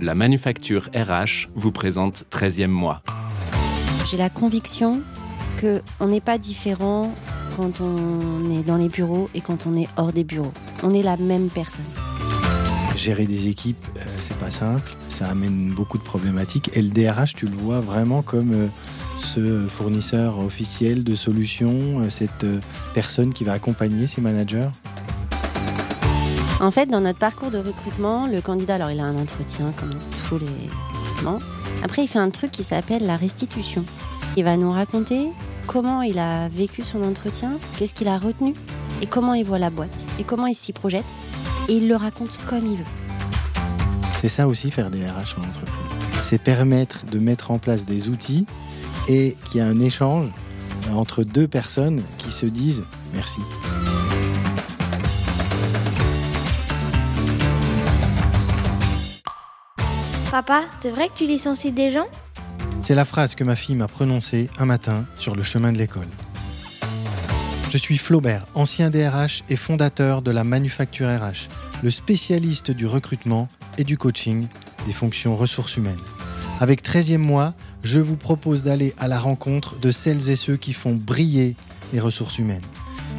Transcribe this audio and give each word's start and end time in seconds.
La 0.00 0.14
manufacture 0.14 0.90
RH 0.94 1.48
vous 1.54 1.72
présente 1.72 2.24
13e 2.30 2.68
mois. 2.68 3.02
J'ai 4.10 4.16
la 4.16 4.30
conviction 4.30 5.02
que 5.56 5.82
on 5.98 6.06
n'est 6.06 6.20
pas 6.20 6.38
différent 6.38 7.12
quand 7.56 7.80
on 7.80 8.44
est 8.56 8.62
dans 8.62 8.76
les 8.76 8.88
bureaux 8.88 9.28
et 9.34 9.40
quand 9.40 9.66
on 9.66 9.76
est 9.76 9.88
hors 9.96 10.12
des 10.12 10.24
bureaux. 10.24 10.52
On 10.82 10.94
est 10.94 11.02
la 11.02 11.16
même 11.16 11.48
personne. 11.48 11.84
Gérer 12.94 13.26
des 13.26 13.48
équipes, 13.48 13.84
euh, 13.96 14.04
c'est 14.20 14.36
pas 14.38 14.50
simple. 14.50 14.90
Ça 15.08 15.28
amène 15.28 15.72
beaucoup 15.72 15.98
de 15.98 16.02
problématiques. 16.02 16.70
Et 16.76 16.82
le 16.82 16.90
DRH, 16.90 17.34
tu 17.34 17.46
le 17.46 17.56
vois 17.56 17.80
vraiment 17.80 18.22
comme 18.22 18.52
euh, 18.52 18.66
ce 19.18 19.66
fournisseur 19.68 20.38
officiel 20.38 21.04
de 21.04 21.14
solutions, 21.14 22.00
euh, 22.00 22.08
cette 22.08 22.44
euh, 22.44 22.60
personne 22.94 23.32
qui 23.32 23.44
va 23.44 23.52
accompagner 23.52 24.06
ses 24.06 24.20
managers? 24.20 24.68
En 26.60 26.72
fait, 26.72 26.86
dans 26.86 27.00
notre 27.00 27.20
parcours 27.20 27.52
de 27.52 27.58
recrutement, 27.58 28.26
le 28.26 28.40
candidat, 28.40 28.74
alors 28.74 28.90
il 28.90 28.98
a 28.98 29.04
un 29.04 29.16
entretien 29.16 29.72
comme 29.78 29.94
tous 30.28 30.38
les 30.38 30.46
recrutements. 30.46 31.38
Après, 31.84 32.02
il 32.02 32.08
fait 32.08 32.18
un 32.18 32.30
truc 32.30 32.50
qui 32.50 32.64
s'appelle 32.64 33.06
la 33.06 33.16
restitution. 33.16 33.84
Il 34.36 34.42
va 34.42 34.56
nous 34.56 34.72
raconter 34.72 35.28
comment 35.68 36.02
il 36.02 36.18
a 36.18 36.48
vécu 36.48 36.82
son 36.82 37.04
entretien, 37.04 37.52
qu'est-ce 37.76 37.94
qu'il 37.94 38.08
a 38.08 38.18
retenu, 38.18 38.54
et 39.02 39.06
comment 39.06 39.34
il 39.34 39.44
voit 39.44 39.60
la 39.60 39.70
boîte, 39.70 39.96
et 40.18 40.24
comment 40.24 40.46
il 40.46 40.54
s'y 40.56 40.72
projette. 40.72 41.04
Et 41.68 41.76
il 41.76 41.86
le 41.86 41.94
raconte 41.94 42.36
comme 42.48 42.66
il 42.66 42.78
veut. 42.78 42.84
C'est 44.20 44.28
ça 44.28 44.48
aussi 44.48 44.72
faire 44.72 44.90
des 44.90 45.06
RH 45.06 45.38
en 45.38 45.48
entreprise. 45.48 46.22
C'est 46.22 46.42
permettre 46.42 47.04
de 47.06 47.20
mettre 47.20 47.52
en 47.52 47.58
place 47.58 47.84
des 47.84 48.08
outils 48.08 48.46
et 49.08 49.36
qu'il 49.44 49.58
y 49.58 49.60
a 49.60 49.66
un 49.66 49.78
échange 49.78 50.26
entre 50.92 51.22
deux 51.22 51.46
personnes 51.46 52.02
qui 52.18 52.32
se 52.32 52.46
disent 52.46 52.82
merci. 53.14 53.40
Papa, 60.38 60.66
c'est 60.78 60.90
vrai 60.90 61.08
que 61.08 61.16
tu 61.16 61.26
licencies 61.26 61.72
des 61.72 61.90
gens 61.90 62.06
C'est 62.80 62.94
la 62.94 63.04
phrase 63.04 63.34
que 63.34 63.42
ma 63.42 63.56
fille 63.56 63.74
m'a 63.74 63.88
prononcée 63.88 64.48
un 64.56 64.66
matin 64.66 65.04
sur 65.16 65.34
le 65.34 65.42
chemin 65.42 65.72
de 65.72 65.78
l'école. 65.78 66.06
Je 67.70 67.76
suis 67.76 67.98
Flaubert, 67.98 68.44
ancien 68.54 68.88
DRH 68.88 69.42
et 69.48 69.56
fondateur 69.56 70.22
de 70.22 70.30
la 70.30 70.44
Manufacture 70.44 71.08
RH, 71.08 71.48
le 71.82 71.90
spécialiste 71.90 72.70
du 72.70 72.86
recrutement 72.86 73.48
et 73.78 73.82
du 73.82 73.98
coaching 73.98 74.46
des 74.86 74.92
fonctions 74.92 75.34
ressources 75.34 75.76
humaines. 75.76 75.98
Avec 76.60 76.84
13e 76.84 77.18
mois, 77.18 77.54
je 77.82 77.98
vous 77.98 78.16
propose 78.16 78.62
d'aller 78.62 78.94
à 78.96 79.08
la 79.08 79.18
rencontre 79.18 79.80
de 79.80 79.90
celles 79.90 80.30
et 80.30 80.36
ceux 80.36 80.56
qui 80.56 80.72
font 80.72 80.94
briller 80.94 81.56
les 81.92 81.98
ressources 81.98 82.38
humaines. 82.38 82.62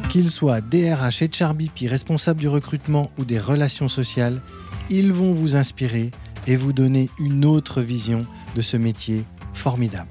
Qu'ils 0.08 0.30
soient 0.30 0.62
DRH 0.62 1.20
et 1.20 1.28
HRBP, 1.28 1.86
responsables 1.86 2.40
du 2.40 2.48
recrutement 2.48 3.10
ou 3.18 3.26
des 3.26 3.38
relations 3.38 3.88
sociales, 3.88 4.40
ils 4.88 5.12
vont 5.12 5.34
vous 5.34 5.54
inspirer 5.54 6.12
et 6.46 6.56
vous 6.56 6.72
donner 6.72 7.10
une 7.18 7.44
autre 7.44 7.80
vision 7.82 8.22
de 8.56 8.62
ce 8.62 8.76
métier 8.76 9.24
formidable. 9.52 10.08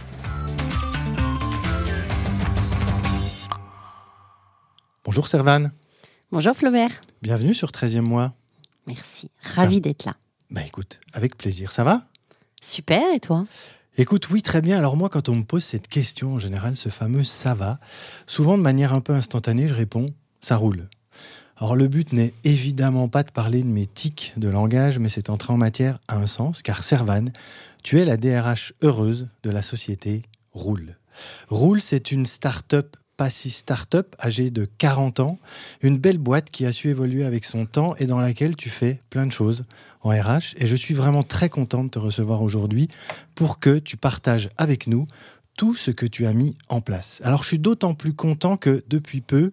Bonjour 5.04 5.28
Servane, 5.28 5.72
Bonjour 6.32 6.54
Flaubert. 6.56 6.92
bienvenue 7.22 7.54
sur 7.54 7.70
13e 7.72 8.02
mois. 8.02 8.34
Merci. 8.88 9.32
Ravi 9.42 9.82
d'être 9.82 10.06
là. 10.06 10.16
Bah 10.52 10.62
écoute, 10.66 11.00
avec 11.14 11.36
plaisir, 11.38 11.72
ça 11.72 11.84
va? 11.84 12.04
Super, 12.62 13.02
et 13.14 13.20
toi? 13.20 13.46
Écoute, 13.98 14.30
oui, 14.30 14.42
très 14.42 14.62
bien. 14.62 14.78
Alors 14.78 14.96
moi, 14.96 15.10
quand 15.10 15.30
on 15.30 15.36
me 15.36 15.44
pose 15.44 15.64
cette 15.64 15.88
question, 15.88 16.36
en 16.36 16.40
général, 16.40 16.78
ce 16.78 16.90
fameux 16.90 17.24
ça 17.24 17.54
va, 17.54 17.80
souvent 18.28 18.58
de 18.58 18.64
manière 18.64 18.94
un 18.94 19.02
peu 19.02 19.14
instantanée, 19.14 19.68
je 19.68 19.74
réponds 19.74 20.06
ça 20.42 20.56
roule. 20.56 20.88
Alors 21.60 21.76
le 21.76 21.90
but 21.90 22.14
n'est 22.14 22.34
évidemment 22.46 23.10
pas 23.10 23.24
de 23.24 23.32
parler 23.32 23.64
de 23.64 23.68
mes 23.68 23.86
tics 23.86 24.34
de 24.38 24.48
langage, 24.48 24.98
mais 24.98 25.10
c'est 25.10 25.30
entrer 25.30 25.52
en 25.52 25.58
matière 25.58 26.00
à 26.08 26.16
un 26.16 26.26
sens, 26.26 26.62
car 26.62 26.84
Servan, 26.84 27.26
tu 27.84 28.00
es 28.00 28.06
la 28.06 28.16
DRH 28.16 28.74
heureuse 28.82 29.28
de 29.44 29.50
la 29.50 29.62
société 29.62 30.22
Roule. 30.54 30.96
Roule, 31.50 31.82
c'est 31.82 32.14
une 32.14 32.26
start-up, 32.26 32.96
pas 33.18 33.30
si 33.30 33.50
start-up, 33.50 34.16
âgée 34.24 34.52
de 34.52 34.70
40 34.78 35.20
ans, 35.20 35.38
une 35.82 35.98
belle 35.98 36.18
boîte 36.18 36.50
qui 36.50 36.66
a 36.66 36.72
su 36.72 36.88
évoluer 36.88 37.26
avec 37.26 37.44
son 37.44 37.66
temps 37.66 37.94
et 37.98 38.06
dans 38.06 38.20
laquelle 38.20 38.56
tu 38.56 38.70
fais 38.70 39.02
plein 39.10 39.26
de 39.26 39.32
choses 39.34 39.64
en 40.02 40.12
RH. 40.12 40.56
Et 40.56 40.66
je 40.66 40.76
suis 40.78 40.94
vraiment 40.94 41.24
très 41.24 41.50
content 41.50 41.84
de 41.84 41.90
te 41.90 42.00
recevoir 42.00 42.42
aujourd'hui 42.42 42.88
pour 43.36 43.60
que 43.60 43.80
tu 43.80 43.98
partages 43.98 44.50
avec 44.58 44.88
nous 44.88 45.08
tout 45.58 45.76
ce 45.76 45.92
que 45.92 46.06
tu 46.06 46.26
as 46.26 46.32
mis 46.32 46.56
en 46.70 46.80
place. 46.80 47.22
Alors 47.26 47.44
je 47.44 47.50
suis 47.50 47.60
d'autant 47.60 47.94
plus 47.94 48.14
content 48.14 48.56
que 48.56 48.82
depuis 48.88 49.20
peu, 49.20 49.52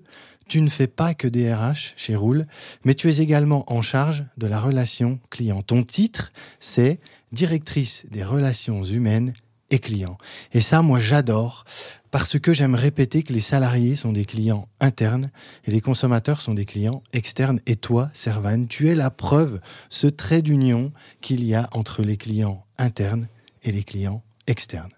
tu 0.48 0.60
ne 0.60 0.68
fais 0.68 0.86
pas 0.86 1.14
que 1.14 1.28
des 1.28 1.52
RH 1.52 1.94
chez 1.96 2.16
Roule, 2.16 2.46
mais 2.84 2.94
tu 2.94 3.08
es 3.08 3.18
également 3.18 3.70
en 3.72 3.82
charge 3.82 4.24
de 4.36 4.46
la 4.46 4.60
relation 4.60 5.18
client. 5.30 5.62
Ton 5.62 5.82
titre, 5.82 6.32
c'est 6.60 7.00
directrice 7.32 8.06
des 8.10 8.22
relations 8.22 8.84
humaines 8.84 9.32
et 9.70 9.78
clients. 9.78 10.16
Et 10.52 10.60
ça, 10.60 10.82
moi, 10.82 10.98
j'adore 10.98 11.64
parce 12.10 12.38
que 12.38 12.52
j'aime 12.52 12.74
répéter 12.74 13.22
que 13.22 13.32
les 13.32 13.40
salariés 13.40 13.96
sont 13.96 14.12
des 14.12 14.24
clients 14.24 14.68
internes 14.80 15.30
et 15.64 15.70
les 15.70 15.80
consommateurs 15.80 16.40
sont 16.40 16.54
des 16.54 16.64
clients 16.64 17.02
externes. 17.12 17.60
Et 17.66 17.76
toi, 17.76 18.10
Servan, 18.12 18.66
tu 18.66 18.88
es 18.88 18.94
la 18.94 19.10
preuve, 19.10 19.60
ce 19.90 20.06
trait 20.06 20.42
d'union 20.42 20.92
qu'il 21.20 21.44
y 21.44 21.54
a 21.54 21.68
entre 21.72 22.02
les 22.02 22.16
clients 22.16 22.64
internes 22.78 23.26
et 23.64 23.72
les 23.72 23.82
clients 23.82 24.22
externes. 24.46 24.92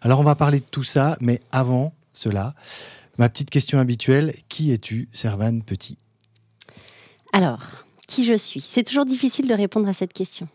Alors, 0.00 0.20
on 0.20 0.24
va 0.24 0.34
parler 0.34 0.60
de 0.60 0.64
tout 0.64 0.82
ça, 0.82 1.16
mais 1.20 1.40
avant 1.52 1.94
cela, 2.12 2.54
ma 3.18 3.28
petite 3.28 3.50
question 3.50 3.78
habituelle, 3.78 4.34
qui 4.48 4.72
es-tu, 4.72 5.08
Servan 5.12 5.60
Petit? 5.60 5.98
Alors, 7.32 7.60
qui 8.06 8.24
je 8.24 8.34
suis? 8.34 8.60
C'est 8.60 8.84
toujours 8.84 9.04
difficile 9.06 9.48
de 9.48 9.54
répondre 9.54 9.88
à 9.88 9.92
cette 9.92 10.12
question. 10.12 10.48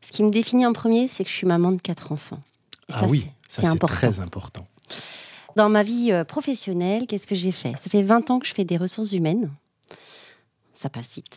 Ce 0.00 0.12
qui 0.12 0.22
me 0.22 0.30
définit 0.30 0.66
en 0.66 0.72
premier, 0.72 1.08
c'est 1.08 1.24
que 1.24 1.30
je 1.30 1.34
suis 1.34 1.46
maman 1.46 1.72
de 1.72 1.80
quatre 1.80 2.12
enfants. 2.12 2.42
Et 2.88 2.92
Ah 2.94 3.00
ça, 3.00 3.06
oui, 3.06 3.26
c'est 3.48 3.66
important. 3.66 3.86
très 3.94 4.20
important. 4.20 4.66
Dans 5.56 5.68
ma 5.68 5.82
vie 5.82 6.12
euh, 6.12 6.24
professionnelle, 6.24 7.06
qu'est-ce 7.06 7.26
que 7.26 7.34
j'ai 7.34 7.52
fait? 7.52 7.72
Ça 7.76 7.90
fait 7.90 8.02
20 8.02 8.30
ans 8.30 8.38
que 8.38 8.46
je 8.46 8.54
fais 8.54 8.64
des 8.64 8.76
ressources 8.76 9.12
humaines. 9.12 9.50
Ça 10.74 10.88
passe 10.88 11.14
vite. 11.14 11.36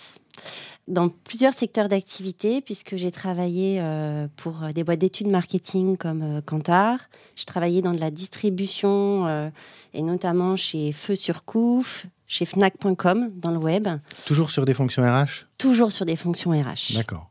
Dans 0.87 1.09
plusieurs 1.09 1.53
secteurs 1.53 1.87
d'activité, 1.87 2.59
puisque 2.59 2.95
j'ai 2.95 3.11
travaillé 3.11 3.79
euh, 3.79 4.27
pour 4.35 4.63
euh, 4.63 4.71
des 4.71 4.83
boîtes 4.83 4.99
d'études 4.99 5.27
marketing 5.27 5.95
comme 5.95 6.21
euh, 6.21 6.41
Kantar. 6.41 6.97
J'ai 7.35 7.45
travaillé 7.45 7.81
dans 7.81 7.93
de 7.93 7.99
la 7.99 8.11
distribution 8.11 9.27
euh, 9.27 9.49
et 9.93 10.01
notamment 10.01 10.55
chez 10.55 10.91
Feu 10.91 11.15
sur 11.15 11.45
Couf, 11.45 12.07
chez 12.27 12.45
Fnac.com 12.45 13.31
dans 13.35 13.51
le 13.51 13.57
web, 13.57 13.87
Toujours 14.25 14.49
sur 14.49 14.65
des 14.65 14.73
fonctions 14.73 15.03
RH 15.03 15.45
toujours 15.57 15.91
sur 15.91 16.05
des 16.05 16.15
fonctions 16.15 16.51
RH. 16.51 16.95
D'accord. 16.95 17.29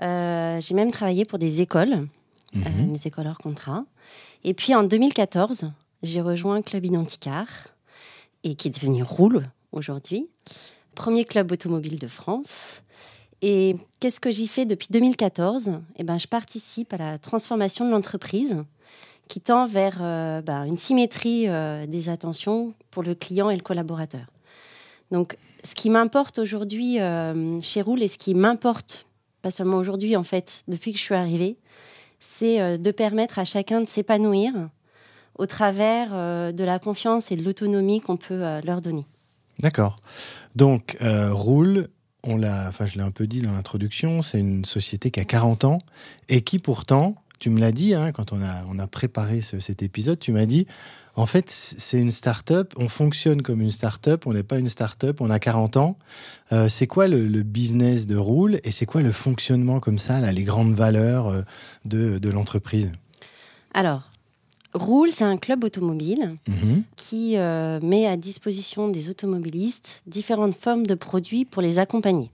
J'ai 0.00 0.74
même 0.74 0.90
travaillé 0.92 1.24
pour 1.24 1.38
des 1.38 1.60
écoles, 1.62 2.06
Mhm. 2.54 2.92
des 2.92 3.06
écoles 3.08 3.26
hors 3.26 3.38
contrat. 3.38 3.84
Et 4.44 4.54
puis 4.54 4.74
en 4.74 4.84
2014, 4.84 5.72
j'ai 6.02 6.20
rejoint 6.20 6.62
Club 6.62 6.84
Identicar, 6.84 7.46
et 8.44 8.54
qui 8.54 8.68
est 8.68 8.70
devenu 8.70 9.02
Roule 9.02 9.42
aujourd'hui, 9.72 10.28
premier 10.96 11.24
club 11.24 11.52
automobile 11.52 12.00
de 12.00 12.08
France. 12.08 12.82
Et 13.42 13.76
qu'est-ce 14.00 14.18
que 14.18 14.32
j'y 14.32 14.48
fais 14.48 14.64
depuis 14.64 14.88
2014 14.90 15.78
Eh 15.96 16.02
ben, 16.02 16.18
Je 16.18 16.26
participe 16.26 16.92
à 16.92 16.96
la 16.96 17.18
transformation 17.18 17.86
de 17.86 17.92
l'entreprise 17.92 18.64
qui 19.28 19.40
tend 19.40 19.66
vers 19.66 19.98
euh, 20.00 20.40
ben, 20.40 20.64
une 20.64 20.76
symétrie 20.76 21.48
euh, 21.48 21.86
des 21.86 22.08
attentions 22.08 22.74
pour 22.90 23.02
le 23.02 23.14
client 23.14 23.50
et 23.50 23.56
le 23.56 23.62
collaborateur. 23.62 24.26
Donc, 25.10 25.36
ce 25.62 25.74
qui 25.74 25.90
m'importe 25.90 26.38
aujourd'hui 26.38 27.00
euh, 27.00 27.60
chez 27.60 27.82
Roule 27.82 28.02
et 28.02 28.08
ce 28.08 28.18
qui 28.18 28.34
m'importe, 28.34 29.06
pas 29.42 29.50
seulement 29.50 29.78
aujourd'hui 29.78 30.16
en 30.16 30.22
fait, 30.22 30.62
depuis 30.68 30.92
que 30.92 30.98
je 30.98 31.04
suis 31.04 31.14
arrivée, 31.14 31.56
c'est 32.18 32.78
de 32.78 32.90
permettre 32.90 33.38
à 33.38 33.44
chacun 33.44 33.80
de 33.80 33.86
s'épanouir 33.86 34.52
au 35.38 35.44
travers 35.44 36.10
de 36.52 36.64
la 36.64 36.78
confiance 36.78 37.30
et 37.30 37.36
de 37.36 37.42
l'autonomie 37.42 38.00
qu'on 38.00 38.16
peut 38.16 38.42
leur 38.64 38.80
donner. 38.80 39.04
D'accord. 39.60 39.96
Donc, 40.54 40.96
euh, 41.02 41.32
Roule, 41.32 41.88
on 42.22 42.36
l'a, 42.36 42.66
enfin, 42.68 42.86
je 42.86 42.94
l'ai 42.96 43.02
un 43.02 43.10
peu 43.10 43.26
dit 43.26 43.40
dans 43.42 43.52
l'introduction, 43.52 44.22
c'est 44.22 44.40
une 44.40 44.64
société 44.64 45.10
qui 45.10 45.20
a 45.20 45.24
40 45.24 45.64
ans 45.64 45.78
et 46.28 46.42
qui 46.42 46.58
pourtant, 46.58 47.14
tu 47.38 47.50
me 47.50 47.60
l'as 47.60 47.72
dit, 47.72 47.94
hein, 47.94 48.12
quand 48.12 48.32
on 48.32 48.42
a, 48.42 48.64
on 48.68 48.78
a 48.78 48.86
préparé 48.86 49.40
ce- 49.40 49.58
cet 49.60 49.82
épisode, 49.82 50.18
tu 50.18 50.32
m'as 50.32 50.46
dit, 50.46 50.66
en 51.14 51.24
fait, 51.24 51.50
c'est 51.50 51.98
une 51.98 52.10
start-up, 52.12 52.74
on 52.76 52.88
fonctionne 52.88 53.40
comme 53.40 53.62
une 53.62 53.70
start-up, 53.70 54.26
on 54.26 54.34
n'est 54.34 54.42
pas 54.42 54.58
une 54.58 54.68
start-up, 54.68 55.22
on 55.22 55.30
a 55.30 55.38
40 55.38 55.78
ans. 55.78 55.96
Euh, 56.52 56.68
c'est 56.68 56.86
quoi 56.86 57.08
le, 57.08 57.26
le 57.26 57.42
business 57.42 58.06
de 58.06 58.16
Roule 58.16 58.60
et 58.64 58.70
c'est 58.70 58.84
quoi 58.84 59.00
le 59.00 59.12
fonctionnement 59.12 59.80
comme 59.80 59.98
ça, 59.98 60.20
là, 60.20 60.30
les 60.32 60.42
grandes 60.44 60.74
valeurs 60.74 61.28
euh, 61.28 61.42
de, 61.86 62.18
de 62.18 62.28
l'entreprise? 62.28 62.90
Alors, 63.72 64.10
Roule, 64.76 65.10
c'est 65.10 65.24
un 65.24 65.36
club 65.38 65.64
automobile 65.64 66.36
Mhm. 66.48 66.82
qui 66.96 67.36
euh, 67.38 67.80
met 67.82 68.06
à 68.06 68.16
disposition 68.16 68.88
des 68.88 69.08
automobilistes 69.08 70.02
différentes 70.06 70.54
formes 70.54 70.86
de 70.86 70.94
produits 70.94 71.44
pour 71.44 71.62
les 71.62 71.78
accompagner. 71.78 72.30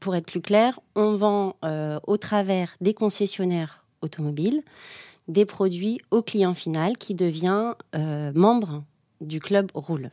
Pour 0.00 0.16
être 0.16 0.26
plus 0.26 0.40
clair, 0.40 0.80
on 0.96 1.14
vend 1.16 1.56
euh, 1.64 2.00
au 2.06 2.16
travers 2.16 2.74
des 2.80 2.94
concessionnaires 2.94 3.84
automobiles 4.00 4.62
des 5.28 5.44
produits 5.44 6.00
au 6.10 6.22
client 6.22 6.54
final 6.54 6.96
qui 6.98 7.14
devient 7.14 7.74
euh, 7.94 8.32
membre 8.34 8.82
du 9.20 9.38
club 9.38 9.70
Roule. 9.74 10.10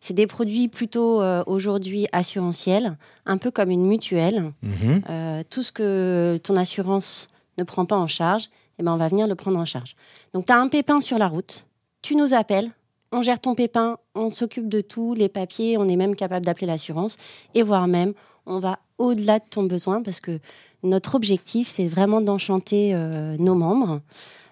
C'est 0.00 0.14
des 0.14 0.28
produits 0.28 0.68
plutôt 0.68 1.20
euh, 1.22 1.42
aujourd'hui 1.48 2.06
assurantiels, 2.12 2.96
un 3.26 3.36
peu 3.38 3.50
comme 3.50 3.70
une 3.70 3.84
mutuelle. 3.86 4.52
Mhm. 4.62 5.02
Euh, 5.10 5.42
tout 5.50 5.64
ce 5.64 5.72
que 5.72 6.38
ton 6.44 6.54
assurance 6.54 7.26
ne 7.58 7.64
prend 7.64 7.84
pas 7.86 7.96
en 7.96 8.06
charge, 8.06 8.48
eh 8.78 8.82
ben, 8.82 8.92
on 8.92 8.96
va 8.96 9.08
venir 9.08 9.26
le 9.26 9.34
prendre 9.34 9.58
en 9.58 9.64
charge. 9.64 9.96
Donc, 10.32 10.46
tu 10.46 10.52
as 10.52 10.60
un 10.60 10.68
pépin 10.68 11.00
sur 11.00 11.18
la 11.18 11.28
route, 11.28 11.66
tu 12.02 12.16
nous 12.16 12.34
appelles, 12.34 12.70
on 13.12 13.22
gère 13.22 13.40
ton 13.40 13.54
pépin, 13.54 13.98
on 14.14 14.28
s'occupe 14.28 14.68
de 14.68 14.80
tout, 14.80 15.14
les 15.14 15.28
papiers, 15.28 15.78
on 15.78 15.88
est 15.88 15.96
même 15.96 16.16
capable 16.16 16.44
d'appeler 16.44 16.66
l'assurance, 16.66 17.16
et 17.54 17.62
voire 17.62 17.86
même, 17.86 18.12
on 18.46 18.58
va 18.58 18.80
au-delà 18.98 19.38
de 19.38 19.44
ton 19.48 19.64
besoin 19.64 20.02
parce 20.02 20.20
que 20.20 20.40
notre 20.82 21.14
objectif, 21.14 21.68
c'est 21.68 21.86
vraiment 21.86 22.20
d'enchanter 22.20 22.90
euh, 22.92 23.36
nos 23.38 23.54
membres. 23.54 24.00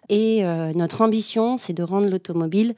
Et 0.08 0.44
euh, 0.44 0.72
notre 0.74 1.02
ambition, 1.02 1.56
c'est 1.56 1.72
de 1.72 1.82
rendre 1.82 2.08
l'automobile 2.08 2.74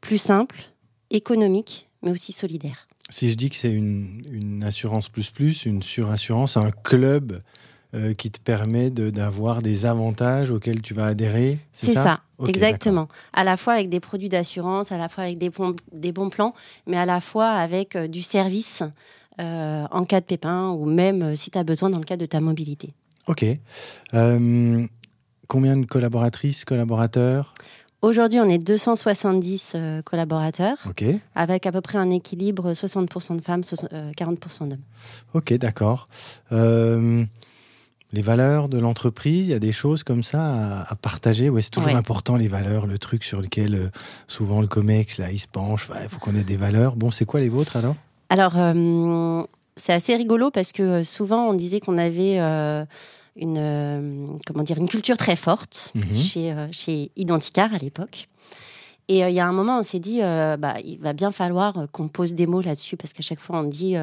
plus 0.00 0.18
simple, 0.18 0.70
économique, 1.10 1.88
mais 2.02 2.10
aussi 2.10 2.32
solidaire. 2.32 2.88
Si 3.08 3.30
je 3.30 3.36
dis 3.36 3.50
que 3.50 3.56
c'est 3.56 3.72
une, 3.72 4.22
une 4.32 4.64
assurance 4.64 5.08
plus 5.08 5.30
plus, 5.30 5.66
une 5.66 5.82
surassurance, 5.82 6.56
un 6.56 6.70
club 6.70 7.40
euh, 7.94 8.14
qui 8.14 8.30
te 8.30 8.40
permet 8.40 8.90
de- 8.90 9.10
d'avoir 9.10 9.62
des 9.62 9.86
avantages 9.86 10.50
auxquels 10.50 10.82
tu 10.82 10.92
vas 10.94 11.06
adhérer, 11.06 11.58
C'est 11.72 11.94
ça, 11.94 12.20
exactement. 12.46 13.08
À 13.32 13.44
la 13.44 13.56
fois 13.56 13.74
avec 13.74 13.88
des 13.88 14.00
produits 14.00 14.28
d'assurance, 14.28 14.92
à 14.92 14.98
la 14.98 15.08
fois 15.08 15.24
avec 15.24 15.38
des 15.38 15.50
bons, 15.50 15.74
des 15.92 16.12
bons 16.12 16.28
plans, 16.30 16.54
mais 16.86 16.96
à 16.96 17.04
la 17.04 17.20
fois 17.20 17.48
avec 17.50 17.94
euh, 17.96 18.08
du 18.08 18.22
service 18.22 18.82
euh, 19.40 19.86
en 19.90 20.04
cas 20.04 20.20
de 20.20 20.24
pépin 20.26 20.70
ou 20.70 20.84
même 20.86 21.36
si 21.36 21.50
tu 21.50 21.58
as 21.58 21.64
besoin 21.64 21.90
dans 21.90 21.98
le 21.98 22.04
cadre 22.04 22.22
de 22.22 22.26
ta 22.26 22.40
mobilité. 22.40 22.92
Ok. 23.28 23.44
Combien 25.48 25.76
de 25.76 25.86
collaboratrices, 25.86 26.64
collaborateurs? 26.64 27.54
Aujourd'hui, 28.02 28.40
on 28.40 28.48
est 28.48 28.58
270 28.58 29.72
euh, 29.74 30.02
collaborateurs, 30.02 30.76
Ok. 30.88 31.04
avec 31.34 31.66
à 31.66 31.72
peu 31.72 31.80
près 31.80 31.98
un 31.98 32.10
équilibre 32.10 32.72
60% 32.74 33.36
de 33.36 33.40
femmes, 33.42 33.64
soix- 33.64 33.88
euh, 33.92 34.10
40% 34.16 34.66
d'hommes. 34.68 34.78
Ok, 35.34 35.52
d'accord. 35.54 36.08
Euh, 36.52 37.24
les 38.16 38.22
valeurs 38.22 38.68
de 38.68 38.78
l'entreprise, 38.78 39.46
il 39.46 39.50
y 39.50 39.54
a 39.54 39.58
des 39.58 39.72
choses 39.72 40.02
comme 40.02 40.22
ça 40.22 40.40
à, 40.80 40.92
à 40.92 40.94
partager. 40.96 41.50
Ouais, 41.50 41.62
c'est 41.62 41.70
toujours 41.70 41.92
Ouais. 41.92 41.98
important 41.98 42.34
les 42.36 42.48
valeurs, 42.48 42.86
le 42.86 42.98
truc 42.98 43.22
sur 43.24 43.40
lequel 43.40 43.74
euh, 43.74 43.88
souvent 44.26 44.60
le 44.60 44.66
comex 44.66 45.18
là, 45.18 45.30
il 45.30 45.38
se 45.38 45.46
penche. 45.46 45.88
Il 46.02 46.08
faut 46.08 46.18
qu'on 46.18 46.34
ait 46.34 46.42
des 46.44 46.56
valeurs. 46.56 46.96
Bon, 46.96 47.10
c'est 47.10 47.26
quoi 47.26 47.40
les 47.40 47.48
vôtres 47.50 47.76
alors? 47.76 47.94
Alors, 48.30 48.54
euh, 48.56 49.42
c'est 49.76 49.92
assez 49.92 50.16
rigolo 50.16 50.50
parce 50.50 50.72
que 50.72 50.82
euh, 50.82 51.04
souvent, 51.04 51.48
on 51.50 51.54
disait 51.54 51.80
qu'on 51.80 51.98
avait 51.98 52.36
euh, 52.40 52.84
une, 53.36 54.38
comment 54.46 54.62
dire, 54.64 54.78
une 54.78 54.88
culture 54.88 55.16
très 55.18 55.36
forte 55.36 55.92
Mhm. 55.94 56.16
chez, 56.18 56.54
chez 56.72 57.10
Identicar 57.16 57.72
à 57.74 57.78
l'époque. 57.78 58.28
Et 59.08 59.22
euh, 59.22 59.28
il 59.28 59.34
y 59.34 59.40
a 59.40 59.46
un 59.46 59.52
moment, 59.52 59.78
on 59.78 59.82
s'est 59.82 60.00
dit, 60.00 60.20
euh, 60.22 60.56
bah, 60.56 60.74
il 60.84 60.98
va 60.98 61.12
bien 61.12 61.30
falloir 61.30 61.78
euh, 61.78 61.86
qu'on 61.90 62.08
pose 62.08 62.34
des 62.34 62.46
mots 62.46 62.60
là-dessus 62.60 62.96
parce 62.96 63.12
qu'à 63.12 63.22
chaque 63.22 63.40
fois, 63.40 63.60
on 63.60 63.64
dit 63.64 63.94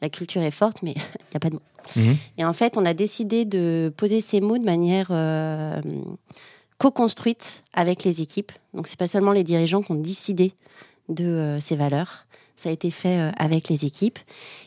la 0.00 0.08
culture 0.08 0.42
est 0.42 0.50
forte, 0.50 0.82
mais 0.82 0.92
il 0.96 1.30
n'y 1.32 1.36
a 1.36 1.40
pas 1.40 1.50
de 1.50 1.54
mots. 1.54 1.62
Mhm. 1.96 2.16
Et 2.38 2.44
en 2.44 2.52
fait, 2.52 2.76
on 2.76 2.84
a 2.84 2.94
décidé 2.94 3.44
de 3.44 3.92
poser 3.96 4.20
ces 4.20 4.40
mots 4.40 4.58
de 4.58 4.64
manière 4.64 5.08
co-construite 6.78 7.64
avec 7.72 8.04
les 8.04 8.20
équipes. 8.20 8.52
Donc, 8.74 8.86
c'est 8.86 8.98
pas 8.98 9.08
seulement 9.08 9.32
les 9.32 9.44
dirigeants 9.44 9.82
qui 9.82 9.92
ont 9.92 9.96
décidé 9.96 10.52
de 11.08 11.56
ces 11.60 11.76
valeurs. 11.76 12.26
Ça 12.56 12.68
a 12.68 12.72
été 12.72 12.90
fait 12.90 13.32
avec 13.36 13.68
les 13.68 13.84
équipes. 13.84 14.18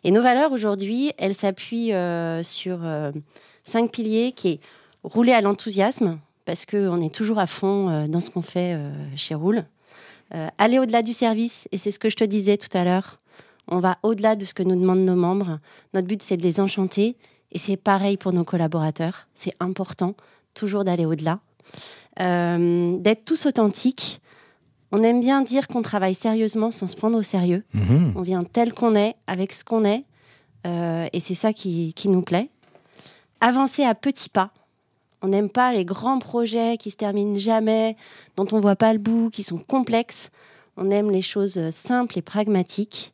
Et 0.04 0.12
nos 0.12 0.24
valeurs 0.24 0.52
aujourd'hui, 0.52 1.12
elles 1.18 1.36
s'appuient 1.36 1.92
sur 2.42 2.80
cinq 3.64 3.92
piliers 3.92 4.32
qui 4.32 4.50
est 4.50 4.60
rouler 5.04 5.34
à 5.34 5.42
l'enthousiasme 5.42 6.18
parce 6.46 6.66
qu'on 6.66 7.02
est 7.02 7.14
toujours 7.14 7.38
à 7.38 7.46
fond 7.46 8.08
dans 8.08 8.20
ce 8.20 8.32
qu'on 8.32 8.42
fait 8.42 8.80
chez 9.16 9.36
Roule. 9.36 9.66
Euh, 10.34 10.48
aller 10.58 10.80
au-delà 10.80 11.02
du 11.02 11.14
service, 11.14 11.68
et 11.72 11.78
c'est 11.78 11.92
ce 11.92 12.00
que 12.00 12.10
je 12.10 12.16
te 12.16 12.24
disais 12.24 12.58
tout 12.58 12.76
à 12.78 12.84
l'heure. 12.84 13.20
On 13.68 13.80
va 13.80 13.98
au-delà 14.04 14.36
de 14.36 14.46
ce 14.46 14.54
que 14.54 14.64
nous 14.64 14.76
demandent 14.76 15.06
nos 15.06 15.16
membres. 15.16 15.60
Notre 15.94 16.08
but, 16.08 16.22
c'est 16.22 16.38
de 16.38 16.44
les 16.44 16.60
enchanter. 16.60 17.16
Et 17.52 17.58
c'est 17.58 17.78
pareil 17.78 18.18
pour 18.18 18.32
nos 18.34 18.44
collaborateurs. 18.44 19.28
C'est 19.34 19.54
important, 19.60 20.16
toujours 20.54 20.84
d'aller 20.84 21.06
au-delà. 21.06 21.40
Euh, 22.20 22.98
D'être 22.98 23.26
tous 23.26 23.46
authentiques. 23.46 24.22
On 24.92 25.04
aime 25.04 25.20
bien 25.20 25.42
dire 25.42 25.68
qu'on 25.68 25.82
travaille 25.82 26.16
sérieusement 26.16 26.72
sans 26.72 26.88
se 26.88 26.96
prendre 26.96 27.18
au 27.18 27.22
sérieux. 27.22 27.64
Mhm. 27.74 28.14
On 28.16 28.22
vient 28.22 28.42
tel 28.42 28.74
qu'on 28.74 28.96
est, 28.96 29.16
avec 29.28 29.54
ce 29.54 29.64
qu'on 29.64 29.84
est. 29.84 30.04
Euh, 30.68 31.08
et 31.12 31.20
c'est 31.20 31.36
ça 31.36 31.54
qui, 31.54 31.94
qui 31.94 32.10
nous 32.10 32.22
plaît. 32.22 32.50
Avancer 33.40 33.84
à 33.84 33.96
petits 33.96 34.30
pas. 34.30 34.52
On 35.22 35.28
n'aime 35.28 35.50
pas 35.50 35.74
les 35.74 35.86
grands 35.86 36.20
projets 36.20 36.78
qui 36.78 36.90
se 36.90 36.96
terminent 36.96 37.38
jamais, 37.38 37.96
dont 38.36 38.48
on 38.52 38.60
voit 38.60 38.76
pas 38.76 38.94
le 38.94 39.00
bout, 39.00 39.30
qui 39.30 39.44
sont 39.44 39.60
complexes. 39.60 40.32
On 40.78 40.90
aime 40.90 41.12
les 41.12 41.22
choses 41.22 41.58
euh, 41.58 41.72
simples 41.72 42.18
et 42.18 42.22
pragmatiques. 42.22 43.14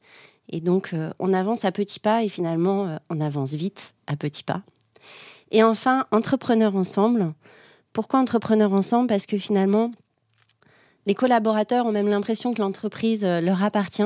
Et 0.50 0.62
donc, 0.62 0.94
euh, 0.94 1.12
on 1.20 1.34
avance 1.34 1.66
à 1.66 1.72
petits 1.72 2.00
pas 2.00 2.24
et 2.24 2.30
finalement, 2.30 2.88
euh, 2.88 2.98
on 3.10 3.20
avance 3.20 3.54
vite 3.54 3.94
à 4.08 4.16
petits 4.16 4.44
pas. 4.44 4.62
Et 5.52 5.64
enfin, 5.64 6.06
entrepreneurs 6.12 6.76
ensemble. 6.76 7.34
Pourquoi 7.92 8.20
entrepreneurs 8.20 8.74
ensemble? 8.74 9.08
Parce 9.08 9.26
que 9.26 9.38
finalement, 9.38 9.92
les 11.06 11.16
collaborateurs 11.16 11.86
ont 11.86 11.92
même 11.92 12.08
l'impression 12.08 12.54
que 12.54 12.62
l'entreprise 12.62 13.24
leur 13.24 13.64
appartient 13.64 14.04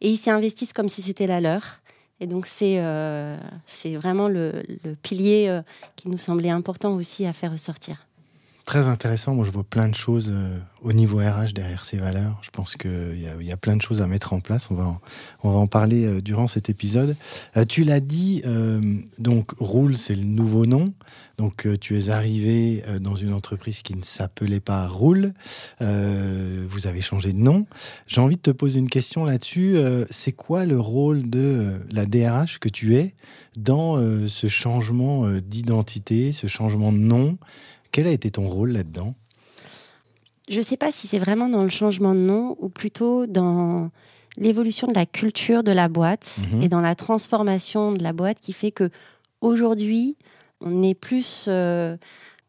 et 0.00 0.08
ils 0.08 0.16
s'y 0.16 0.30
investissent 0.30 0.72
comme 0.72 0.88
si 0.88 1.02
c'était 1.02 1.26
la 1.26 1.40
leur. 1.40 1.80
Et 2.20 2.26
donc, 2.26 2.46
c'est 2.46 2.76
euh, 2.78 3.36
vraiment 3.96 4.28
le, 4.28 4.62
le 4.84 4.94
pilier 4.94 5.48
euh, 5.48 5.62
qui 5.96 6.08
nous 6.08 6.18
semblait 6.18 6.50
important 6.50 6.94
aussi 6.94 7.26
à 7.26 7.32
faire 7.32 7.52
ressortir. 7.52 8.05
Très 8.66 8.88
intéressant. 8.88 9.32
Moi, 9.32 9.44
je 9.44 9.52
vois 9.52 9.62
plein 9.62 9.88
de 9.88 9.94
choses 9.94 10.32
euh, 10.34 10.58
au 10.82 10.92
niveau 10.92 11.18
RH 11.18 11.52
derrière 11.54 11.84
ces 11.84 11.98
valeurs. 11.98 12.36
Je 12.42 12.50
pense 12.50 12.74
qu'il 12.74 13.16
y, 13.40 13.52
a- 13.52 13.56
plein 13.56 13.76
de 13.76 13.80
choses 13.80 14.02
à 14.02 14.08
mettre 14.08 14.32
en 14.32 14.40
place. 14.40 14.72
On 14.72 14.74
va 14.74 14.84
en, 14.86 15.00
on 15.44 15.50
va 15.52 15.58
en 15.58 15.68
parler 15.68 16.04
euh, 16.04 16.20
durant 16.20 16.48
cet 16.48 16.68
épisode. 16.68 17.14
Euh, 17.56 17.64
tu 17.64 17.84
l'as 17.84 18.00
dit, 18.00 18.42
donc 19.18 19.52
Roule, 19.58 19.96
c'est 19.96 20.16
le 20.16 20.24
nouveau 20.24 20.66
nom. 20.66 20.86
Donc, 21.38 21.68
tu 21.80 21.96
es 21.96 22.10
arrivé 22.10 22.82
dans 23.00 23.14
une 23.14 23.32
entreprise 23.32 23.82
qui 23.82 23.94
ne 23.94 24.02
s'appelait 24.02 24.58
pas 24.60 24.88
Roule. 24.88 25.32
Vous 25.80 26.86
avez 26.86 27.00
changé 27.02 27.32
de 27.32 27.38
nom. 27.38 27.66
J'ai 28.06 28.20
envie 28.20 28.36
de 28.36 28.40
te 28.40 28.50
poser 28.50 28.80
une 28.80 28.88
question 28.90 29.24
là-dessus. 29.24 29.76
C'est 30.10 30.32
quoi 30.32 30.64
le 30.64 30.80
rôle 30.80 31.28
de 31.28 31.80
la 31.90 32.06
DRH 32.06 32.58
que 32.58 32.68
tu 32.68 32.96
es 32.96 33.14
dans 33.58 33.96
ce 34.26 34.48
changement 34.48 35.28
d'identité, 35.40 36.32
ce 36.32 36.46
changement 36.46 36.92
de 36.92 36.98
nom 36.98 37.38
quel 37.96 38.06
a 38.08 38.10
été 38.10 38.30
ton 38.30 38.46
rôle 38.46 38.72
là-dedans? 38.72 39.14
Je 40.50 40.58
ne 40.58 40.62
sais 40.62 40.76
pas 40.76 40.92
si 40.92 41.06
c'est 41.08 41.18
vraiment 41.18 41.48
dans 41.48 41.62
le 41.62 41.70
changement 41.70 42.14
de 42.14 42.20
nom 42.20 42.54
ou 42.60 42.68
plutôt 42.68 43.26
dans 43.26 43.90
l'évolution 44.36 44.86
de 44.86 44.92
la 44.94 45.06
culture 45.06 45.62
de 45.62 45.72
la 45.72 45.88
boîte 45.88 46.40
Mhm. 46.52 46.62
et 46.62 46.68
dans 46.68 46.82
la 46.82 46.94
transformation 46.94 47.92
de 47.92 48.02
la 48.02 48.12
boîte 48.12 48.38
qui 48.38 48.52
fait 48.52 48.70
que 48.70 48.90
aujourd'hui, 49.40 50.16
on 50.60 50.82
est 50.82 50.92
plus 50.94 51.46
euh, 51.48 51.96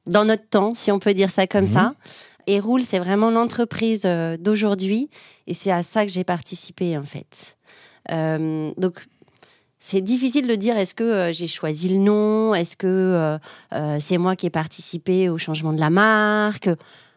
dans 0.05 0.25
notre 0.25 0.49
temps, 0.49 0.71
si 0.73 0.91
on 0.91 0.99
peut 0.99 1.13
dire 1.13 1.29
ça 1.29 1.47
comme 1.47 1.63
Mhm. 1.63 1.67
ça. 1.73 1.93
Et 2.45 2.59
Roule, 2.59 2.83
c'est 2.83 2.99
vraiment 2.99 3.31
l'entreprise 3.31 4.01
euh, 4.03 4.35
d'aujourd'hui 4.35 5.09
et 5.47 5.53
c'est 5.53 5.71
à 5.71 5.81
ça 5.81 6.05
que 6.05 6.11
j'ai 6.11 6.25
participé 6.25 6.97
en 6.97 7.03
fait. 7.03 7.57
Euh, 8.11 8.71
donc, 8.77 9.05
c'est 9.79 10.01
difficile 10.01 10.47
de 10.47 10.55
dire 10.55 10.77
est-ce 10.77 10.95
que 10.95 11.03
euh, 11.03 11.31
j'ai 11.31 11.47
choisi 11.47 11.89
le 11.89 11.97
nom, 11.97 12.55
est-ce 12.55 12.75
que 12.75 12.87
euh, 12.87 13.37
euh, 13.73 13.97
c'est 13.99 14.17
moi 14.17 14.35
qui 14.35 14.47
ai 14.47 14.49
participé 14.49 15.29
au 15.29 15.37
changement 15.37 15.73
de 15.73 15.79
la 15.79 15.89
marque? 15.89 16.69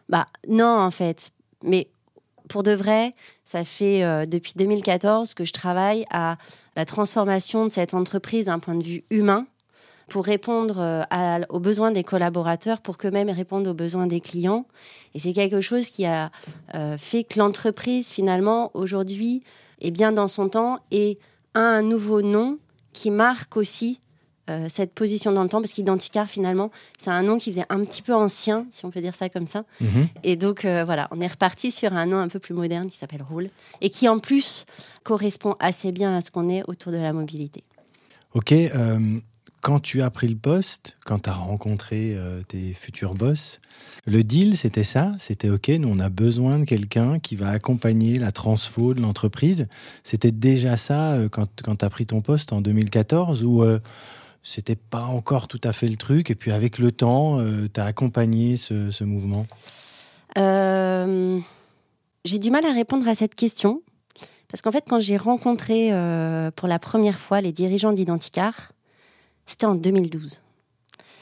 Bah 0.09 0.27
non 0.47 0.79
en 0.79 0.91
fait, 0.91 1.31
mais 1.63 1.87
pour 2.49 2.63
de 2.63 2.71
vrai, 2.71 3.15
ça 3.45 3.63
fait 3.63 4.27
depuis 4.27 4.51
2014 4.57 5.33
que 5.35 5.45
je 5.45 5.53
travaille 5.53 6.05
à 6.11 6.37
la 6.75 6.83
transformation 6.83 7.63
de 7.63 7.71
cette 7.71 7.93
entreprise 7.93 8.47
d'un 8.47 8.59
point 8.59 8.75
de 8.75 8.83
vue 8.83 9.03
humain 9.09 9.47
pour 10.09 10.25
répondre 10.25 11.07
aux 11.47 11.59
besoins 11.61 11.91
des 11.91 12.03
collaborateurs, 12.03 12.81
pour 12.81 12.97
qu'eux-mêmes 12.97 13.29
répondent 13.29 13.67
aux 13.67 13.73
besoins 13.73 14.05
des 14.05 14.19
clients. 14.19 14.65
Et 15.15 15.19
c'est 15.19 15.31
quelque 15.31 15.61
chose 15.61 15.87
qui 15.87 16.05
a 16.05 16.29
fait 16.97 17.23
que 17.23 17.39
l'entreprise, 17.39 18.09
finalement, 18.09 18.69
aujourd'hui, 18.73 19.43
est 19.79 19.91
bien 19.91 20.11
dans 20.11 20.27
son 20.27 20.49
temps 20.49 20.79
et 20.91 21.19
a 21.53 21.59
un 21.59 21.81
nouveau 21.81 22.21
nom 22.21 22.57
qui 22.93 23.11
marque 23.11 23.57
aussi 23.57 23.99
euh, 24.49 24.67
cette 24.69 24.93
position 24.93 25.31
dans 25.31 25.43
le 25.43 25.49
temps, 25.49 25.61
parce 25.61 25.73
qu'Identicar, 25.73 26.27
finalement, 26.27 26.71
c'est 26.97 27.11
un 27.11 27.21
nom 27.21 27.37
qui 27.37 27.51
faisait 27.51 27.65
un 27.69 27.83
petit 27.83 28.01
peu 28.01 28.13
ancien, 28.13 28.65
si 28.69 28.85
on 28.85 28.91
peut 28.91 28.99
dire 28.99 29.15
ça 29.15 29.29
comme 29.29 29.47
ça. 29.47 29.63
Et 30.23 30.35
donc, 30.35 30.65
euh, 30.65 30.83
voilà, 30.83 31.07
on 31.11 31.21
est 31.21 31.27
reparti 31.27 31.71
sur 31.71 31.93
un 31.93 32.05
nom 32.05 32.17
un 32.17 32.27
peu 32.27 32.39
plus 32.39 32.53
moderne 32.53 32.89
qui 32.89 32.97
s'appelle 32.97 33.21
Roule 33.21 33.49
et 33.81 33.89
qui, 33.89 34.09
en 34.09 34.17
plus, 34.19 34.65
correspond 35.03 35.55
assez 35.59 35.91
bien 35.91 36.15
à 36.15 36.21
ce 36.21 36.31
qu'on 36.31 36.49
est 36.49 36.63
autour 36.67 36.91
de 36.91 36.97
la 36.97 37.13
mobilité. 37.13 37.63
Ok, 38.33 38.51
euh, 38.51 38.99
quand 39.61 39.79
tu 39.79 40.01
as 40.01 40.09
pris 40.09 40.27
le 40.27 40.35
poste, 40.35 40.97
quand 41.05 41.19
tu 41.19 41.29
as 41.29 41.33
rencontré 41.33 42.15
euh, 42.15 42.41
tes 42.47 42.73
futurs 42.73 43.13
boss, 43.13 43.61
le 44.05 44.23
deal 44.23 44.57
c'était 44.57 44.83
ça, 44.83 45.13
c'était 45.19 45.49
ok, 45.49 45.69
nous 45.69 45.89
on 45.89 45.99
a 45.99 46.09
besoin 46.09 46.59
de 46.59 46.65
quelqu'un 46.65 47.19
qui 47.19 47.35
va 47.35 47.49
accompagner 47.49 48.17
la 48.17 48.31
transfo 48.31 48.93
de 48.93 49.01
l'entreprise. 49.01 49.67
C'était 50.03 50.31
déjà 50.31 50.77
ça 50.77 51.13
euh, 51.13 51.29
quand, 51.29 51.47
tu 51.55 51.85
as 51.85 51.89
pris 51.89 52.05
ton 52.05 52.21
poste 52.21 52.53
en 52.53 52.61
2014 52.61 53.43
ou 53.43 53.63
euh, 53.63 53.79
c'était 54.43 54.75
pas 54.75 55.03
encore 55.03 55.47
tout 55.47 55.61
à 55.63 55.71
fait 55.71 55.87
le 55.87 55.97
truc 55.97 56.31
et 56.31 56.35
puis 56.35 56.51
avec 56.51 56.79
le 56.79 56.91
temps, 56.91 57.37
tu 57.71 57.79
as 57.79 57.85
accompagné 57.85 58.57
ce, 58.57 59.03
mouvement 59.03 59.45
Euh, 60.37 61.39
J'ai 62.25 62.39
du 62.39 62.49
mal 62.49 62.65
à 62.65 62.73
répondre 62.73 63.07
à 63.07 63.13
cette 63.13 63.35
question. 63.35 63.83
Parce 64.51 64.61
qu'en 64.61 64.71
fait, 64.71 64.83
quand 64.87 64.99
j'ai 64.99 65.15
rencontré 65.15 65.93
euh, 65.93 66.51
pour 66.51 66.67
la 66.67 66.77
première 66.77 67.17
fois 67.17 67.39
les 67.39 67.53
dirigeants 67.53 67.93
d'Identicar, 67.93 68.73
c'était 69.45 69.65
en 69.65 69.75
2012. 69.75 70.41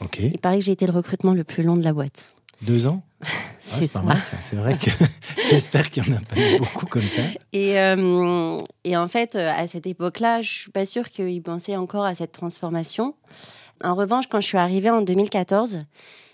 Ok. 0.00 0.18
Il 0.20 0.38
paraît 0.38 0.58
que 0.58 0.64
j'ai 0.64 0.72
été 0.72 0.86
le 0.86 0.92
recrutement 0.92 1.34
le 1.34 1.44
plus 1.44 1.62
long 1.62 1.74
de 1.74 1.82
la 1.82 1.92
boîte. 1.92 2.26
Deux 2.62 2.86
ans? 2.86 3.02
Ah, 3.72 3.76
C'est 3.76 3.92
pas 3.92 4.00
mal, 4.00 4.16
ça. 4.16 4.38
C'est 4.42 4.56
vrai 4.56 4.76
que 4.76 4.90
j'espère 5.50 5.90
qu'il 5.90 6.02
n'y 6.02 6.14
en 6.14 6.16
a 6.16 6.20
pas 6.20 6.34
eu 6.40 6.58
beaucoup 6.58 6.86
comme 6.86 7.02
ça. 7.02 7.22
Et, 7.52 7.78
euh, 7.78 8.56
et 8.84 8.96
en 8.96 9.06
fait, 9.06 9.36
euh, 9.36 9.48
à 9.54 9.68
cette 9.68 9.86
époque-là, 9.86 10.40
je 10.40 10.50
suis 10.50 10.70
pas 10.70 10.86
sûre 10.86 11.10
qu'ils 11.10 11.42
pensaient 11.42 11.76
encore 11.76 12.04
à 12.04 12.14
cette 12.14 12.32
transformation. 12.32 13.14
En 13.84 13.94
revanche, 13.94 14.26
quand 14.28 14.40
je 14.40 14.46
suis 14.46 14.58
arrivée 14.58 14.88
en 14.90 15.02
2014, 15.02 15.80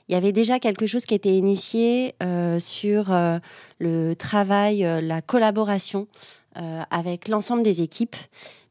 il 0.09 0.13
y 0.13 0.15
avait 0.15 0.33
déjà 0.33 0.61
quelque 0.61 0.87
chose 0.87 1.05
qui 1.05 1.15
était 1.15 1.35
initié 1.35 2.15
euh, 2.23 2.61
sur 2.61 3.13
euh, 3.13 3.39
le 3.81 4.15
travail, 4.15 4.87
la 5.03 5.21
collaboration 5.21 6.07
avec 6.91 7.29
l'ensemble 7.29 7.63
des 7.63 7.83
équipes, 7.83 8.17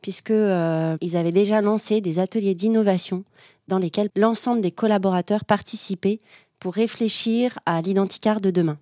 puisque 0.06 0.30
euh, 0.30 0.98
ils 1.02 1.18
avaient 1.18 1.32
déjà 1.32 1.62
lancé 1.62 2.00
des 2.00 2.20
ateliers 2.20 2.54
d'innovation 2.54 3.24
dans 3.68 3.80
lesquels 3.80 4.10
l'ensemble 4.16 4.62
des 4.62 4.70
collaborateurs 4.70 5.46
participaient 5.46 6.20
pour 6.60 6.76
réfléchir 6.76 7.58
à 7.66 7.82
l'identicar 7.82 8.40
de 8.40 8.52
demain. 8.52 8.78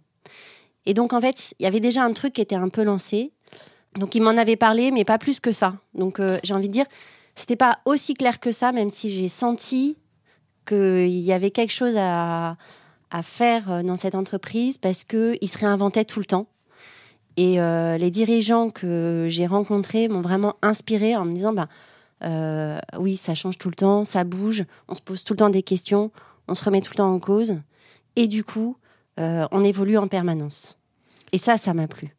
Et 0.85 0.93
donc, 0.93 1.13
en 1.13 1.21
fait, 1.21 1.53
il 1.59 1.63
y 1.63 1.65
avait 1.65 1.79
déjà 1.79 2.03
un 2.03 2.11
truc 2.11 2.33
qui 2.33 2.41
était 2.41 2.55
un 2.55 2.67
peu 2.67 2.83
lancé. 2.83 3.31
Donc, 3.95 4.15
il 4.15 4.21
m'en 4.21 4.31
avait 4.31 4.57
parlé, 4.57 4.91
mais 4.91 5.05
pas 5.05 5.17
plus 5.17 5.39
que 5.39 5.53
ça. 5.53 5.75
Donc, 5.93 6.19
euh, 6.19 6.39
j'ai 6.43 6.53
envie 6.53 6.67
de 6.67 6.73
dire, 6.73 6.87
c'était 7.35 7.55
pas 7.55 7.79
aussi 7.85 8.15
clair 8.15 8.41
que 8.41 8.51
ça, 8.51 8.73
même 8.73 8.89
si 8.89 9.09
j'ai 9.09 9.29
senti 9.29 9.97
qu'il 10.67 11.07
y 11.07 11.31
avait 11.31 11.51
quelque 11.51 11.71
chose 11.71 11.95
à, 11.97 12.57
à 13.11 13.21
faire 13.23 13.71
euh, 13.71 13.81
dans 13.81 13.95
cette 13.95 14.15
entreprise 14.15 14.77
parce 14.77 15.05
qu'ils 15.05 15.47
se 15.47 15.57
réinventaient 15.57 16.03
tout 16.03 16.19
le 16.19 16.25
temps. 16.25 16.47
Et 17.37 17.59
euh, 17.59 17.97
les 17.97 18.11
dirigeants 18.11 18.69
que 18.69 19.27
j'ai 19.29 19.47
rencontrés 19.47 20.07
m'ont 20.07 20.21
vraiment 20.21 20.55
inspiré 20.61 21.15
en 21.15 21.25
me 21.25 21.33
disant, 21.33 21.53
bah, 21.53 21.67
euh, 22.23 22.79
oui, 22.97 23.17
ça 23.17 23.33
change 23.33 23.57
tout 23.57 23.69
le 23.69 23.75
temps, 23.75 24.03
ça 24.03 24.23
bouge, 24.23 24.65
on 24.87 24.95
se 24.95 25.01
pose 25.01 25.23
tout 25.23 25.33
le 25.33 25.37
temps 25.37 25.49
des 25.49 25.63
questions, 25.63 26.11
on 26.47 26.55
se 26.55 26.63
remet 26.63 26.81
tout 26.81 26.91
le 26.93 26.97
temps 26.97 27.13
en 27.13 27.19
cause. 27.19 27.59
Et 28.15 28.27
du 28.27 28.43
coup, 28.43 28.77
euh, 29.19 29.47
on 29.51 29.63
évolue 29.63 29.97
en 29.97 30.07
permanence. 30.07 30.77
Et 31.31 31.37
ça, 31.37 31.57
ça 31.57 31.73
m'a 31.73 31.87
plu. 31.87 32.09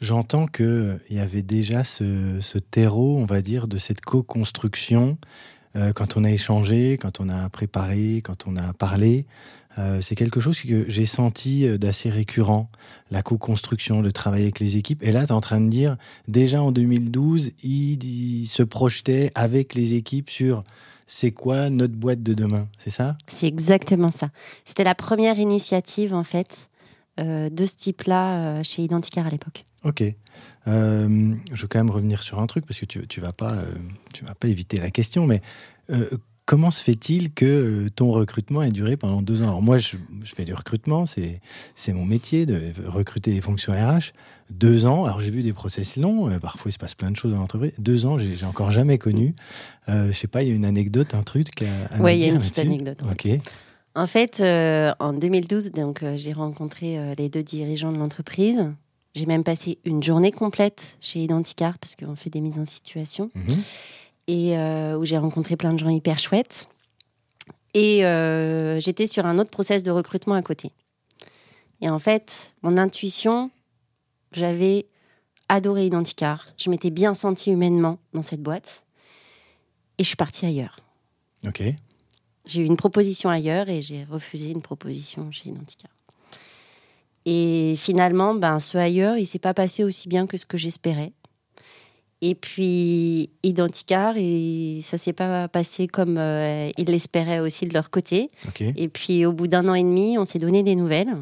J'entends 0.00 0.46
qu'il 0.46 0.98
y 1.10 1.20
avait 1.20 1.42
déjà 1.42 1.84
ce, 1.84 2.40
ce 2.40 2.58
terreau, 2.58 3.16
on 3.16 3.26
va 3.26 3.42
dire, 3.42 3.68
de 3.68 3.76
cette 3.76 4.00
co-construction. 4.00 5.16
quand 5.94 6.16
on 6.16 6.24
a 6.24 6.30
échangé, 6.30 6.98
quand 6.98 7.20
on 7.20 7.28
a 7.28 7.48
préparé, 7.48 8.20
quand 8.22 8.46
on 8.46 8.56
a 8.56 8.72
parlé, 8.72 9.26
euh, 9.78 10.00
c'est 10.00 10.14
quelque 10.14 10.40
chose 10.40 10.60
que 10.60 10.88
j'ai 10.88 11.06
senti 11.06 11.66
euh, 11.66 11.78
d'assez 11.78 12.10
récurrent, 12.10 12.70
la 13.10 13.22
co-construction, 13.22 14.00
le 14.00 14.12
travail 14.12 14.42
avec 14.42 14.60
les 14.60 14.76
équipes. 14.76 15.02
Et 15.02 15.12
là, 15.12 15.26
tu 15.26 15.28
es 15.28 15.32
en 15.32 15.40
train 15.40 15.60
de 15.60 15.68
dire, 15.68 15.96
déjà 16.28 16.62
en 16.62 16.72
2012, 16.72 17.52
il, 17.62 18.04
il 18.04 18.46
se 18.46 18.62
projetait 18.62 19.30
avec 19.34 19.74
les 19.74 19.94
équipes 19.94 20.30
sur 20.30 20.62
c'est 21.06 21.32
quoi 21.32 21.70
notre 21.70 21.94
boîte 21.94 22.22
de 22.22 22.34
demain, 22.34 22.68
c'est 22.78 22.90
ça? 22.90 23.16
C'est 23.26 23.46
exactement 23.46 24.10
ça. 24.10 24.30
C'était 24.64 24.84
la 24.84 24.94
première 24.94 25.38
initiative, 25.38 26.14
en 26.14 26.24
fait, 26.24 26.68
euh, 27.20 27.50
de 27.50 27.66
ce 27.66 27.76
type-là 27.76 28.38
euh, 28.38 28.62
chez 28.62 28.82
Identicar 28.82 29.26
à 29.26 29.30
l'époque. 29.30 29.64
Ok. 29.84 30.02
Euh, 30.66 31.34
je 31.52 31.62
veux 31.62 31.68
quand 31.68 31.78
même 31.78 31.90
revenir 31.90 32.22
sur 32.22 32.40
un 32.40 32.46
truc 32.46 32.66
parce 32.66 32.80
que 32.80 32.86
tu, 32.86 33.06
tu 33.06 33.20
vas 33.20 33.32
pas, 33.32 33.56
tu 34.12 34.24
vas 34.24 34.34
pas 34.34 34.48
éviter 34.48 34.78
la 34.78 34.90
question, 34.90 35.26
mais 35.26 35.42
comment 36.46 36.70
se 36.70 36.82
fait-il 36.82 37.32
que 37.32 37.44
euh, 37.44 37.88
ton 37.94 38.10
recrutement 38.12 38.62
ait 38.62 38.70
duré 38.70 38.96
pendant 38.96 39.22
deux 39.22 39.42
ans? 39.42 39.48
Alors 39.48 39.62
moi, 39.62 39.78
je, 39.78 39.96
je 40.24 40.34
fais 40.34 40.44
du 40.44 40.54
recrutement, 40.54 41.04
c'est 41.06 41.40
mon 41.92 42.04
métier 42.04 42.46
de 42.46 42.72
recruter 42.86 43.32
des 43.32 43.40
fonctions 43.40 43.72
RH. 43.72 44.12
Deux 44.50 44.84
ans. 44.86 45.04
Alors 45.06 45.20
j'ai 45.20 45.30
vu 45.30 45.42
des 45.42 45.54
process 45.54 45.96
longs. 45.96 46.28
euh, 46.30 46.38
parfois, 46.38 46.68
il 46.68 46.72
se 46.72 46.78
passe 46.78 46.94
plein 46.94 47.10
de 47.10 47.16
choses 47.16 47.32
dans 47.32 47.38
l'entreprise. 47.38 47.72
Deux 47.78 48.04
ans, 48.06 48.18
j'ai 48.18 48.44
encore 48.44 48.70
jamais 48.70 48.98
connu. 48.98 49.34
Euh, 49.88 50.08
je 50.08 50.12
sais 50.12 50.26
pas, 50.26 50.42
il 50.42 50.48
y 50.50 50.52
a 50.52 50.54
une 50.54 50.66
anecdote, 50.66 51.14
un 51.14 51.22
truc. 51.22 51.48
à- 51.62 51.94
à 51.96 52.00
Ouais, 52.00 52.16
il 52.18 52.20
y 52.20 52.24
a 52.24 52.32
une 52.32 52.40
petite 52.40 52.58
anecdote, 52.58 53.02
en 53.02 53.10
Ok. 53.12 53.28
En 53.96 54.06
fait, 54.08 54.40
euh, 54.40 54.92
en 54.98 55.12
2012, 55.12 55.70
donc, 55.70 56.04
j'ai 56.16 56.32
rencontré 56.32 56.98
les 57.16 57.28
deux 57.28 57.42
dirigeants 57.44 57.92
de 57.92 57.98
l'entreprise. 57.98 58.66
J'ai 59.14 59.26
même 59.26 59.44
passé 59.44 59.78
une 59.84 60.02
journée 60.02 60.32
complète 60.32 60.98
chez 61.00 61.20
Identicar 61.22 61.78
parce 61.78 61.94
qu'on 61.94 62.16
fait 62.16 62.28
des 62.30 62.40
mises 62.40 62.58
en 62.58 62.64
situation. 62.64 63.30
Mhm. 63.36 63.62
Et 64.26 64.56
euh, 64.56 64.96
où 64.96 65.04
j'ai 65.04 65.18
rencontré 65.18 65.56
plein 65.56 65.72
de 65.72 65.78
gens 65.78 65.88
hyper 65.88 66.18
chouettes. 66.18 66.68
Et 67.74 68.04
euh, 68.04 68.80
j'étais 68.80 69.06
sur 69.06 69.26
un 69.26 69.38
autre 69.38 69.50
process 69.50 69.82
de 69.82 69.90
recrutement 69.90 70.34
à 70.34 70.42
côté. 70.42 70.70
Et 71.80 71.90
en 71.90 71.98
fait, 71.98 72.54
mon 72.62 72.78
intuition, 72.78 73.50
j'avais 74.32 74.86
adoré 75.48 75.86
Identicar. 75.86 76.46
Je 76.56 76.70
m'étais 76.70 76.90
bien 76.90 77.14
sentie 77.14 77.50
humainement 77.50 77.98
dans 78.12 78.22
cette 78.22 78.42
boîte. 78.42 78.84
Et 79.98 80.04
je 80.04 80.08
suis 80.08 80.16
partie 80.16 80.46
ailleurs. 80.46 80.76
Ok. 81.46 81.62
J'ai 82.46 82.62
eu 82.62 82.64
une 82.64 82.76
proposition 82.76 83.28
ailleurs 83.30 83.68
et 83.68 83.80
j'ai 83.80 84.04
refusé 84.04 84.50
une 84.50 84.62
proposition 84.62 85.30
chez 85.30 85.50
Identicar. 85.50 85.90
Et 87.26 87.74
finalement, 87.78 88.34
ben, 88.34 88.60
ce 88.60 88.76
ailleurs, 88.76 89.16
il 89.16 89.26
s'est 89.26 89.38
pas 89.38 89.54
passé 89.54 89.82
aussi 89.82 90.08
bien 90.08 90.26
que 90.26 90.36
ce 90.36 90.46
que 90.46 90.58
j'espérais. 90.58 91.12
Et 92.26 92.34
puis, 92.34 93.28
Identicar, 93.42 94.14
et 94.16 94.78
ça 94.80 94.96
s'est 94.96 95.12
pas 95.12 95.46
passé 95.46 95.86
comme 95.86 96.16
euh, 96.16 96.70
ils 96.78 96.86
l'espéraient 96.86 97.40
aussi 97.40 97.66
de 97.66 97.74
leur 97.74 97.90
côté. 97.90 98.30
Et 98.58 98.88
puis, 98.88 99.26
au 99.26 99.32
bout 99.34 99.46
d'un 99.46 99.68
an 99.68 99.74
et 99.74 99.82
demi, 99.82 100.16
on 100.16 100.24
s'est 100.24 100.38
donné 100.38 100.62
des 100.62 100.74
nouvelles. 100.74 101.14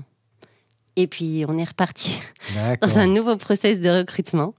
Et 0.95 1.09
puis, 1.09 1.45
on 1.49 1.59
est 1.59 1.65
reparti 1.65 2.21
dans 2.81 2.99
un 3.01 3.09
nouveau 3.09 3.37
process 3.37 3.81
de 3.81 3.89
recrutement. 3.89 4.55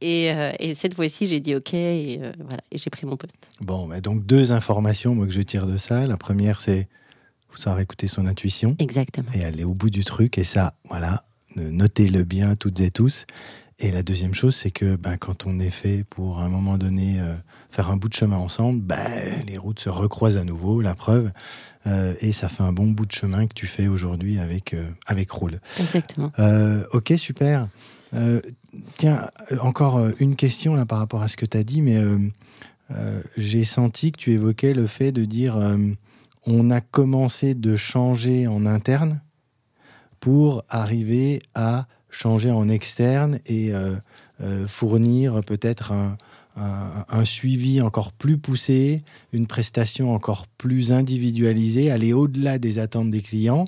Et, 0.00 0.30
euh, 0.30 0.52
et 0.60 0.76
cette 0.76 0.94
fois-ci, 0.94 1.26
j'ai 1.26 1.40
dit 1.40 1.56
OK 1.56 1.74
et, 1.74 2.20
euh, 2.22 2.30
voilà, 2.38 2.62
et 2.70 2.78
j'ai 2.78 2.90
pris 2.90 3.04
mon 3.04 3.16
poste. 3.16 3.48
Bon, 3.60 3.88
bah 3.88 4.00
donc 4.00 4.24
deux 4.24 4.52
informations 4.52 5.16
moi, 5.16 5.26
que 5.26 5.32
je 5.32 5.40
tire 5.40 5.66
de 5.66 5.78
ça. 5.78 6.06
La 6.06 6.16
première, 6.16 6.60
c'est 6.60 6.88
faut 7.48 7.56
savoir 7.56 7.80
écouter 7.80 8.06
son 8.06 8.26
intuition 8.26 8.76
Exactement. 8.78 9.28
et 9.34 9.44
aller 9.44 9.64
au 9.64 9.74
bout 9.74 9.90
du 9.90 10.04
truc. 10.04 10.38
Et 10.38 10.44
ça, 10.44 10.74
voilà, 10.88 11.24
notez-le 11.56 12.22
bien 12.22 12.54
toutes 12.54 12.80
et 12.80 12.92
tous. 12.92 13.26
Et 13.84 13.90
la 13.90 14.04
deuxième 14.04 14.32
chose, 14.32 14.54
c'est 14.54 14.70
que 14.70 14.94
ben, 14.94 15.16
quand 15.16 15.44
on 15.44 15.58
est 15.58 15.70
fait 15.70 16.04
pour 16.08 16.38
à 16.38 16.44
un 16.44 16.48
moment 16.48 16.78
donné 16.78 17.18
euh, 17.18 17.34
faire 17.68 17.90
un 17.90 17.96
bout 17.96 18.08
de 18.08 18.14
chemin 18.14 18.36
ensemble, 18.36 18.80
ben, 18.80 19.42
les 19.48 19.58
routes 19.58 19.80
se 19.80 19.88
recroisent 19.88 20.38
à 20.38 20.44
nouveau, 20.44 20.80
la 20.80 20.94
preuve. 20.94 21.32
Euh, 21.88 22.14
et 22.20 22.30
ça 22.30 22.48
fait 22.48 22.62
un 22.62 22.72
bon 22.72 22.86
bout 22.86 23.06
de 23.06 23.12
chemin 23.12 23.48
que 23.48 23.54
tu 23.54 23.66
fais 23.66 23.88
aujourd'hui 23.88 24.38
avec, 24.38 24.72
euh, 24.72 24.88
avec 25.08 25.32
Roule. 25.32 25.58
Exactement. 25.80 26.30
Ok, 26.92 27.12
super. 27.16 27.68
Tiens, 28.98 29.30
encore 29.60 30.00
une 30.20 30.36
question 30.36 30.76
là 30.76 30.86
par 30.86 30.98
rapport 30.98 31.22
à 31.22 31.28
ce 31.28 31.36
que 31.36 31.46
tu 31.46 31.56
as 31.56 31.64
dit, 31.64 31.80
mais 31.80 31.98
j'ai 33.38 33.64
senti 33.64 34.12
que 34.12 34.18
tu 34.18 34.32
évoquais 34.32 34.74
le 34.74 34.86
fait 34.86 35.12
de 35.12 35.24
dire 35.24 35.56
on 36.44 36.70
a 36.70 36.80
commencé 36.82 37.54
de 37.54 37.74
changer 37.74 38.46
en 38.46 38.66
interne 38.66 39.22
pour 40.20 40.62
arriver 40.68 41.42
à 41.54 41.86
changer 42.12 42.50
en 42.50 42.68
externe 42.68 43.40
et 43.46 43.74
euh, 43.74 43.96
euh, 44.42 44.68
fournir 44.68 45.40
peut-être 45.44 45.92
un, 45.92 46.16
suivi 47.24 47.80
encore 47.80 48.12
plus 48.12 48.36
poussé, 48.36 49.00
une 49.32 49.46
prestation 49.46 50.14
encore 50.14 50.46
plus 50.58 50.92
individualisée, 50.92 51.90
aller 51.90 52.12
au-delà 52.12 52.58
des 52.58 52.78
attentes 52.78 53.10
des 53.10 53.22
clients. 53.22 53.64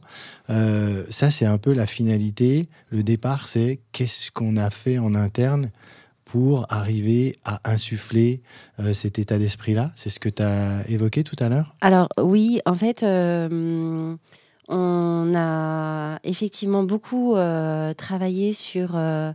Euh, 0.50 1.04
ça, 1.08 1.30
c'est 1.30 1.46
un 1.46 1.56
peu 1.56 1.72
la 1.72 1.86
finalité. 1.86 2.68
Le 2.90 3.02
départ, 3.02 3.48
c'est 3.48 3.80
qu'est-ce 3.92 4.30
qu'on 4.30 4.58
a 4.58 4.68
fait 4.68 4.98
en 4.98 5.14
interne 5.14 5.70
pour 6.26 6.66
arriver 6.68 7.38
à 7.44 7.60
insuffler 7.64 8.42
cet 8.92 9.18
état 9.18 9.38
d'esprit-là. 9.38 9.92
C'est 9.94 10.10
ce 10.10 10.18
que 10.18 10.28
tu 10.28 10.42
as 10.42 10.84
évoqué 10.88 11.22
tout 11.22 11.36
à 11.38 11.48
l'heure? 11.48 11.74
Alors 11.80 12.08
oui, 12.18 12.60
en 12.66 12.74
fait, 12.74 13.04
on 14.68 15.32
a 15.34 16.18
effectivement 16.24 16.82
beaucoup 16.82 17.36
euh, 17.36 17.92
travaillé 17.94 18.52
sur 18.52 18.92
euh, 18.94 19.32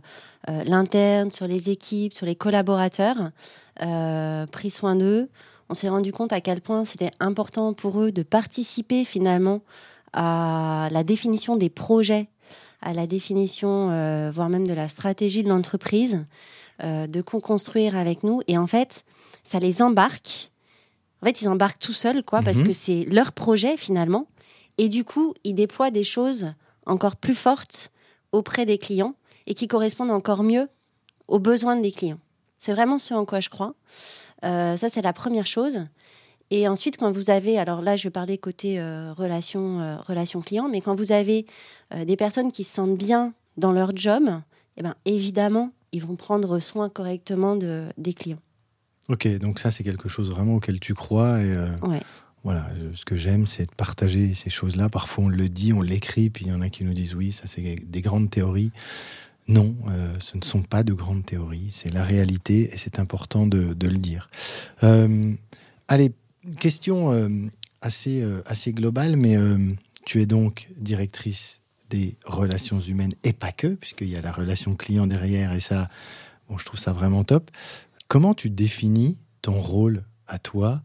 euh, 0.48 0.64
l'interne, 0.64 1.30
sur 1.30 1.46
les 1.46 1.70
équipes, 1.70 2.12
sur 2.12 2.26
les 2.26 2.34
collaborateurs, 2.34 3.30
pris 4.52 4.70
soin 4.70 4.96
d'eux. 4.96 5.28
On 5.68 5.74
s'est 5.74 5.88
rendu 5.88 6.12
compte 6.12 6.32
à 6.32 6.40
quel 6.40 6.60
point 6.60 6.84
c'était 6.84 7.10
important 7.20 7.72
pour 7.74 8.00
eux 8.00 8.10
de 8.10 8.22
participer 8.22 9.04
finalement 9.04 9.62
à 10.12 10.88
la 10.90 11.04
définition 11.04 11.54
des 11.54 11.70
projets, 11.70 12.28
à 12.82 12.92
la 12.92 13.06
définition, 13.06 13.86
voire 14.32 14.48
même 14.48 14.66
de 14.66 14.74
la 14.74 14.88
stratégie 14.88 15.44
de 15.44 15.48
l'entreprise, 15.48 16.26
de 16.82 17.22
co-construire 17.22 17.96
avec 17.96 18.24
nous. 18.24 18.40
Et 18.48 18.58
en 18.58 18.66
fait, 18.66 19.04
ça 19.44 19.60
les 19.60 19.80
embarque. 19.80 20.50
En 21.22 21.26
fait, 21.26 21.40
ils 21.40 21.48
embarquent 21.48 21.78
tout 21.78 21.92
seuls, 21.92 22.24
quoi, 22.24 22.42
parce 22.42 22.58
Mhm. 22.58 22.66
que 22.66 22.72
c'est 22.72 23.04
leur 23.04 23.32
projet 23.32 23.76
finalement. 23.76 24.26
Et 24.80 24.88
du 24.88 25.04
coup, 25.04 25.34
ils 25.44 25.52
déploient 25.52 25.90
des 25.90 26.04
choses 26.04 26.54
encore 26.86 27.16
plus 27.16 27.34
fortes 27.34 27.92
auprès 28.32 28.64
des 28.64 28.78
clients 28.78 29.14
et 29.46 29.52
qui 29.52 29.68
correspondent 29.68 30.10
encore 30.10 30.42
mieux 30.42 30.70
aux 31.28 31.38
besoins 31.38 31.76
des 31.76 31.92
clients. 31.92 32.18
C'est 32.58 32.72
vraiment 32.72 32.98
ce 32.98 33.12
en 33.12 33.26
quoi 33.26 33.40
je 33.40 33.50
crois. 33.50 33.74
Euh, 34.42 34.78
ça, 34.78 34.88
c'est 34.88 35.02
la 35.02 35.12
première 35.12 35.46
chose. 35.46 35.86
Et 36.50 36.66
ensuite, 36.66 36.96
quand 36.96 37.12
vous 37.12 37.28
avez, 37.28 37.58
alors 37.58 37.82
là, 37.82 37.94
je 37.96 38.04
vais 38.04 38.10
parler 38.10 38.38
côté 38.38 38.80
euh, 38.80 39.12
relation, 39.12 39.80
euh, 39.80 39.96
relation 39.98 40.40
client, 40.40 40.66
mais 40.70 40.80
quand 40.80 40.94
vous 40.94 41.12
avez 41.12 41.44
des 41.94 42.16
personnes 42.16 42.50
qui 42.50 42.64
se 42.64 42.76
sentent 42.76 42.96
bien 42.96 43.34
dans 43.58 43.72
leur 43.72 43.94
job, 43.94 44.22
eh 44.78 44.82
ben, 44.82 44.94
évidemment, 45.04 45.72
ils 45.92 46.02
vont 46.02 46.16
prendre 46.16 46.58
soin 46.58 46.88
correctement 46.88 47.54
de, 47.54 47.84
des 47.98 48.14
clients. 48.14 48.40
Ok, 49.10 49.28
donc 49.40 49.58
ça 49.58 49.70
c'est 49.70 49.84
quelque 49.84 50.08
chose 50.08 50.30
vraiment 50.30 50.54
auquel 50.54 50.80
tu 50.80 50.94
crois 50.94 51.40
et 51.42 51.54
Ouais. 51.82 52.00
Voilà, 52.44 52.66
euh, 52.70 52.90
ce 52.94 53.04
que 53.04 53.16
j'aime 53.16 53.46
c'est 53.46 53.66
de 53.66 53.74
partager 53.74 54.34
ces 54.34 54.50
choses-là. 54.50 54.88
Parfois 54.88 55.24
on 55.24 55.28
le 55.28 55.48
dit, 55.48 55.72
on 55.72 55.82
l'écrit, 55.82 56.30
puis 56.30 56.46
il 56.46 56.48
y 56.48 56.52
en 56.52 56.60
a 56.60 56.70
qui 56.70 56.84
nous 56.84 56.94
disent 56.94 57.14
oui, 57.14 57.32
ça 57.32 57.46
c'est 57.46 57.76
des 57.76 58.00
grandes 58.00 58.30
théories. 58.30 58.72
Non, 59.48 59.74
euh, 59.88 60.14
ce 60.20 60.36
ne 60.36 60.42
sont 60.42 60.62
pas 60.62 60.84
de 60.84 60.92
grandes 60.92 61.26
théories, 61.26 61.68
c'est 61.72 61.92
la 61.92 62.04
réalité 62.04 62.72
et 62.72 62.76
c'est 62.76 62.98
important 62.98 63.46
de, 63.46 63.74
le 63.80 63.96
dire. 63.96 64.30
Euh, 64.84 65.32
allez, 65.88 66.12
question 66.60 67.10
assez, 67.82 68.24
assez 68.46 68.72
globale, 68.72 69.16
mais 69.16 69.36
tu 70.04 70.22
es 70.22 70.26
donc 70.26 70.68
directrice 70.76 71.60
des 71.88 72.16
relations 72.24 72.78
humaines 72.78 73.12
et 73.24 73.32
pas 73.32 73.50
que, 73.50 73.66
puisqu'il 73.66 74.08
y 74.08 74.16
a 74.16 74.20
la 74.20 74.30
relation 74.30 74.76
client 74.76 75.08
derrière 75.08 75.52
et 75.52 75.60
ça, 75.60 75.88
bon, 76.48 76.56
je 76.56 76.64
trouve 76.64 76.78
ça 76.78 76.92
vraiment 76.92 77.24
top. 77.24 77.50
Comment 78.06 78.34
tu 78.34 78.50
définis 78.50 79.18
ton 79.42 79.60
rôle 79.60 80.04
à 80.28 80.38
toi 80.38 80.82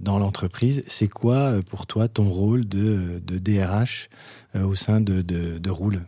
dans 0.00 0.18
l'entreprise 0.18 0.82
C'est 0.86 1.08
quoi 1.08 1.36
euh, 1.36 1.62
pour 1.62 1.86
toi 1.86 2.08
ton 2.08 2.28
rôle 2.28 2.66
de, 2.66 3.20
de 3.24 3.38
DRH 3.38 4.08
euh, 4.54 4.64
au 4.64 4.74
sein 4.74 5.00
de, 5.00 5.22
de, 5.22 5.58
de 5.58 5.70
Roule? 5.70 6.02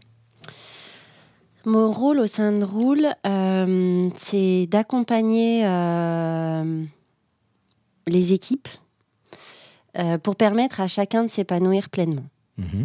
Mon 1.65 1.91
rôle 1.91 2.21
au 2.21 2.27
sein 2.27 2.53
de 2.53 2.65
Roule, 2.65 3.09
euh, 3.27 4.09
c'est 4.17 4.67
d'accompagner 4.67 5.67
euh, 5.67 6.85
les 8.07 8.33
équipes 8.33 8.69
euh, 9.99 10.19
pour 10.19 10.37
permettre 10.37 10.81
à 10.81 10.87
chacun 10.87 11.25
de 11.25 11.29
s'épanouir 11.29 11.89
pleinement. 11.89 12.27
Mhm. 12.59 12.83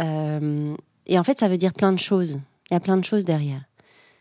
Euh, 0.00 0.76
et 1.06 1.18
en 1.18 1.24
fait, 1.24 1.38
ça 1.38 1.48
veut 1.48 1.56
dire 1.56 1.72
plein 1.72 1.92
de 1.92 1.98
choses. 1.98 2.38
Il 2.70 2.74
y 2.74 2.76
a 2.76 2.80
plein 2.80 2.98
de 2.98 3.04
choses 3.04 3.24
derrière. 3.24 3.62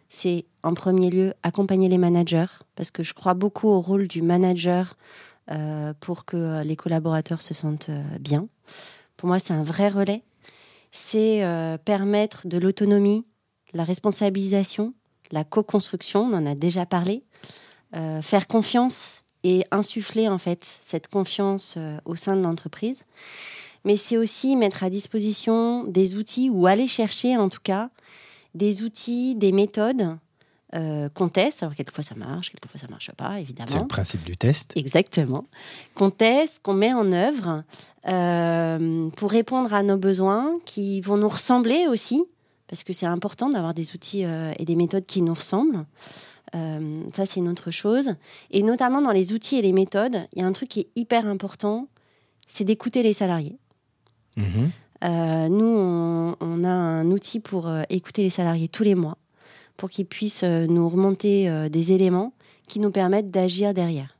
C'est 0.07 0.45
en 0.63 0.73
premier 0.73 1.09
lieu 1.09 1.33
accompagner 1.43 1.89
les 1.89 1.97
managers, 1.97 2.45
parce 2.75 2.91
que 2.91 3.03
je 3.03 3.13
crois 3.13 3.33
beaucoup 3.33 3.67
au 3.67 3.81
rôle 3.81 4.07
du 4.07 4.21
manager 4.21 4.95
euh, 4.95 5.36
pour 5.99 6.25
que 6.25 6.37
euh, 6.37 6.63
les 6.63 6.75
collaborateurs 6.75 7.41
se 7.41 7.53
sentent 7.53 7.89
euh, 7.89 8.03
bien. 8.19 8.47
Pour 9.15 9.27
moi, 9.27 9.39
c'est 9.39 9.53
un 9.53 9.63
vrai 9.63 9.87
relais. 9.87 10.23
C'est 10.91 11.43
euh, 11.43 11.77
permettre 11.77 12.47
de 12.47 12.57
l'autonomie, 12.57 13.25
la 13.73 13.83
responsabilisation, 13.83 14.93
la 15.31 15.43
co-construction, 15.43 16.21
on 16.21 16.33
en 16.33 16.45
a 16.45 16.55
déjà 16.55 16.85
parlé, 16.85 17.23
euh, 17.95 18.21
faire 18.21 18.47
confiance 18.47 19.23
et 19.43 19.65
insuffler 19.71 20.27
en 20.27 20.37
fait 20.37 20.63
cette 20.63 21.07
confiance 21.07 21.75
euh, 21.77 21.97
au 22.05 22.15
sein 22.15 22.35
de 22.35 22.41
l'entreprise 22.41 23.03
mais 23.87 23.95
c'est 23.95 24.17
aussi 24.17 24.57
mettre 24.57 24.83
à 24.83 24.89
disposition 24.89 25.85
des 25.85 26.15
outils 26.15 26.49
ou 26.49 26.67
aller 26.67 26.87
chercher 26.87 27.37
en 27.37 27.47
tout 27.47 27.61
cas 27.63 27.89
des 28.53 28.83
outils, 28.83 29.35
des 29.35 29.53
méthodes 29.53 30.17
euh, 30.75 31.07
qu'on 31.09 31.29
teste. 31.29 31.63
Alors 31.63 31.75
quelquefois 31.75 32.03
ça 32.03 32.15
marche, 32.15 32.49
quelquefois 32.51 32.79
ça 32.79 32.87
marche 32.89 33.11
pas, 33.11 33.29
C'est 33.29 33.35
le 33.35 33.41
évidemment. 33.41 33.85
principe 33.87 34.23
du 34.23 34.35
test. 34.37 34.73
Exactement. 34.75 35.45
Qu'on 35.95 36.09
teste, 36.09 36.61
qu'on 36.63 36.73
met 36.73 36.93
en 36.93 37.11
œuvre 37.13 37.63
euh, 38.07 39.09
pour 39.11 39.31
répondre 39.31 39.73
à 39.73 39.83
nos 39.83 39.97
besoins 39.97 40.53
qui 40.65 41.01
vont 41.01 41.17
nous 41.17 41.29
ressembler 41.29 41.87
aussi, 41.87 42.23
parce 42.67 42.83
que 42.83 42.93
c'est 42.93 43.05
important 43.05 43.49
d'avoir 43.49 43.73
des 43.73 43.93
outils 43.93 44.25
euh, 44.25 44.53
et 44.59 44.65
des 44.65 44.75
méthodes 44.75 45.05
qui 45.05 45.21
nous 45.21 45.33
ressemblent. 45.33 45.85
Euh, 46.55 47.03
ça, 47.13 47.25
c'est 47.25 47.39
une 47.41 47.49
autre 47.49 47.71
chose. 47.71 48.15
Et 48.51 48.63
notamment 48.63 49.01
dans 49.01 49.11
les 49.11 49.33
outils 49.33 49.57
et 49.57 49.61
les 49.61 49.73
méthodes, 49.73 50.27
il 50.33 50.41
y 50.41 50.43
a 50.43 50.47
un 50.47 50.51
truc 50.53 50.69
qui 50.69 50.81
est 50.81 50.87
hyper 50.95 51.27
important, 51.27 51.87
c'est 52.47 52.63
d'écouter 52.63 53.03
les 53.03 53.13
salariés. 53.13 53.57
Mhm. 54.37 54.71
Nous, 55.49 55.65
on, 55.65 56.35
on 56.39 56.63
a 56.63 56.69
un 56.69 57.05
outil 57.11 57.39
pour 57.39 57.69
écouter 57.89 58.23
les 58.23 58.29
salariés 58.29 58.67
tous 58.67 58.83
les 58.83 58.95
mois, 58.95 59.17
pour 59.77 59.89
qu'ils 59.89 60.07
puissent 60.07 60.43
euh, 60.43 60.65
nous 60.67 60.89
remonter 60.89 61.47
euh, 61.47 61.69
des 61.69 61.93
éléments 61.93 62.33
qui 62.67 62.79
nous 62.79 62.91
permettent 62.91 63.31
d'agir 63.31 63.73
derrière. 63.73 64.17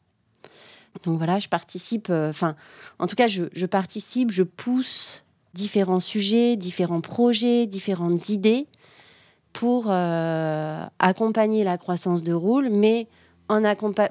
Donc 1.04 1.18
voilà, 1.18 1.40
je 1.40 1.50
participe, 1.50 2.08
euh, 2.10 2.30
enfin, 2.30 2.56
en 3.00 3.08
tout 3.08 3.16
cas, 3.16 3.28
je, 3.28 3.66
participe, 3.66 4.32
je 4.32 4.44
pousse 4.44 5.24
différents 5.54 6.00
sujets, 6.00 6.56
différents 6.56 7.02
projets, 7.02 7.66
différentes 7.66 8.30
idées 8.30 8.68
pour 9.54 9.90
accompagner 9.90 11.64
la 11.64 11.80
croissance 11.80 12.22
de 12.22 12.32
Roule, 12.32 12.70
mais 12.70 13.08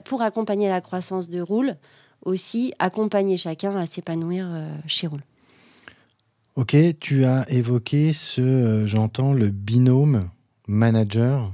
pour 0.05 0.23
accompagner 0.23 0.69
la 0.69 0.81
croissance 0.81 1.29
de 1.29 1.41
Roule, 1.41 1.77
aussi 2.25 2.75
accompagner 2.81 3.37
chacun 3.37 3.77
à 3.77 3.87
s'épanouir 3.87 4.49
chez 4.89 5.07
Roule. 5.07 5.23
Ok, 6.57 6.77
tu 6.99 7.25
as 7.27 7.49
évoqué 7.49 8.13
ce, 8.13 8.83
j'entends, 8.87 9.33
le 9.33 9.51
binôme 9.51 10.23
manager 10.67 11.53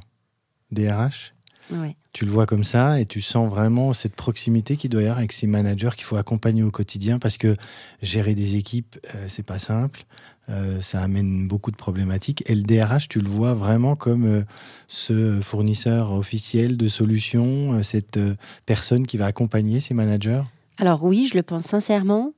DRH. 0.70 1.34
Ouais. 1.70 1.96
Tu 2.12 2.24
le 2.26 2.30
vois 2.30 2.44
comme 2.44 2.64
ça 2.64 3.00
et 3.00 3.06
tu 3.06 3.20
sens 3.20 3.48
vraiment 3.48 3.92
cette 3.92 4.14
proximité 4.14 4.76
qu'il 4.76 4.90
doit 4.90 5.00
y 5.00 5.04
avoir 5.04 5.18
avec 5.18 5.32
ces 5.32 5.46
managers 5.46 5.90
qu'il 5.96 6.04
faut 6.04 6.16
accompagner 6.16 6.62
au 6.62 6.70
quotidien 6.70 7.18
parce 7.18 7.38
que 7.38 7.56
gérer 8.02 8.34
des 8.34 8.56
équipes, 8.56 8.98
euh, 9.14 9.26
c'est 9.28 9.46
pas 9.46 9.58
simple. 9.58 10.04
Euh, 10.48 10.80
ça 10.80 11.00
amène 11.00 11.46
beaucoup 11.46 11.70
de 11.70 11.76
problématiques. 11.76 12.42
Et 12.50 12.54
le 12.54 12.62
DRH, 12.62 13.08
tu 13.08 13.20
le 13.20 13.28
vois 13.28 13.54
vraiment 13.54 13.94
comme 13.94 14.24
euh, 14.24 14.42
ce 14.88 15.40
fournisseur 15.40 16.12
officiel 16.12 16.76
de 16.76 16.88
solutions, 16.88 17.74
euh, 17.74 17.82
cette 17.82 18.18
personne 18.66 19.06
qui 19.06 19.16
va 19.16 19.26
accompagner 19.26 19.78
ces 19.78 19.94
managers? 19.94 20.40
Alors 20.78 21.04
oui, 21.04 21.28
je 21.30 21.36
le 21.36 21.44
pense 21.44 21.62
sincèrement. 21.62 22.32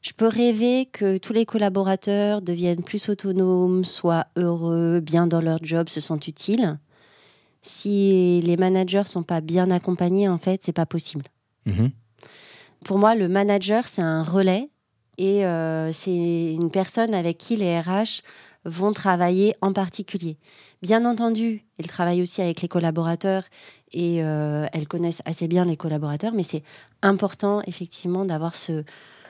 Je 0.00 0.12
peux 0.12 0.28
rêver 0.28 0.86
que 0.86 1.18
tous 1.18 1.32
les 1.32 1.44
collaborateurs 1.44 2.40
deviennent 2.40 2.82
plus 2.82 3.08
autonomes, 3.08 3.84
soient 3.84 4.26
heureux, 4.36 5.00
bien 5.00 5.26
dans 5.26 5.40
leur 5.40 5.58
job, 5.62 5.88
se 5.88 6.00
sentent 6.00 6.28
utiles. 6.28 6.78
Si 7.62 8.40
les 8.42 8.56
managers 8.56 9.06
sont 9.06 9.24
pas 9.24 9.40
bien 9.40 9.70
accompagnés, 9.70 10.28
en 10.28 10.38
fait, 10.38 10.62
c'est 10.62 10.72
pas 10.72 10.86
possible. 10.86 11.24
Mhm. 11.66 11.90
Pour 12.84 12.98
moi, 12.98 13.16
le 13.16 13.28
manager, 13.28 13.88
c'est 13.88 14.02
un 14.02 14.22
relais 14.22 14.68
et 15.18 15.44
euh, 15.44 15.90
c'est 15.90 16.54
une 16.54 16.70
personne 16.70 17.12
avec 17.12 17.36
qui 17.38 17.56
les 17.56 17.80
RH 17.80 18.22
vont 18.64 18.92
travailler 18.92 19.54
en 19.60 19.72
particulier. 19.72 20.36
Bien 20.82 21.04
entendu, 21.04 21.64
ils 21.78 21.86
travaillent 21.88 22.22
aussi 22.22 22.40
avec 22.40 22.60
les 22.60 22.68
collaborateurs 22.68 23.44
et 23.92 24.22
euh, 24.22 24.66
elles 24.72 24.86
connaissent 24.86 25.22
assez 25.24 25.48
bien 25.48 25.64
les 25.64 25.76
collaborateurs, 25.76 26.32
mais 26.32 26.42
c'est 26.42 26.62
important 27.02 27.62
effectivement 27.66 28.24
d'avoir 28.24 28.54
ce, 28.54 28.84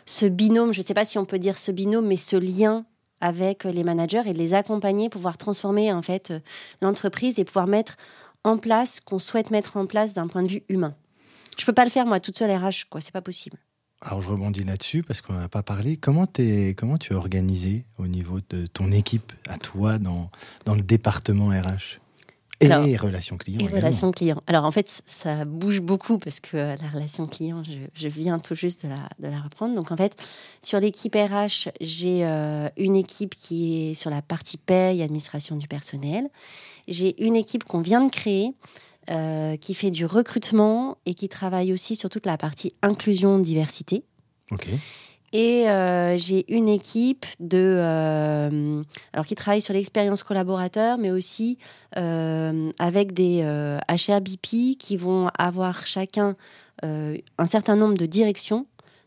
ce 0.08 0.24
binôme, 0.24 0.72
je 0.72 0.80
ne 0.80 0.86
sais 0.86 0.94
pas 0.94 1.04
si 1.04 1.18
on 1.18 1.26
peut 1.26 1.38
dire 1.38 1.58
ce 1.58 1.70
binôme, 1.70 2.06
mais 2.06 2.16
ce 2.16 2.36
lien 2.36 2.86
avec 3.20 3.64
les 3.64 3.84
managers 3.84 4.22
et 4.24 4.32
de 4.32 4.38
les 4.38 4.54
accompagner 4.54 5.10
pour 5.10 5.18
pouvoir 5.18 5.36
transformer 5.36 5.92
en 5.92 6.02
fait 6.02 6.30
euh, 6.30 6.40
l'entreprise 6.80 7.38
et 7.38 7.44
pouvoir 7.44 7.66
mettre 7.66 7.96
en 8.42 8.56
place 8.56 8.94
ce 8.94 9.00
qu'on 9.02 9.18
souhaite 9.18 9.50
mettre 9.50 9.76
en 9.76 9.86
place 9.86 10.14
d'un 10.14 10.26
point 10.26 10.42
de 10.42 10.48
vue 10.48 10.62
humain. 10.68 10.94
Je 11.58 11.66
peux 11.66 11.74
pas 11.74 11.84
le 11.84 11.90
faire 11.90 12.06
moi 12.06 12.20
toute 12.20 12.38
seule 12.38 12.50
RH, 12.50 12.88
quoi, 12.88 13.00
c'est 13.02 13.12
pas 13.12 13.20
possible. 13.20 13.58
Alors 14.00 14.22
je 14.22 14.30
rebondis 14.30 14.64
là-dessus 14.64 15.02
parce 15.02 15.20
qu'on 15.20 15.34
n'en 15.34 15.40
a 15.42 15.48
pas 15.48 15.64
parlé. 15.64 15.98
Comment, 15.98 16.28
es, 16.38 16.74
comment 16.74 16.96
tu 16.96 17.12
es 17.12 17.16
organisé 17.16 17.84
au 17.98 18.06
niveau 18.06 18.38
de 18.48 18.66
ton 18.66 18.90
équipe, 18.92 19.32
à 19.48 19.58
toi, 19.58 19.98
dans, 19.98 20.30
dans 20.64 20.74
le 20.74 20.82
département 20.82 21.48
RH 21.48 21.98
Et 22.60 22.70
Alors, 22.72 22.84
relations 23.00 23.36
clients 23.36 23.60
Et 23.60 23.62
également. 23.64 23.76
relation 23.80 24.10
client. 24.10 24.42
Alors 24.48 24.64
en 24.64 24.72
fait, 24.72 25.02
ça 25.06 25.44
bouge 25.44 25.80
beaucoup 25.80 26.18
parce 26.18 26.40
que 26.40 26.56
euh, 26.56 26.76
la 26.82 26.88
relation 26.88 27.26
client, 27.28 27.62
je, 27.62 27.72
je 27.94 28.08
viens 28.08 28.38
tout 28.40 28.56
juste 28.56 28.84
de 28.84 28.88
la, 28.88 29.08
de 29.20 29.28
la 29.28 29.40
reprendre. 29.40 29.74
Donc 29.76 29.92
en 29.92 29.96
fait, 29.96 30.16
sur 30.60 30.80
l'équipe 30.80 31.14
RH, 31.14 31.68
j'ai 31.80 32.24
euh, 32.24 32.68
une 32.76 32.96
équipe 32.96 33.36
qui 33.36 33.90
est 33.90 33.94
sur 33.94 34.10
la 34.10 34.22
partie 34.22 34.56
paye, 34.56 35.02
administration 35.02 35.54
du 35.56 35.68
personnel. 35.68 36.28
J'ai 36.88 37.22
une 37.24 37.36
équipe 37.36 37.62
qu'on 37.62 37.80
vient 37.80 38.04
de 38.04 38.10
créer 38.10 38.54
euh, 39.10 39.56
qui 39.56 39.74
fait 39.74 39.90
du 39.90 40.04
recrutement 40.04 40.98
et 41.06 41.14
qui 41.14 41.28
travaille 41.28 41.72
aussi 41.72 41.94
sur 41.96 42.10
toute 42.10 42.26
la 42.26 42.36
partie 42.36 42.74
inclusion, 42.82 43.38
diversité. 43.38 44.02
Ok. 44.50 44.68
Et 45.32 45.68
euh, 45.68 46.16
j'ai 46.16 46.50
une 46.52 46.68
équipe 46.68 47.26
de, 47.38 47.76
euh, 47.78 48.82
alors 49.12 49.26
qui 49.26 49.34
travaille 49.34 49.60
sur 49.60 49.74
l'expérience 49.74 50.22
collaborateur, 50.22 50.96
mais 50.96 51.10
aussi 51.10 51.58
euh, 51.96 52.72
avec 52.78 53.12
des 53.12 53.42
HRBP 53.88 54.78
qui 54.78 54.96
vont 54.96 55.30
avoir 55.38 55.86
chacun 55.86 56.36
un 56.82 57.46
certain 57.46 57.74
nombre 57.74 57.98
de 57.98 58.06
directions 58.06 58.66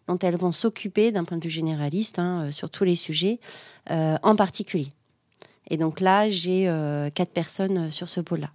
dont 0.09 0.19
elles 0.19 0.35
vont 0.35 0.51
s'occuper 0.51 1.13
d'un 1.13 1.23
point 1.23 1.37
de 1.37 1.43
vue 1.43 1.49
généraliste 1.49 2.19
hein, 2.19 2.51
sur 2.51 2.69
tous 2.69 2.83
les 2.83 2.95
sujets 2.95 3.39
en 3.89 4.35
particulier. 4.35 4.91
Et 5.69 5.77
donc 5.77 6.01
là, 6.01 6.27
j'ai 6.27 6.65
quatre 7.15 7.31
personnes 7.31 7.89
sur 7.89 8.09
ce 8.09 8.19
pôle-là. 8.19 8.49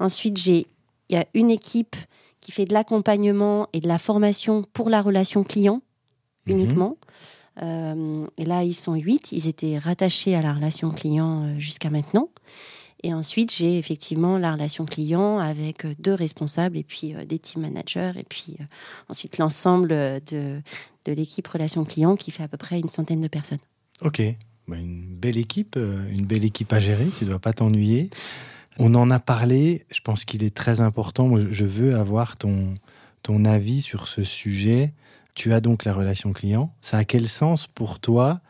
Ensuite, 0.00 0.44
il 0.46 0.66
y 1.10 1.16
a 1.16 1.26
une 1.34 1.52
équipe 1.52 1.94
qui 2.40 2.50
fait 2.50 2.64
de 2.64 2.74
l'accompagnement 2.74 3.68
et 3.72 3.80
de 3.80 3.86
la 3.86 3.98
formation 3.98 4.64
pour 4.72 4.90
la 4.90 5.00
relation 5.00 5.44
client 5.44 5.80
Mhm. 6.46 6.58
uniquement. 6.58 6.96
Euh, 7.62 8.26
et 8.38 8.44
là, 8.44 8.64
ils 8.64 8.74
sont 8.74 8.94
huit. 8.94 9.32
Ils 9.32 9.48
étaient 9.48 9.78
rattachés 9.78 10.34
à 10.34 10.42
la 10.42 10.52
relation 10.52 10.90
client 10.90 11.44
euh, 11.44 11.58
jusqu'à 11.58 11.90
maintenant. 11.90 12.28
Et 13.02 13.14
ensuite, 13.14 13.54
j'ai 13.54 13.78
effectivement 13.78 14.36
la 14.36 14.52
relation 14.52 14.84
client 14.84 15.38
avec 15.38 15.84
euh, 15.84 15.94
deux 15.98 16.12
responsables 16.12 16.76
et 16.76 16.82
puis 16.82 17.14
euh, 17.14 17.24
des 17.24 17.38
team 17.38 17.62
managers. 17.62 18.12
Et 18.16 18.24
puis 18.24 18.56
euh, 18.60 18.64
ensuite, 19.08 19.38
l'ensemble 19.38 19.88
de, 19.88 20.60
de 21.06 21.12
l'équipe 21.12 21.46
relation 21.46 21.84
client 21.84 22.16
qui 22.16 22.30
fait 22.30 22.42
à 22.42 22.48
peu 22.48 22.58
près 22.58 22.78
une 22.78 22.90
centaine 22.90 23.20
de 23.20 23.28
personnes. 23.28 23.58
Ok. 24.02 24.22
Bah, 24.68 24.76
une 24.76 25.16
belle 25.16 25.38
équipe, 25.38 25.76
une 25.76 26.26
belle 26.26 26.44
équipe 26.44 26.72
à 26.72 26.78
gérer. 26.78 27.06
Tu 27.18 27.24
dois 27.24 27.38
pas 27.38 27.52
t'ennuyer. 27.52 28.10
On 28.78 28.94
en 28.94 29.10
a 29.10 29.18
parlé, 29.18 29.84
je 29.90 30.00
pense 30.00 30.24
qu'il 30.24 30.44
est 30.44 30.54
très 30.54 30.80
important. 30.80 31.26
Moi, 31.26 31.40
je 31.50 31.64
veux 31.64 31.96
avoir 31.96 32.36
ton, 32.36 32.74
ton 33.22 33.44
avis 33.44 33.82
sur 33.82 34.06
ce 34.06 34.22
sujet. 34.22 34.92
Tu 35.34 35.52
as 35.52 35.60
donc 35.60 35.84
la 35.84 35.92
relation 35.92 36.32
client. 36.32 36.74
Ça 36.80 36.98
a 36.98 37.04
quel 37.04 37.28
sens 37.28 37.66
pour 37.66 38.00
toi 38.00 38.40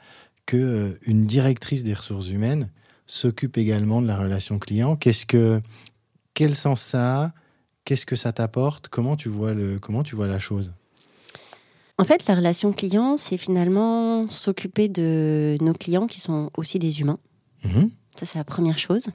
que 0.47 0.57
euh, 0.57 0.99
une 1.03 1.27
directrice 1.27 1.83
des 1.83 1.95
ressources 1.95 2.31
humaines 2.31 2.71
s'occupe 3.07 3.59
également 3.59 4.03
de 4.03 4.07
la 4.07 4.16
relation 4.16 4.59
client? 4.59 4.97
Qu'est-ce 4.97 5.27
que 5.27 5.61
quel 6.35 6.55
sens 6.55 6.81
ça 6.81 7.23
a? 7.23 7.33
Qu'est-ce 7.85 8.07
que 8.07 8.16
ça 8.16 8.33
t'apporte? 8.33 8.88
Comment 8.88 9.16
tu 9.16 9.29
vois 9.29 9.55
le 9.55 9.79
comment 9.79 10.03
tu 10.03 10.14
vois 10.14 10.27
la 10.27 10.38
chose? 10.38 10.73
En 11.99 12.05
fait, 12.05 12.27
la 12.27 12.35
relation 12.35 12.73
client, 12.73 13.19
c'est 13.19 13.37
finalement 13.37 14.27
s'occuper 14.31 14.88
de 14.88 15.59
nos 15.61 15.75
clients 15.75 16.07
qui 16.07 16.19
sont 16.19 16.51
aussi 16.57 16.79
des 16.79 17.03
humains. 17.03 17.19
Mhm. 17.62 17.90
Ça, 18.16 18.25
c'est 18.25 18.38
la 18.38 18.45
première 18.45 18.79
chose. 18.79 19.09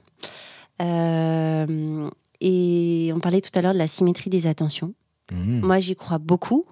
Euh, 0.80 2.08
et 2.40 3.10
on 3.12 3.18
parlait 3.18 3.40
tout 3.40 3.50
à 3.54 3.62
l'heure 3.62 3.72
de 3.72 3.78
la 3.78 3.88
symétrie 3.88 4.30
des 4.30 4.46
attentions. 4.46 4.94
Mhm. 5.32 5.60
Moi, 5.62 5.80
j'y 5.80 5.96
crois 5.96 6.18
beaucoup. 6.18 6.64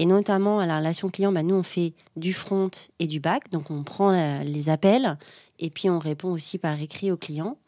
Et 0.00 0.06
notamment 0.06 0.60
à 0.60 0.66
la 0.66 0.78
relation 0.78 1.10
client, 1.10 1.32
bah, 1.32 1.42
nous, 1.42 1.56
on 1.56 1.64
fait 1.64 1.92
du 2.16 2.32
front 2.32 2.70
et 3.00 3.08
du 3.08 3.18
back. 3.18 3.50
Donc, 3.50 3.70
on 3.70 3.82
prend 3.82 4.12
les 4.42 4.68
appels 4.68 5.18
et 5.58 5.70
puis 5.70 5.90
on 5.90 5.98
répond 5.98 6.30
aussi 6.30 6.56
par 6.56 6.80
écrit 6.80 7.10
aux 7.10 7.16
clients. 7.16 7.58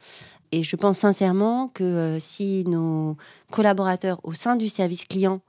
Et 0.52 0.62
je 0.62 0.76
pense 0.76 0.98
sincèrement 0.98 1.68
que 1.68 1.84
euh, 1.84 2.18
si 2.20 2.64
nos 2.68 3.16
collaborateurs 3.50 4.20
au 4.22 4.32
sein 4.32 4.56
du 4.56 4.68
service 4.68 5.04
client 5.04 5.40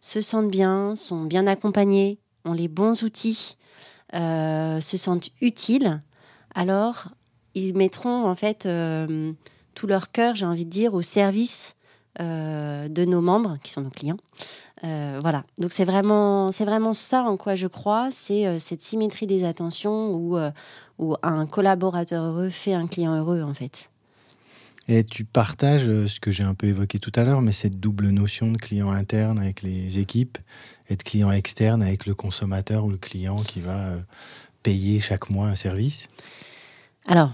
se 0.00 0.20
sentent 0.20 0.50
bien, 0.50 0.96
sont 0.96 1.24
bien 1.24 1.46
accompagnés, 1.46 2.18
ont 2.44 2.52
les 2.52 2.68
bons 2.68 3.02
outils, 3.02 3.56
euh, 4.14 4.80
se 4.80 4.96
sentent 4.96 5.30
utiles, 5.40 6.02
alors 6.54 7.08
ils 7.54 7.76
mettront 7.76 8.26
en 8.26 8.34
fait 8.34 8.66
euh, 8.66 9.32
tout 9.74 9.86
leur 9.86 10.10
cœur, 10.10 10.34
j'ai 10.34 10.46
envie 10.46 10.64
de 10.64 10.70
dire, 10.70 10.94
au 10.94 11.02
service 11.02 11.76
de 12.18 13.04
nos 13.06 13.22
membres, 13.22 13.56
qui 13.62 13.70
sont 13.70 13.80
nos 13.80 13.90
clients. 13.90 14.18
Euh, 14.84 15.18
voilà. 15.22 15.44
Donc 15.58 15.72
c'est 15.72 15.84
vraiment, 15.84 16.50
c'est 16.50 16.64
vraiment 16.64 16.94
ça 16.94 17.22
en 17.22 17.36
quoi 17.36 17.54
je 17.54 17.66
crois, 17.66 18.08
c'est 18.10 18.46
euh, 18.46 18.58
cette 18.58 18.82
symétrie 18.82 19.26
des 19.26 19.44
attentions 19.44 20.12
où, 20.12 20.36
euh, 20.36 20.50
où 20.98 21.14
un 21.22 21.46
collaborateur 21.46 22.24
heureux 22.24 22.50
fait 22.50 22.74
un 22.74 22.86
client 22.86 23.16
heureux 23.16 23.42
en 23.42 23.54
fait. 23.54 23.90
Et 24.88 25.04
tu 25.04 25.24
partages 25.24 25.84
ce 25.84 26.18
que 26.18 26.32
j'ai 26.32 26.42
un 26.42 26.54
peu 26.54 26.66
évoqué 26.66 26.98
tout 26.98 27.12
à 27.14 27.22
l'heure, 27.22 27.40
mais 27.40 27.52
cette 27.52 27.78
double 27.78 28.08
notion 28.08 28.50
de 28.50 28.56
client 28.56 28.90
interne 28.90 29.38
avec 29.38 29.62
les 29.62 30.00
équipes 30.00 30.38
et 30.88 30.96
de 30.96 31.02
client 31.04 31.30
externe 31.30 31.84
avec 31.84 32.04
le 32.04 32.14
consommateur 32.14 32.84
ou 32.84 32.90
le 32.90 32.96
client 32.96 33.36
qui 33.44 33.60
va 33.60 33.92
payer 34.64 34.98
chaque 34.98 35.30
mois 35.30 35.46
un 35.46 35.54
service? 35.54 36.08
Alors, 37.06 37.32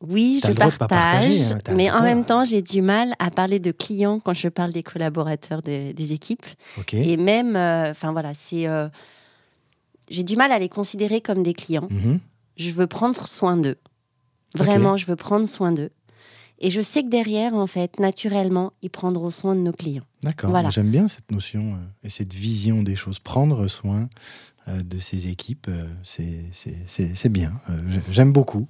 oui, 0.00 0.40
je 0.44 0.52
partager, 0.52 0.78
partage, 0.78 1.52
hein, 1.52 1.58
mais 1.74 1.90
en 1.90 2.02
même 2.02 2.24
temps, 2.24 2.44
j'ai 2.44 2.62
du 2.62 2.82
mal 2.82 3.14
à 3.18 3.30
parler 3.30 3.58
de 3.58 3.72
clients 3.72 4.20
quand 4.20 4.34
je 4.34 4.48
parle 4.48 4.72
des 4.72 4.82
collaborateurs 4.84 5.60
de- 5.62 5.92
des 5.92 6.12
équipes. 6.12 6.46
Et 6.92 7.16
même, 7.16 7.56
euh, 7.56 7.90
enfin 7.90 8.12
voilà, 8.12 8.32
c'est. 8.34 8.66
euh, 8.68 8.88
j'ai 10.10 10.22
du 10.22 10.36
mal 10.36 10.52
à 10.52 10.58
les 10.58 10.68
considérer 10.68 11.20
comme 11.20 11.42
des 11.42 11.52
clients. 11.54 11.88
Mhm. 11.90 12.20
Je 12.56 12.70
veux 12.72 12.86
prendre 12.86 13.26
soin 13.26 13.56
d'eux. 13.56 13.76
Vraiment, 14.54 14.96
je 14.96 15.06
veux 15.06 15.16
prendre 15.16 15.46
soin 15.46 15.72
d'eux. 15.72 15.90
Et 16.60 16.70
je 16.70 16.80
sais 16.80 17.02
que 17.02 17.08
derrière, 17.08 17.54
en 17.54 17.66
fait, 17.68 18.00
naturellement, 18.00 18.72
ils 18.82 18.90
prendront 18.90 19.30
soin 19.30 19.54
de 19.54 19.60
nos 19.60 19.72
clients. 19.72 20.02
D'accord. 20.22 20.50
Voilà. 20.50 20.70
J'aime 20.70 20.90
bien 20.90 21.06
cette 21.06 21.30
notion 21.30 21.74
euh, 21.74 21.76
et 22.06 22.10
cette 22.10 22.32
vision 22.34 22.82
des 22.82 22.96
choses. 22.96 23.18
Prendre 23.20 23.68
soin 23.68 24.08
de 24.82 24.98
ses 24.98 25.28
équipes, 25.28 25.66
euh, 25.68 25.86
c'est- 26.02 27.28
bien. 27.28 27.60
Euh, 27.70 27.80
j'ai- 27.88 28.00
J'aime 28.10 28.32
beaucoup. 28.32 28.68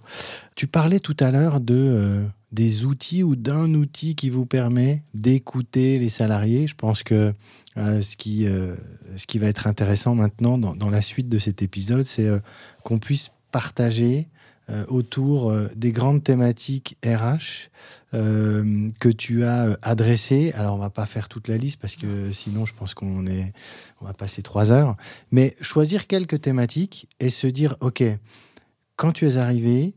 Tu 0.55 0.67
parlais 0.67 1.01
tout 1.01 1.17
à 1.21 1.31
l'heure 1.31 1.61
de 1.61 1.75
euh, 1.77 2.25
des 2.53 2.85
outils 2.87 3.23
ou 3.23 3.37
d'un 3.37 3.75
outil 3.75 4.15
qui 4.15 4.31
vous 4.31 4.47
permet 4.47 5.03
d'écouter 5.15 5.99
les 5.99 6.09
salariés. 6.09 6.67
Je 6.67 6.75
pense 6.75 7.03
que 7.03 7.35
euh, 7.77 8.03
ce, 8.03 8.17
qui, 8.17 8.47
euh, 8.47 8.75
ce 9.17 9.27
qui 9.27 9.39
va 9.39 9.47
être 9.49 9.67
intéressant 9.67 10.15
maintenant 10.15 10.59
dans, 10.59 10.75
dans 10.75 10.91
la 10.91 11.03
suite 11.03 11.29
de 11.29 11.39
cet 11.39 11.63
épisode, 11.63 12.07
c'est 12.07 12.27
euh, 12.27 12.41
qu'on 12.85 12.99
puisse 12.99 13.31
partager 13.53 14.17
euh, 14.19 14.38
autour 14.89 15.51
euh, 15.51 15.69
des 15.77 15.93
grandes 15.93 16.23
thématiques 16.23 16.97
RH 17.05 17.71
euh, 18.15 18.89
que 19.01 19.09
tu 19.09 19.45
as 19.45 19.67
euh, 19.67 19.77
adressées. 19.83 20.53
Alors, 20.55 20.75
on 20.75 20.79
va 20.79 20.91
pas 20.91 21.07
faire 21.07 21.29
toute 21.29 21.49
la 21.49 21.57
liste 21.57 21.79
parce 21.81 21.97
que 21.97 22.33
sinon, 22.33 22.67
je 22.67 22.75
pense 22.75 22.95
qu'on 22.95 23.27
est, 23.27 23.53
on 24.01 24.07
va 24.07 24.13
passer 24.13 24.43
trois 24.43 24.73
heures. 24.73 24.97
Mais 25.31 25.57
choisir 25.61 26.07
quelques 26.07 26.41
thématiques 26.41 27.09
et 27.21 27.31
se 27.31 27.47
dire, 27.47 27.77
ok, 27.81 28.03
quand 28.97 29.13
tu 29.13 29.27
es 29.27 29.37
arrivé, 29.37 29.95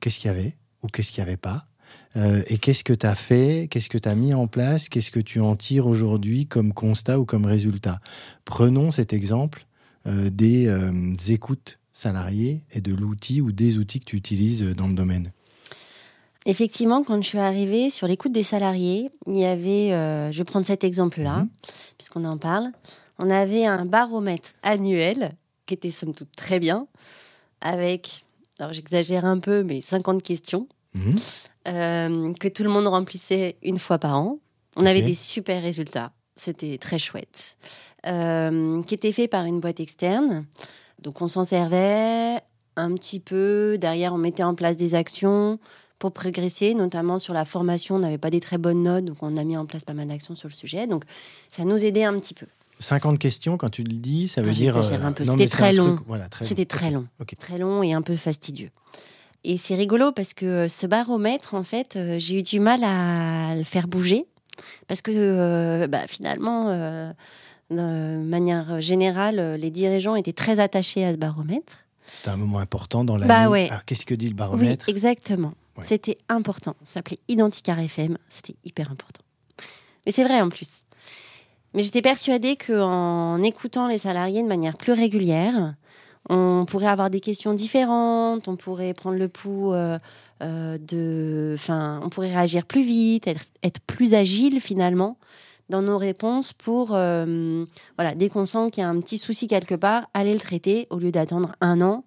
qu'est-ce 0.00 0.18
qu'il 0.18 0.28
y 0.28 0.34
avait 0.34 0.56
ou 0.82 0.86
qu'est-ce 0.88 1.10
qu'il 1.10 1.22
n'y 1.22 1.28
avait 1.28 1.36
pas 1.36 1.68
Euh, 2.16 2.42
et 2.46 2.58
qu'est-ce 2.58 2.84
que 2.84 2.92
tu 2.92 3.06
as 3.06 3.14
fait, 3.14 3.68
qu'est-ce 3.70 3.88
que 3.88 3.98
tu 3.98 4.08
as 4.08 4.14
mis 4.14 4.34
en 4.34 4.46
place, 4.46 4.88
qu'est-ce 4.88 5.10
que 5.10 5.20
tu 5.20 5.40
en 5.40 5.56
tires 5.56 5.86
aujourd'hui 5.86 6.46
comme 6.46 6.72
constat 6.72 7.18
ou 7.18 7.24
comme 7.24 7.44
résultat. 7.44 8.00
Prenons 8.44 8.90
cet 8.90 9.12
exemple 9.12 9.66
euh, 10.06 10.30
des 10.30 10.66
euh, 10.68 11.14
écoutes 11.28 11.78
salariées 11.98 12.62
et 12.72 12.80
de 12.80 12.94
l'outil 12.94 13.40
ou 13.40 13.50
des 13.52 13.78
outils 13.78 13.98
que 14.00 14.04
tu 14.04 14.16
utilises 14.16 14.62
dans 14.76 14.86
le 14.86 14.94
domaine. 14.94 15.32
Effectivement, 16.46 17.02
quand 17.02 17.20
je 17.20 17.28
suis 17.28 17.38
arrivée 17.38 17.90
sur 17.90 18.06
l'écoute 18.06 18.32
des 18.32 18.42
salariés, 18.44 19.10
il 19.26 19.36
y 19.36 19.44
avait, 19.44 19.92
euh, 19.92 20.30
je 20.32 20.38
vais 20.38 20.44
prendre 20.44 20.64
cet 20.64 20.84
exemple-là, 20.84 21.40
Mhm. 21.40 21.48
puisqu'on 21.98 22.24
en 22.24 22.38
parle, 22.38 22.70
on 23.18 23.28
avait 23.28 23.66
un 23.66 23.84
baromètre 23.84 24.52
annuel 24.62 25.32
qui 25.66 25.74
était 25.74 25.90
somme 25.90 26.14
toute 26.14 26.34
très 26.36 26.60
bien, 26.60 26.86
avec, 27.60 28.24
alors 28.58 28.72
j'exagère 28.72 29.24
un 29.24 29.38
peu, 29.38 29.62
mais 29.64 29.80
50 29.80 30.22
questions, 30.22 30.68
Mhm. 30.94 31.16
euh, 31.66 32.32
que 32.34 32.48
tout 32.48 32.62
le 32.62 32.70
monde 32.70 32.86
remplissait 32.86 33.56
une 33.62 33.78
fois 33.78 33.98
par 33.98 34.14
an. 34.16 34.38
On 34.76 34.86
avait 34.86 35.02
des 35.02 35.14
super 35.14 35.60
résultats, 35.60 36.12
c'était 36.36 36.78
très 36.78 36.98
chouette, 36.98 37.58
euh, 38.06 38.80
qui 38.84 38.94
était 38.94 39.12
fait 39.12 39.26
par 39.28 39.44
une 39.44 39.58
boîte 39.58 39.80
externe. 39.80 40.46
Donc 41.02 41.22
on 41.22 41.28
s'en 41.28 41.44
servait 41.44 42.40
un 42.76 42.92
petit 42.94 43.20
peu, 43.20 43.76
derrière 43.80 44.12
on 44.14 44.18
mettait 44.18 44.42
en 44.42 44.54
place 44.54 44.76
des 44.76 44.94
actions 44.94 45.58
pour 45.98 46.12
progresser, 46.12 46.74
notamment 46.74 47.18
sur 47.18 47.34
la 47.34 47.44
formation, 47.44 47.96
on 47.96 47.98
n'avait 47.98 48.18
pas 48.18 48.30
des 48.30 48.40
très 48.40 48.56
bonnes 48.58 48.82
notes, 48.82 49.04
donc 49.04 49.16
on 49.20 49.36
a 49.36 49.42
mis 49.44 49.56
en 49.56 49.66
place 49.66 49.84
pas 49.84 49.94
mal 49.94 50.06
d'actions 50.08 50.34
sur 50.36 50.48
le 50.48 50.54
sujet. 50.54 50.86
Donc 50.86 51.04
ça 51.50 51.64
nous 51.64 51.84
aidait 51.84 52.04
un 52.04 52.16
petit 52.18 52.34
peu. 52.34 52.46
50 52.80 53.18
questions, 53.18 53.56
quand 53.56 53.70
tu 53.70 53.82
le 53.82 53.92
dis, 53.92 54.28
ça 54.28 54.40
veut 54.40 54.50
Ah, 54.50 54.54
dire. 54.54 54.74
j'exagère 54.74 55.04
un 55.04 55.10
peu. 55.12 55.24
non, 55.24 55.32
C'était 55.32 55.48
très 55.48 55.72
long. 55.72 55.96
truc- 55.96 56.06
voilà, 56.06 56.28
très 56.28 56.44
C'était 56.44 56.62
long. 56.62 56.68
très 56.68 56.90
long. 56.92 57.06
Très 57.40 57.58
long 57.58 57.82
et 57.82 57.92
un 57.92 58.02
peu 58.02 58.14
fastidieux. 58.14 58.70
Et 59.42 59.56
c'est 59.58 59.74
rigolo 59.74 60.12
parce 60.12 60.32
que 60.34 60.46
euh, 60.46 60.68
ce 60.68 60.86
baromètre, 60.86 61.54
en 61.54 61.64
fait, 61.64 61.96
euh, 61.96 62.16
j'ai 62.20 62.38
eu 62.38 62.42
du 62.42 62.60
mal 62.60 62.84
à 62.84 63.56
le 63.56 63.64
faire 63.64 63.88
bouger. 63.88 64.26
Parce 64.86 65.02
que 65.02 65.10
euh, 65.14 65.86
bah, 65.88 66.06
finalement, 66.06 66.66
euh, 66.68 67.12
de 67.70 68.16
manière 68.22 68.80
générale, 68.80 69.38
euh, 69.38 69.56
les 69.56 69.70
dirigeants 69.70 70.14
étaient 70.14 70.32
très 70.32 70.60
attachés 70.60 71.04
à 71.04 71.12
ce 71.12 71.16
baromètre. 71.16 71.84
C'était 72.10 72.30
un 72.30 72.36
moment 72.36 72.58
important 72.58 73.04
dans 73.04 73.16
la 73.16 73.26
Bah 73.26 73.48
ouais. 73.50 73.68
Alors, 73.68 73.84
qu'est-ce 73.84 74.06
que 74.06 74.14
dit 74.14 74.26
le 74.26 74.32
Oui, 74.32 74.36
baromètre? 74.36 74.88
exactement. 74.88 75.52
Ouais. 75.76 75.84
C'était 75.84 76.18
important. 76.28 76.74
Ça 76.84 76.94
s'appelait 76.94 77.18
Identicar 77.28 77.78
FM. 77.78 78.16
C'était 78.28 78.56
hyper 78.64 78.90
important. 78.90 79.20
Mais 80.06 80.12
c'est 80.12 80.24
vrai 80.24 80.40
en 80.40 80.48
plus. 80.48 80.82
Mais 81.74 81.82
j'étais 81.82 82.00
persuadée 82.00 82.56
qu'en 82.56 83.42
écoutant 83.42 83.88
les 83.88 83.98
salariés 83.98 84.42
de 84.42 84.48
manière 84.48 84.78
plus 84.78 84.92
régulière, 84.94 85.74
on 86.30 86.64
pourrait 86.66 86.86
avoir 86.86 87.10
des 87.10 87.20
questions 87.20 87.52
différentes, 87.52 88.48
on 88.48 88.56
pourrait 88.56 88.94
prendre 88.94 89.16
le 89.18 89.28
pouls 89.28 89.74
euh, 89.74 89.98
euh, 90.42 90.78
de. 90.78 91.52
Enfin, 91.54 92.00
on 92.02 92.08
pourrait 92.08 92.32
réagir 92.32 92.64
plus 92.64 92.82
vite, 92.82 93.26
être, 93.26 93.44
être 93.62 93.80
plus 93.80 94.14
agile 94.14 94.60
finalement 94.60 95.18
dans 95.68 95.82
nos 95.82 95.98
réponses 95.98 96.52
pour. 96.52 96.90
euh, 96.94 97.64
voilà, 97.96 98.14
dès 98.14 98.28
qu'on 98.28 98.46
sent 98.46 98.70
qu'il 98.72 98.82
y 98.82 98.84
a 98.86 98.88
un 98.88 98.98
petit 99.00 99.18
souci 99.18 99.46
quelque 99.48 99.74
part, 99.74 100.08
aller 100.14 100.32
le 100.32 100.40
traiter 100.40 100.86
au 100.90 100.98
lieu 100.98 101.10
d'attendre 101.12 101.54
un 101.60 101.80
an 101.80 102.04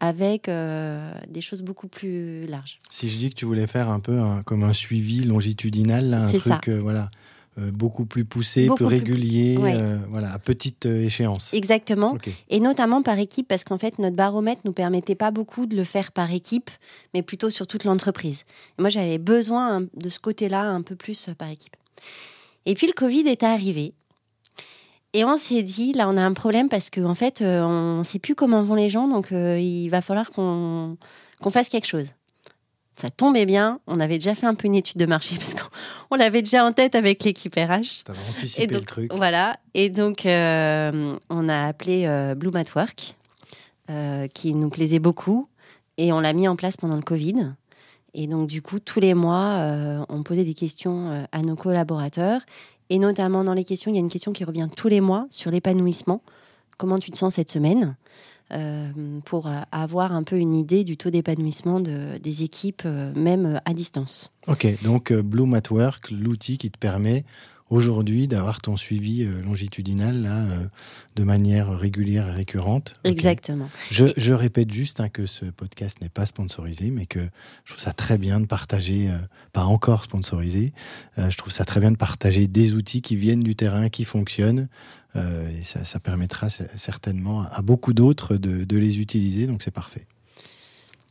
avec 0.00 0.48
euh, 0.48 1.12
des 1.28 1.40
choses 1.40 1.62
beaucoup 1.62 1.88
plus 1.88 2.46
larges. 2.46 2.78
Si 2.90 3.08
je 3.08 3.16
dis 3.18 3.30
que 3.30 3.34
tu 3.34 3.44
voulais 3.46 3.66
faire 3.66 3.88
un 3.88 3.98
peu 4.00 4.18
un- 4.18 4.42
comme 4.42 4.62
un 4.62 4.72
suivi 4.72 5.24
longitudinal, 5.24 6.08
là, 6.10 6.22
un 6.24 6.32
truc 6.32 6.68
euh, 6.68 6.78
voilà, 6.80 7.10
euh, 7.58 7.72
beaucoup 7.72 8.04
plus 8.04 8.24
poussé, 8.24 8.66
Beaucoup 8.66 8.86
plus 8.86 8.86
plus- 8.86 8.96
régulier, 8.98 9.56
ouais. 9.56 9.76
voilà, 10.08 10.32
à 10.32 10.38
petite 10.38 10.86
échéance. 10.86 11.52
Exactement. 11.52 12.16
Et 12.48 12.60
notamment 12.60 13.02
par 13.02 13.18
équipe, 13.18 13.48
parce 13.48 13.64
qu'en 13.64 13.78
fait, 13.78 13.98
notre 13.98 14.14
baromètre 14.14 14.60
nous 14.64 14.72
permettait 14.72 15.16
pas 15.16 15.32
beaucoup 15.32 15.66
de 15.66 15.74
le 15.74 15.82
faire 15.82 16.12
par 16.12 16.30
équipe, 16.32 16.70
mais 17.12 17.22
plutôt 17.22 17.50
sur 17.50 17.66
toute 17.66 17.82
l'entreprise. 17.82 18.44
Moi, 18.78 18.90
j'avais 18.90 19.18
besoin 19.18 19.78
hein, 19.82 19.86
de 19.96 20.08
ce 20.08 20.20
côté-là 20.20 20.62
un 20.62 20.82
peu 20.82 20.94
plus 20.94 21.28
par 21.36 21.48
équipe. 21.48 21.74
Et 22.68 22.74
puis, 22.74 22.86
le 22.86 22.92
Covid 22.92 23.26
est 23.26 23.42
arrivé. 23.42 23.94
Et 25.14 25.24
on 25.24 25.38
s'est 25.38 25.62
dit, 25.62 25.94
là, 25.94 26.06
on 26.08 26.18
a 26.18 26.22
un 26.22 26.34
problème 26.34 26.68
parce 26.68 26.90
qu'en 26.90 27.10
en 27.10 27.14
fait, 27.14 27.40
euh, 27.40 27.62
on 27.62 27.98
ne 28.00 28.02
sait 28.04 28.18
plus 28.18 28.34
comment 28.34 28.62
vont 28.62 28.74
les 28.74 28.90
gens, 28.90 29.08
donc 29.08 29.32
euh, 29.32 29.58
il 29.58 29.88
va 29.88 30.02
falloir 30.02 30.28
qu'on 30.30 30.98
qu'on 31.40 31.50
fasse 31.50 31.70
quelque 31.70 31.86
chose. 31.86 32.08
Ça 32.94 33.08
tombait 33.08 33.46
bien, 33.46 33.80
on 33.86 34.00
avait 34.00 34.18
déjà 34.18 34.34
fait 34.34 34.44
un 34.44 34.54
peu 34.54 34.66
une 34.66 34.74
étude 34.74 34.98
de 34.98 35.06
marché 35.06 35.36
parce 35.38 35.54
qu'on 35.54 35.68
on 36.10 36.16
l'avait 36.16 36.42
déjà 36.42 36.62
en 36.64 36.72
tête 36.72 36.94
avec 36.94 37.24
l'équipe 37.24 37.54
RH. 37.54 37.56
Tu 37.56 38.10
avais 38.10 38.18
anticipé 38.28 38.66
donc, 38.66 38.80
le 38.80 38.86
truc. 38.86 39.12
Voilà. 39.14 39.56
Et 39.72 39.88
donc, 39.88 40.26
euh, 40.26 41.16
on 41.30 41.48
a 41.48 41.66
appelé 41.66 42.06
Bloom 42.36 42.56
at 42.56 42.64
Work, 42.76 43.14
qui 44.34 44.52
nous 44.52 44.68
plaisait 44.68 44.98
beaucoup. 44.98 45.48
Et 45.96 46.12
on 46.12 46.20
l'a 46.20 46.34
mis 46.34 46.46
en 46.46 46.54
place 46.54 46.76
pendant 46.76 46.96
le 46.96 47.02
Covid. 47.02 47.54
Et 48.14 48.26
donc, 48.26 48.48
du 48.48 48.62
coup, 48.62 48.80
tous 48.80 49.00
les 49.00 49.14
mois, 49.14 49.56
euh, 49.58 50.04
on 50.08 50.22
posait 50.22 50.44
des 50.44 50.54
questions 50.54 51.10
euh, 51.10 51.24
à 51.32 51.42
nos 51.42 51.56
collaborateurs. 51.56 52.40
Et 52.90 52.98
notamment 52.98 53.44
dans 53.44 53.54
les 53.54 53.64
questions, 53.64 53.90
il 53.90 53.94
y 53.94 53.98
a 53.98 54.00
une 54.00 54.08
question 54.08 54.32
qui 54.32 54.44
revient 54.44 54.68
tous 54.74 54.88
les 54.88 55.00
mois 55.00 55.26
sur 55.30 55.50
l'épanouissement. 55.50 56.22
Comment 56.78 56.98
tu 56.98 57.10
te 57.10 57.18
sens 57.18 57.34
cette 57.34 57.50
semaine? 57.50 57.96
Euh, 58.52 58.88
Pour 59.26 59.50
avoir 59.72 60.14
un 60.14 60.22
peu 60.22 60.38
une 60.38 60.54
idée 60.54 60.84
du 60.84 60.96
taux 60.96 61.10
d'épanouissement 61.10 61.80
de, 61.80 62.16
des 62.22 62.44
équipes, 62.44 62.84
même 63.14 63.60
à 63.66 63.74
distance. 63.74 64.30
Ok, 64.46 64.66
donc 64.82 65.12
Bloom 65.12 65.52
at 65.52 65.70
Work, 65.70 66.10
l'outil 66.10 66.56
qui 66.56 66.70
te 66.70 66.78
permet 66.78 67.26
aujourd'hui 67.70 68.28
d'avoir 68.28 68.60
ton 68.60 68.76
suivi 68.76 69.24
euh, 69.24 69.42
longitudinal 69.42 70.22
là, 70.22 70.36
euh, 70.36 70.66
de 71.16 71.24
manière 71.24 71.70
régulière 71.70 72.28
et 72.28 72.32
récurrente. 72.32 72.94
Exactement. 73.04 73.68
Je, 73.90 74.06
je 74.16 74.32
répète 74.32 74.72
juste 74.72 75.00
hein, 75.00 75.08
que 75.08 75.26
ce 75.26 75.44
podcast 75.46 76.00
n'est 76.00 76.08
pas 76.08 76.26
sponsorisé, 76.26 76.90
mais 76.90 77.06
que 77.06 77.20
je 77.64 77.72
trouve 77.72 77.82
ça 77.82 77.92
très 77.92 78.18
bien 78.18 78.40
de 78.40 78.46
partager, 78.46 79.10
euh, 79.10 79.18
pas 79.52 79.64
encore 79.64 80.04
sponsorisé, 80.04 80.72
je 81.16 81.36
trouve 81.36 81.52
ça 81.52 81.64
très 81.64 81.80
bien 81.80 81.90
de 81.90 81.96
partager 81.96 82.46
des 82.46 82.74
outils 82.74 83.02
qui 83.02 83.16
viennent 83.16 83.42
du 83.42 83.56
terrain, 83.56 83.88
qui 83.88 84.04
fonctionnent, 84.04 84.68
et 85.16 85.64
ça, 85.64 85.84
ça 85.84 85.98
permettra 85.98 86.48
certainement 86.48 87.42
à 87.50 87.60
beaucoup 87.62 87.92
d'autres 87.92 88.36
de, 88.36 88.64
de 88.64 88.76
les 88.76 89.00
utiliser, 89.00 89.46
donc 89.46 89.62
c'est 89.62 89.72
parfait. 89.72 90.06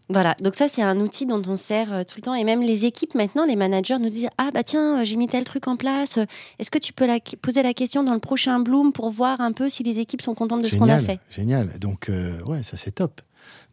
Voilà, 0.10 0.36
donc 0.42 0.56
ça 0.56 0.68
c'est 0.70 0.82
un 0.82 0.98
outil 1.02 1.26
dont 1.26 1.42
on 1.48 1.58
sert 1.58 1.92
euh, 1.92 2.04
tout 2.04 2.16
le 2.18 2.22
temps 2.22 2.34
et 2.34 2.46
même 2.46 2.62
les 2.62 2.86
équipes 2.86 3.14
maintenant, 3.16 3.46
les 3.46 3.58
managers 3.58 4.00
nous 4.00 4.08
disent 4.08 4.30
ah 4.38 4.52
bah 4.54 4.64
tiens 4.64 5.02
euh, 5.02 5.06
j'ai 5.06 5.18
mis 5.18 5.28
tel 5.28 5.44
truc 5.44 5.68
en 5.68 5.76
place, 5.76 6.18
euh, 6.18 6.26
est-ce 6.60 6.72
que 6.72 6.78
tu 6.80 6.94
peux 6.94 7.06
la- 7.06 7.20
poser 7.42 7.62
la 7.62 7.74
question 7.74 8.04
dans 8.06 8.14
le 8.14 8.20
prochain 8.20 8.60
Bloom 8.60 8.94
pour 8.94 9.12
voir 9.12 9.42
un 9.42 9.52
peu 9.52 9.68
si 9.68 9.84
les 9.84 10.00
équipes 10.00 10.22
sont 10.22 10.34
contentes 10.34 10.62
de 10.64 10.68
ce 10.68 10.78
qu'on 10.78 10.88
a 10.88 11.00
fait? 11.00 11.20
génial. 11.30 11.78
Donc, 11.80 12.10
ouais, 12.48 12.64
ça 12.64 12.78
c'est 12.78 12.92
top. 12.92 13.22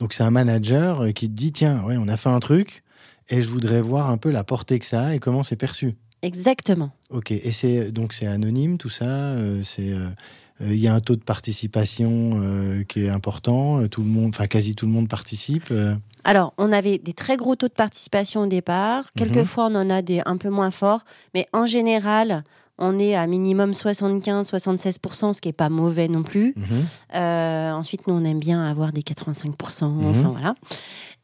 Donc, 0.01 0.13
c'est 0.13 0.23
un 0.25 0.31
manager 0.31 1.13
qui 1.15 1.27
te 1.29 1.33
dit 1.35 1.53
tiens, 1.53 1.83
ouais, 1.85 1.97
on 1.99 2.09
a 2.09 2.17
fait 2.17 2.29
un 2.31 2.41
truc, 2.41 2.83
et 3.29 3.43
je 3.43 3.49
voudrais 3.49 3.81
voir 3.81 4.11
un 4.11 4.17
peu 4.19 4.31
la 4.31 4.43
portée 4.45 4.79
que 4.81 4.87
ça 4.87 5.07
a 5.07 5.15
et 5.15 5.19
comment 5.21 5.43
c'est 5.45 5.57
perçu. 5.57 5.95
Exactement. 6.23 6.91
Ok, 7.11 7.31
et 7.31 7.51
c'est 7.53 7.93
donc 7.93 8.13
c'est 8.13 8.27
anonyme 8.27 8.77
tout 8.79 8.89
ça. 8.89 9.37
c'est 9.63 9.91
euh, 9.91 10.09
il 10.61 10.77
y 10.77 10.89
a 10.89 10.95
un 10.95 11.01
taux 11.01 11.17
de 11.17 11.23
participation 11.23 12.41
euh, 12.43 12.83
qui 12.85 13.05
est 13.05 13.09
important. 13.09 13.87
Tout 13.89 14.01
le 14.03 14.09
monde, 14.09 14.31
enfin 14.31 14.47
quasi 14.47 14.75
tout 14.75 14.87
le 14.87 14.93
monde 14.93 15.09
participe. 15.09 15.69
euh. 15.71 15.95
Alors, 16.25 16.55
on 16.59 16.73
avait 16.73 16.99
des 16.99 17.13
très 17.13 17.37
gros 17.37 17.55
taux 17.55 17.69
de 17.69 17.75
participation 17.75 18.43
au 18.43 18.47
départ. 18.47 19.05
Mhm. 19.05 19.11
Quelquefois, 19.17 19.69
on 19.71 19.75
en 19.77 19.91
a 19.91 20.03
des 20.03 20.21
un 20.27 20.37
peu 20.37 20.49
moins 20.51 20.71
forts. 20.71 21.05
Mais 21.35 21.47
en 21.53 21.67
général, 21.67 22.45
on 22.79 22.99
est 22.99 23.15
à 23.15 23.27
minimum 23.27 23.73
75-76%, 23.73 25.33
ce 25.33 25.41
qui 25.41 25.49
est 25.49 25.53
pas 25.53 25.69
mauvais 25.69 26.09
non 26.09 26.23
plus. 26.23 26.55
Mhm. 26.57 26.65
Euh, 27.15 27.73
ensuite, 27.73 28.07
nous, 28.07 28.15
on 28.15 28.25
aime 28.25 28.41
bien 28.41 28.65
avoir 28.65 28.93
des 28.93 29.03
85%. 29.03 29.89
Mhm. 29.89 30.07
Enfin, 30.07 30.29
voilà. 30.31 30.55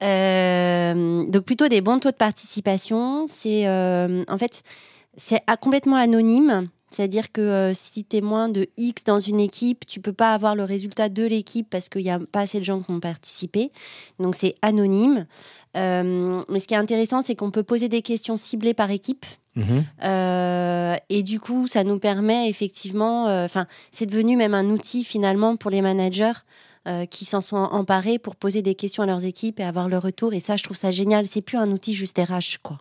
Euh, 0.03 1.25
donc, 1.29 1.45
plutôt 1.45 1.69
des 1.69 1.81
bons 1.81 1.99
taux 1.99 2.11
de 2.11 2.17
participation. 2.17 3.27
C'est, 3.27 3.67
euh, 3.67 4.25
en 4.29 4.39
fait, 4.39 4.63
c'est 5.17 5.41
complètement 5.61 5.97
anonyme. 5.97 6.69
C'est-à-dire 6.91 7.33
que 7.33 7.41
euh, 7.41 7.75
si 7.75 8.05
tu 8.05 8.17
es 8.17 8.21
moins 8.21 8.49
de 8.49 8.69
X 8.77 9.05
dans 9.05 9.19
une 9.19 9.41
équipe, 9.41 9.87
tu 9.87 10.01
peux 10.01 10.13
pas 10.13 10.35
avoir 10.35 10.55
le 10.55 10.65
résultat 10.65 11.09
de 11.09 11.25
l'équipe 11.25 11.69
parce 11.71 11.89
qu'il 11.89 12.03
n'y 12.03 12.11
a 12.11 12.19
pas 12.19 12.41
assez 12.41 12.59
de 12.59 12.65
gens 12.65 12.81
qui 12.81 12.91
ont 12.91 13.01
participé. 13.01 13.71
Donc, 14.19 14.35
c'est 14.35 14.57
anonyme. 14.63 15.27
Euh, 15.77 16.43
mais 16.49 16.59
ce 16.59 16.67
qui 16.67 16.75
est 16.75 16.79
intéressant, 16.79 17.23
c'est 17.23 17.35
qu'on 17.35 17.51
peut 17.51 17.63
poser 17.63 17.89
des 17.89 18.03
questions 18.03 18.37
ciblées 18.37 18.75
par 18.75 18.91
équipe. 18.91 19.25
Mhm. 19.57 19.85
Euh, 20.05 20.97
et 21.09 21.23
du 21.23 21.41
coup, 21.41 21.67
ça 21.67 21.85
nous 21.85 21.99
permet 21.99 22.49
effectivement, 22.49 23.25
enfin, 23.45 23.67
c'est 23.91 24.07
devenu 24.07 24.37
même 24.37 24.55
un 24.55 24.67
outil 24.67 25.05
finalement 25.05 25.57
pour 25.57 25.71
les 25.71 25.83
managers 25.83 26.33
euh, 26.89 27.05
qui 27.05 27.27
s'en 27.27 27.43
sont 27.43 27.59
emparés 27.59 28.19
pour 28.19 28.37
poser 28.37 28.63
des 28.63 28.75
questions 28.75 29.03
à 29.03 29.07
leurs 29.07 29.27
équipes 29.27 29.61
et 29.61 29.65
avoir 29.65 29.87
le 29.87 29.99
retour. 29.99 30.33
Et 30.33 30.41
ça, 30.41 30.57
je 30.57 30.65
trouve 30.65 30.79
ça 30.79 30.91
génial. 30.91 31.27
C'est 31.27 31.43
plus 31.43 31.59
un 31.59 31.71
outil 31.73 31.93
juste 31.93 32.19
RH, 32.19 32.57
quoi. 32.63 32.79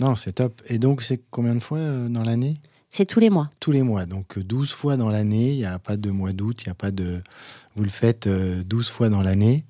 Non, 0.00 0.16
c'est 0.16 0.32
top. 0.32 0.60
Et 0.66 0.80
donc 0.80 1.00
c'est 1.00 1.20
combien 1.30 1.54
de 1.54 1.62
fois 1.62 1.78
euh, 1.78 2.08
dans 2.08 2.24
l'année? 2.24 2.54
C'est 2.96 3.04
tous 3.04 3.20
les 3.20 3.28
mois. 3.28 3.50
Tous 3.60 3.72
les 3.72 3.82
mois. 3.82 4.06
Donc 4.06 4.38
euh, 4.38 4.42
12 4.42 4.72
fois 4.72 4.96
dans 4.96 5.10
l'année. 5.10 5.50
Il 5.52 5.58
n'y 5.58 5.66
a 5.66 5.78
pas 5.78 5.98
de 5.98 6.10
mois 6.10 6.32
d'août. 6.32 6.62
Il 6.62 6.68
n'y 6.68 6.72
a 6.72 6.74
pas 6.74 6.90
de. 6.90 7.20
Vous 7.74 7.82
le 7.84 7.90
faites 7.90 8.26
euh, 8.26 8.62
12 8.64 8.88
fois 8.88 9.10
dans 9.10 9.20
l'année. 9.20 9.66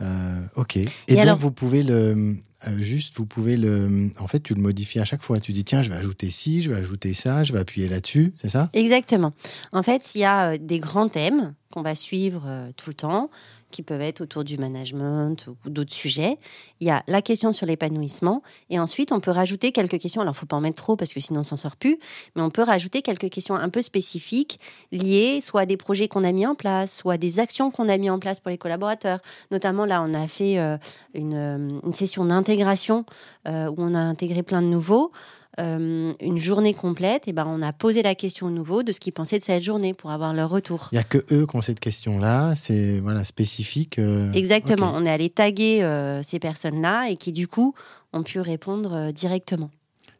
Euh, 0.00 0.40
ok. 0.56 0.76
Et, 0.78 0.88
donc 1.10 1.18
alors- 1.18 1.36
vous 1.36 1.50
pouvez 1.50 1.82
le 1.82 2.36
euh, 2.66 2.78
juste, 2.78 3.16
vous 3.16 3.26
pouvez 3.26 3.58
le. 3.58 4.10
En 4.18 4.26
fait, 4.26 4.40
tu 4.40 4.54
le 4.54 4.60
modifies 4.60 5.00
à 5.00 5.04
chaque 5.04 5.22
fois. 5.22 5.40
Tu 5.40 5.52
dis 5.52 5.64
tiens, 5.64 5.82
je 5.82 5.88
vais 5.90 5.94
ajouter 5.96 6.30
ci, 6.30 6.62
je 6.62 6.70
vais 6.70 6.76
ajouter 6.76 7.12
ça, 7.12 7.42
je 7.42 7.52
vais 7.52 7.58
appuyer 7.58 7.86
là-dessus. 7.88 8.32
C'est 8.40 8.48
ça? 8.48 8.70
Exactement. 8.72 9.32
En 9.72 9.82
fait, 9.82 10.14
il 10.14 10.22
y 10.22 10.24
a 10.24 10.52
euh, 10.52 10.58
des 10.58 10.78
grands 10.78 11.08
thèmes 11.08 11.54
qu'on 11.70 11.82
va 11.82 11.94
suivre 11.94 12.44
euh, 12.46 12.70
tout 12.76 12.90
le 12.90 12.94
temps, 12.94 13.30
qui 13.70 13.82
peuvent 13.82 14.00
être 14.00 14.20
autour 14.20 14.44
du 14.44 14.58
management 14.58 15.46
ou 15.46 15.70
d'autres 15.70 15.92
sujets. 15.92 16.38
Il 16.80 16.86
y 16.86 16.90
a 16.90 17.02
la 17.06 17.22
question 17.22 17.52
sur 17.52 17.66
l'épanouissement, 17.66 18.42
et 18.68 18.78
ensuite 18.78 19.12
on 19.12 19.20
peut 19.20 19.30
rajouter 19.30 19.72
quelques 19.72 19.98
questions. 19.98 20.22
Alors, 20.22 20.36
faut 20.36 20.46
pas 20.46 20.56
en 20.56 20.60
mettre 20.60 20.82
trop 20.82 20.96
parce 20.96 21.14
que 21.14 21.20
sinon 21.20 21.40
on 21.40 21.44
s'en 21.44 21.56
sort 21.56 21.76
plus, 21.76 21.98
mais 22.36 22.42
on 22.42 22.50
peut 22.50 22.62
rajouter 22.62 23.02
quelques 23.02 23.30
questions 23.30 23.54
un 23.54 23.68
peu 23.68 23.82
spécifiques 23.82 24.60
liées 24.92 25.40
soit 25.40 25.62
à 25.62 25.66
des 25.66 25.76
projets 25.76 26.08
qu'on 26.08 26.24
a 26.24 26.32
mis 26.32 26.46
en 26.46 26.54
place, 26.54 26.96
soit 26.96 27.14
à 27.14 27.18
des 27.18 27.38
actions 27.38 27.70
qu'on 27.70 27.88
a 27.88 27.96
mis 27.96 28.10
en 28.10 28.18
place 28.18 28.40
pour 28.40 28.50
les 28.50 28.58
collaborateurs. 28.58 29.20
Notamment 29.50 29.84
là, 29.84 30.02
on 30.06 30.14
a 30.14 30.26
fait 30.26 30.58
euh, 30.58 30.76
une, 31.14 31.34
euh, 31.34 31.80
une 31.84 31.94
session 31.94 32.24
d'intégration 32.24 33.04
euh, 33.48 33.68
où 33.68 33.76
on 33.78 33.94
a 33.94 33.98
intégré 33.98 34.42
plein 34.42 34.62
de 34.62 34.66
nouveaux 34.66 35.12
euh, 35.58 36.12
une 36.20 36.38
journée 36.38 36.74
complète, 36.74 37.26
et 37.26 37.32
ben 37.32 37.44
on 37.46 37.60
a 37.60 37.72
posé 37.72 38.02
la 38.02 38.14
question 38.14 38.46
aux 38.46 38.50
nouveaux 38.50 38.82
de 38.82 38.92
ce 38.92 39.00
qu'ils 39.00 39.12
pensaient 39.12 39.38
de 39.38 39.42
cette 39.42 39.62
journée 39.64 39.94
pour 39.94 40.10
avoir 40.10 40.32
leur 40.32 40.48
retour. 40.48 40.88
Il 40.92 40.94
n'y 40.94 41.00
a 41.00 41.04
que 41.04 41.18
eux 41.32 41.46
qui 41.46 41.56
ont 41.56 41.60
cette 41.60 41.80
question-là. 41.80 42.54
C'est 42.54 43.00
voilà 43.00 43.24
spécifique. 43.24 43.98
euh, 43.98 44.32
Exactement, 44.32 44.92
on 44.94 45.04
est 45.04 45.10
allé 45.10 45.28
taguer 45.28 45.82
euh, 45.82 46.22
ces 46.22 46.38
personnes-là 46.38 47.08
et 47.10 47.16
qui 47.16 47.32
du 47.32 47.48
coup 47.48 47.74
ont 48.12 48.22
pu 48.22 48.38
répondre 48.40 49.10
directement. 49.12 49.70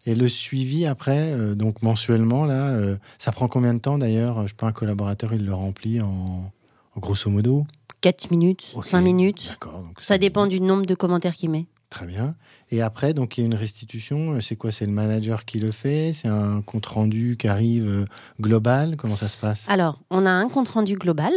Et 0.06 0.14
le 0.14 0.28
suivi 0.28 0.86
après, 0.86 1.34
donc 1.54 1.82
mensuellement, 1.82 2.44
là, 2.46 2.74
ça 3.18 3.32
prend 3.32 3.48
combien 3.48 3.74
de 3.74 3.80
temps 3.80 3.98
d'ailleurs? 3.98 4.42
Je 4.44 4.48
sais 4.48 4.54
pas, 4.56 4.66
un 4.66 4.72
collaborateur, 4.72 5.34
il 5.34 5.44
le 5.44 5.52
remplit 5.52 6.00
en, 6.00 6.50
en 6.96 7.00
grosso 7.00 7.30
modo? 7.30 7.66
4 8.00 8.30
minutes, 8.30 8.72
Ok, 8.74 8.86
5 8.86 9.00
minutes, 9.02 9.58
ça 10.00 10.16
dépend 10.16 10.46
du 10.46 10.58
nombre 10.60 10.86
de 10.86 10.94
commentaires 10.94 11.34
qu'il 11.34 11.50
met. 11.50 11.66
Très 11.90 12.06
bien. 12.06 12.36
Et 12.70 12.82
après, 12.82 13.14
donc 13.14 13.36
il 13.36 13.40
y 13.40 13.42
a 13.42 13.46
une 13.46 13.54
restitution. 13.54 14.34
euh, 14.34 14.40
C'est 14.40 14.54
quoi? 14.54 14.70
C'est 14.70 14.86
le 14.86 14.92
manager 14.92 15.44
qui 15.44 15.58
le 15.58 15.72
fait? 15.72 16.12
C'est 16.14 16.28
un 16.28 16.62
compte 16.62 16.86
rendu 16.86 17.36
qui 17.36 17.48
arrive 17.48 17.86
euh, 17.88 18.04
global? 18.40 18.96
Comment 18.96 19.16
ça 19.16 19.26
se 19.26 19.36
passe? 19.36 19.68
Alors, 19.68 19.98
on 20.08 20.24
a 20.24 20.30
un 20.30 20.48
compte-rendu 20.48 20.94
global. 20.94 21.32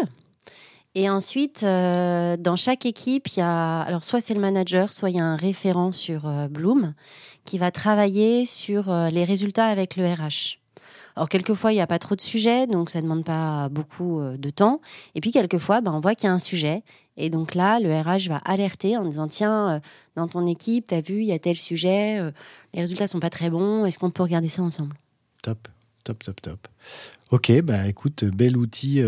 Et 0.94 1.10
ensuite, 1.10 1.64
euh, 1.64 2.38
dans 2.38 2.56
chaque 2.56 2.86
équipe, 2.86 3.28
il 3.30 3.40
y 3.40 3.42
a, 3.42 3.82
alors 3.82 4.04
soit 4.04 4.22
c'est 4.22 4.36
le 4.36 4.40
manager, 4.40 4.94
soit 4.94 5.10
il 5.10 5.16
y 5.16 5.20
a 5.20 5.26
un 5.26 5.36
référent 5.36 5.92
sur 5.92 6.30
Bloom 6.50 6.94
qui 7.46 7.58
va 7.58 7.72
travailler 7.72 8.46
sur 8.46 8.94
les 9.12 9.26
résultats 9.26 9.66
avec 9.66 9.96
le 9.96 10.06
RH. 10.06 10.60
Alors 11.16 11.30
quelquefois 11.30 11.72
il 11.72 11.76
n'y 11.76 11.82
a 11.82 11.88
pas 11.88 12.00
trop 12.00 12.16
de 12.16 12.22
sujets, 12.22 12.66
donc 12.68 12.90
ça 12.90 13.00
ne 13.00 13.04
demande 13.04 13.24
pas 13.24 13.70
beaucoup 13.70 14.20
euh, 14.20 14.38
de 14.38 14.50
temps. 14.50 14.82
Et 15.16 15.22
puis 15.22 15.32
quelquefois, 15.32 15.82
ben, 15.82 15.92
on 15.94 16.00
voit 16.00 16.16
qu'il 16.16 16.28
y 16.28 16.30
a 16.30 16.34
un 16.34 16.40
sujet, 16.40 16.82
et 17.18 17.30
donc 17.30 17.54
là 17.56 17.80
le 17.80 17.90
RH 17.96 18.30
va 18.30 18.38
alerter 18.38 18.98
en 18.98 19.06
disant 19.06 19.28
tiens, 19.28 19.70
euh, 19.76 19.80
dans 20.16 20.28
ton 20.28 20.46
équipe, 20.48 20.88
tu 20.88 20.96
as 20.96 21.02
vu, 21.02 21.20
il 21.20 21.26
y 21.26 21.32
a 21.32 21.40
tel 21.40 21.56
sujet, 21.56 22.20
euh, 22.20 22.32
les 22.74 22.82
résultats 22.82 23.08
sont 23.08 23.20
pas 23.20 23.30
très 23.30 23.50
bons, 23.50 23.86
est-ce 23.86 24.00
qu'on 24.00 24.12
peut 24.12 24.24
regarder 24.24 24.48
ça 24.48 24.64
ensemble? 24.64 24.96
Top, 25.44 25.68
top, 26.04 26.24
top, 26.24 26.42
top. 26.42 26.68
Ok, 27.32 27.52
bah 27.62 27.88
écoute, 27.88 28.24
bel 28.26 28.58
outil. 28.58 29.02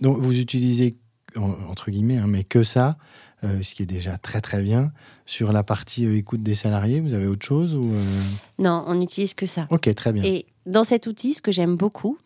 donc 0.00 0.18
vous 0.18 0.38
utilisez 0.38 0.96
en- 1.36 1.56
entre 1.70 1.90
guillemets, 1.90 2.16
hein, 2.18 2.26
mais 2.26 2.44
que 2.44 2.62
ça, 2.62 2.96
euh, 3.42 3.62
ce 3.62 3.74
qui 3.74 3.82
est 3.82 3.86
déjà 3.86 4.18
très 4.18 4.40
très 4.40 4.62
bien. 4.62 4.92
Sur 5.24 5.52
la 5.52 5.62
partie 5.62 6.06
euh, 6.06 6.16
écoute 6.16 6.42
des 6.42 6.54
salariés, 6.54 7.00
vous 7.00 7.14
avez 7.14 7.26
autre 7.26 7.46
chose 7.46 7.74
ou 7.74 7.82
euh, 7.82 8.04
Non, 8.58 8.84
on 8.86 8.96
n'utilise 8.96 9.32
que 9.32 9.46
ça. 9.46 9.66
Ok, 9.70 9.92
très 9.94 10.12
bien. 10.12 10.22
Et 10.24 10.46
dans 10.66 10.84
cet 10.84 11.06
outil, 11.06 11.32
ce 11.32 11.40
que 11.40 11.50
j'aime 11.50 11.76
beaucoup, 11.76 12.18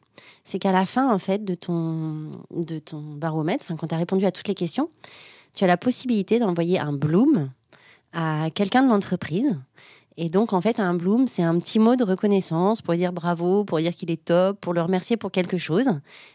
c'est 0.42 0.58
qu'à 0.58 0.72
la 0.72 0.86
fin, 0.86 1.12
en 1.12 1.18
fait, 1.18 1.44
de 1.44 1.54
ton, 1.54 2.32
de 2.50 2.78
ton 2.80 3.00
baromètre, 3.00 3.66
quand 3.78 3.86
tu 3.86 3.94
as 3.94 3.98
répondu 3.98 4.26
à 4.26 4.32
toutes 4.32 4.48
les 4.48 4.54
questions, 4.54 4.90
tu 5.54 5.62
as 5.62 5.68
la 5.68 5.76
possibilité 5.76 6.40
d'envoyer 6.40 6.80
un 6.80 6.92
bloom 6.92 7.48
à 8.12 8.48
quelqu'un 8.52 8.82
de 8.82 8.88
l'entreprise. 8.88 9.56
Et 10.16 10.28
donc, 10.28 10.52
en 10.52 10.60
fait, 10.60 10.78
un 10.78 10.94
bloom, 10.94 11.26
c'est 11.26 11.42
un 11.42 11.58
petit 11.58 11.80
mot 11.80 11.96
de 11.96 12.04
reconnaissance 12.04 12.82
pour 12.82 12.94
dire 12.94 13.12
bravo, 13.12 13.64
pour 13.64 13.78
dire 13.78 13.94
qu'il 13.94 14.10
est 14.10 14.24
top, 14.24 14.60
pour 14.60 14.72
le 14.72 14.80
remercier 14.80 15.16
pour 15.16 15.32
quelque 15.32 15.58
chose. 15.58 15.90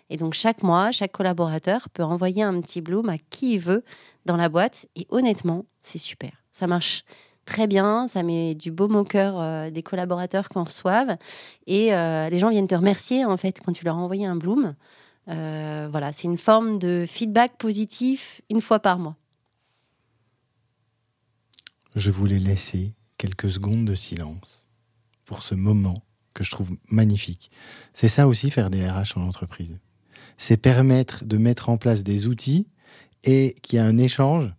Et 0.10 0.18
donc, 0.18 0.34
chaque 0.34 0.64
mois, 0.64 0.92
chaque 0.92 1.14
collaborateur 1.14 1.90
peut 1.90 2.04
envoyer 2.04 2.44
un 2.44 2.60
petit 2.60 2.82
bloom 2.82 3.08
à 3.08 3.18
qui 3.30 3.54
il 3.54 3.60
veut 3.60 3.86
dans 4.26 4.36
la 4.36 4.50
boîte. 4.50 4.88
Et 4.98 5.08
honnêtement, 5.10 5.66
c'est 5.80 5.98
super. 5.98 6.32
Ça 6.52 6.68
marche 6.68 7.06
très 7.46 7.68
bien, 7.68 8.08
ça 8.08 8.22
met 8.22 8.54
du 8.54 8.70
baume 8.70 8.96
au 8.96 9.06
cœur 9.06 9.36
euh, 9.38 9.70
des 9.70 9.82
collaborateurs 9.82 10.50
qu'on 10.50 10.66
reçoive. 10.66 11.18
Et 11.66 11.94
euh, 11.94 12.30
les 12.30 12.38
gens 12.38 12.50
viennent 12.50 12.68
te 12.68 12.76
remercier, 12.76 13.24
en 13.24 13.38
fait, 13.38 13.62
quand 13.66 13.72
tu 13.72 13.86
leur 13.86 13.96
as 13.96 14.00
envoyé 14.00 14.26
un 14.26 14.36
bloom. 14.36 14.76
Euh, 15.30 15.88
voilà, 15.90 16.12
c'est 16.12 16.28
une 16.28 16.38
forme 16.38 16.80
de 16.80 17.06
feedback 17.08 17.58
positif 17.58 18.42
une 18.50 18.62
fois 18.62 18.80
par 18.80 19.00
mois. 19.00 19.16
Je 21.96 22.12
voulais 22.12 22.40
laisser 22.40 22.94
quelques 23.20 23.52
secondes 23.52 23.86
de 23.86 23.94
silence 23.94 24.66
pour 25.26 25.44
ce 25.44 25.54
moment 25.54 25.94
que 26.34 26.44
je 26.44 26.50
trouve 26.50 26.72
magnifique. 26.90 27.52
C'est 27.94 28.08
ça 28.08 28.28
aussi 28.28 28.50
faire 28.50 28.72
des 28.72 28.90
RH 28.90 29.18
en 29.18 29.28
entreprise. 29.28 29.78
C'est 30.38 30.58
permettre 30.58 31.26
de 31.26 31.38
mettre 31.38 31.70
en 31.70 31.78
place 31.78 32.02
des 32.02 32.28
outils 32.28 32.66
et 33.26 33.56
qu'il 33.62 33.78
y 33.78 33.80
a 33.80 33.86
un 33.86 33.98
échange 33.98 34.52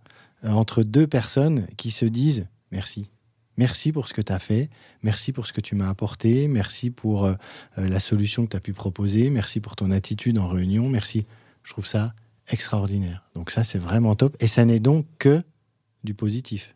euh, 0.44 0.50
entre 0.50 0.82
deux 0.82 1.06
personnes 1.06 1.66
qui 1.76 1.90
se 1.90 2.04
disent 2.04 2.46
merci. 2.70 3.10
Merci 3.56 3.92
pour 3.92 4.08
ce 4.08 4.14
que 4.14 4.22
tu 4.22 4.32
as 4.32 4.38
fait, 4.38 4.70
merci 5.02 5.32
pour 5.32 5.46
ce 5.46 5.52
que 5.52 5.60
tu 5.60 5.74
m'as 5.74 5.88
apporté, 5.88 6.46
merci 6.46 6.90
pour 6.90 7.24
euh, 7.24 7.34
euh, 7.78 7.88
la 7.88 8.00
solution 8.00 8.44
que 8.44 8.50
tu 8.50 8.56
as 8.56 8.60
pu 8.60 8.72
proposer, 8.72 9.30
merci 9.30 9.60
pour 9.60 9.74
ton 9.74 9.90
attitude 9.90 10.38
en 10.38 10.48
réunion, 10.48 10.88
merci. 10.88 11.26
Je 11.62 11.72
trouve 11.72 11.86
ça 11.86 12.14
extraordinaire. 12.48 13.24
Donc 13.34 13.50
ça, 13.50 13.64
c'est 13.64 13.78
vraiment 13.78 14.14
top. 14.14 14.36
Et 14.40 14.46
ça 14.46 14.64
n'est 14.64 14.80
donc 14.80 15.06
que 15.18 15.42
du 16.04 16.14
positif. 16.14 16.74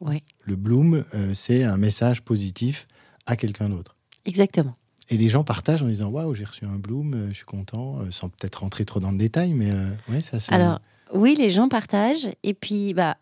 Oui. 0.00 0.22
Le 0.44 0.56
bloom, 0.56 1.04
euh, 1.14 1.32
c'est 1.34 1.64
un 1.64 1.76
message 1.76 2.22
positif 2.22 2.86
à 3.26 3.36
quelqu'un 3.36 3.68
d'autre. 3.68 3.96
Exactement. 4.24 4.74
Et 5.08 5.16
les 5.16 5.28
gens 5.28 5.44
partagent 5.44 5.82
en 5.82 5.88
disant 5.88 6.08
Waouh, 6.08 6.34
j'ai 6.34 6.44
reçu 6.44 6.64
un 6.64 6.76
bloom, 6.76 7.14
euh, 7.14 7.28
je 7.28 7.34
suis 7.34 7.44
content, 7.44 8.00
euh, 8.00 8.10
sans 8.10 8.28
peut-être 8.28 8.56
rentrer 8.56 8.84
trop 8.84 9.00
dans 9.00 9.10
le 9.12 9.18
détail, 9.18 9.52
mais 9.52 9.70
ouais, 10.10 10.20
ça 10.20 10.38
c'est. 10.38 10.52
Alors, 10.52 10.80
oui, 11.14 11.34
les 11.38 11.50
gens 11.50 11.68
partagent. 11.68 12.28
Et 12.42 12.52
puis, 12.54 12.92
bah, 12.92 13.16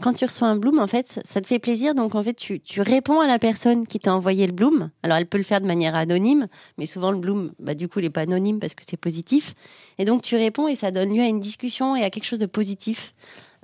quand 0.00 0.12
tu 0.12 0.24
reçois 0.24 0.46
un 0.48 0.56
bloom, 0.56 0.78
en 0.78 0.86
fait, 0.86 1.08
ça- 1.08 1.22
ça 1.24 1.40
te 1.40 1.46
fait 1.48 1.58
plaisir. 1.58 1.94
Donc, 1.96 2.14
en 2.14 2.22
fait, 2.22 2.34
tu, 2.34 2.60
tu 2.60 2.80
réponds 2.80 3.20
à 3.20 3.26
la 3.26 3.38
personne 3.40 3.86
qui 3.88 3.98
t'a 3.98 4.14
envoyé 4.14 4.46
le 4.46 4.52
bloom. 4.52 4.90
Alors, 5.02 5.16
elle 5.18 5.26
peut 5.26 5.38
le 5.38 5.42
faire 5.44 5.60
de 5.60 5.66
manière 5.66 5.96
anonyme, 5.96 6.46
mais 6.78 6.86
souvent, 6.86 7.10
le 7.10 7.18
bloom, 7.18 7.52
bah, 7.58 7.74
du 7.74 7.88
coup, 7.88 7.98
il 7.98 8.02
n'est 8.02 8.10
pas 8.10 8.20
anonyme 8.20 8.60
parce 8.60 8.74
que 8.76 8.84
c'est 8.88 8.96
positif. 8.96 9.54
Et 9.98 10.04
donc, 10.04 10.22
tu 10.22 10.36
réponds 10.36 10.68
et 10.68 10.76
ça 10.76 10.92
donne 10.92 11.12
lieu 11.14 11.22
à 11.22 11.26
une 11.26 11.40
discussion 11.40 11.96
et 11.96 12.04
à 12.04 12.10
quelque 12.10 12.24
chose 12.26 12.38
de 12.38 12.46
positif. 12.46 13.14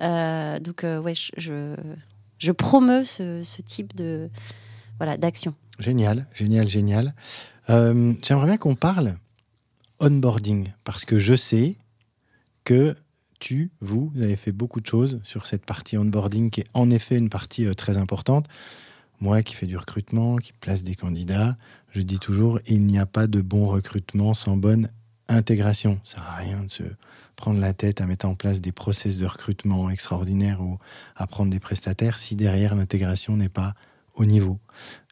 Euh, 0.01 0.57
donc, 0.59 0.83
euh, 0.83 1.01
ouais, 1.01 1.15
je, 1.15 1.31
je, 1.37 1.77
je 2.43 2.51
promeus 2.53 3.05
ce, 3.05 3.43
ce 3.45 3.63
type 3.63 3.95
de 3.95 4.29
voilà 4.99 5.17
d'action. 5.17 5.55
Génial, 5.79 6.27
génial, 6.35 6.69
génial. 6.69 7.15
Euh, 7.71 8.13
J'aimerais 8.23 8.47
bien 8.47 8.57
qu'on 8.57 8.75
parle 8.75 9.17
onboarding, 10.01 10.69
parce 10.85 11.05
que 11.05 11.19
je 11.19 11.35
sais 11.35 11.77
que 12.65 12.95
tu, 13.39 13.71
vous, 13.81 14.11
vous 14.15 14.23
avez 14.23 14.37
fait 14.37 14.53
beaucoup 14.53 14.81
de 14.81 14.87
choses 14.87 15.21
sur 15.23 15.47
cette 15.47 15.65
partie 15.65 15.97
onboarding 15.97 16.51
qui 16.51 16.61
est 16.61 16.67
en 16.75 16.91
effet 16.91 17.17
une 17.17 17.31
partie 17.31 17.67
euh, 17.67 17.75
très 17.75 17.97
importante. 17.97 18.47
Moi 19.21 19.43
qui 19.43 19.55
fais 19.55 19.67
du 19.67 19.77
recrutement, 19.77 20.37
qui 20.37 20.53
place 20.53 20.83
des 20.83 20.97
candidats, 20.97 21.57
je 21.91 22.03
dis 22.03 22.19
toujours, 22.19 22.59
il 22.67 22.85
n'y 22.85 22.99
a 22.99 23.07
pas 23.07 23.29
de 23.29 23.41
bon 23.41 23.67
recrutement 23.67 24.35
sans 24.35 24.57
bonne 24.57 24.91
intégration. 25.33 26.01
Ça 26.05 26.19
sert 26.19 26.29
à 26.29 26.37
rien 26.37 26.63
de 26.65 26.71
se 26.71 26.83
prendre 27.37 27.61
la 27.61 27.73
tête 27.73 28.01
à 28.01 28.07
mettre 28.07 28.27
en 28.27 28.35
place 28.35 28.61
des 28.61 28.73
process 28.73 29.19
de 29.19 29.27
recrutement 29.27 29.91
extraordinaires 29.91 30.61
ou 30.61 30.79
à 31.17 31.27
prendre 31.27 31.51
des 31.51 31.61
prestataires 31.61 32.19
si 32.19 32.37
derrière 32.37 32.75
l'intégration 32.75 33.37
n'est 33.37 33.49
pas 33.49 33.75
au 34.15 34.25
niveau. 34.25 34.59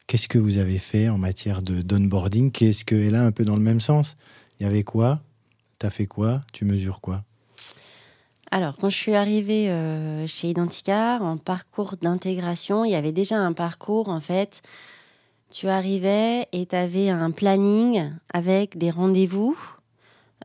Qu'est-ce 0.06 0.28
que 0.28 0.38
vous 0.38 0.58
avez 0.58 0.78
fait 0.78 1.08
en 1.08 1.18
matière 1.18 1.62
de 1.62 1.82
d'onboarding? 1.82 2.50
Qu'est-ce 2.50 2.84
que 2.84 2.94
est 2.94 3.10
là 3.10 3.24
un 3.24 3.32
peu 3.32 3.44
dans 3.44 3.56
le 3.56 3.62
même 3.62 3.80
sens 3.80 4.16
Il 4.58 4.64
y 4.64 4.66
avait 4.66 4.82
quoi? 4.82 5.20
T'as 5.78 5.90
fait 5.90 6.06
quoi? 6.06 6.40
Tu 6.52 6.64
mesures 6.64 7.00
quoi? 7.00 7.24
Alors, 8.50 8.76
quand 8.76 8.90
je 8.90 8.96
suis 8.96 9.14
arrivée 9.14 9.70
euh, 9.70 10.26
chez 10.26 10.48
Identicar, 10.48 11.22
en 11.22 11.36
parcours 11.36 11.96
d'intégration, 11.96 12.84
il 12.84 12.90
y 12.90 12.96
avait 12.96 13.12
déjà 13.12 13.38
un 13.38 13.52
parcours, 13.52 14.08
en 14.08 14.20
fait. 14.20 14.62
Tu 15.50 15.68
arrivais 15.68 16.48
et 16.52 16.66
tu 16.66 16.74
avais 16.74 17.10
un 17.10 17.30
planning 17.30 18.10
avec 18.32 18.76
des 18.76 18.90
rendez-vous 18.90 19.56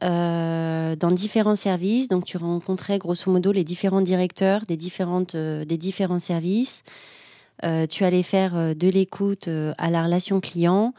dans 0.01 1.11
différents 1.11 1.55
services. 1.55 2.07
Donc, 2.07 2.25
tu 2.25 2.37
rencontrais 2.37 2.97
grosso 2.97 3.31
modo 3.31 3.51
les 3.51 3.63
différents 3.63 4.01
directeurs 4.01 4.65
des, 4.65 4.77
différentes, 4.77 5.35
euh, 5.35 5.65
des 5.65 5.77
différents 5.77 6.19
services. 6.19 6.83
Euh, 7.63 7.87
tu 7.87 8.03
allais 8.03 8.23
faire 8.23 8.55
euh, 8.55 8.73
de 8.73 8.89
l'écoute 8.89 9.47
euh, 9.47 9.73
à 9.77 9.89
la 9.89 10.03
relation 10.03 10.41
client 10.41 10.93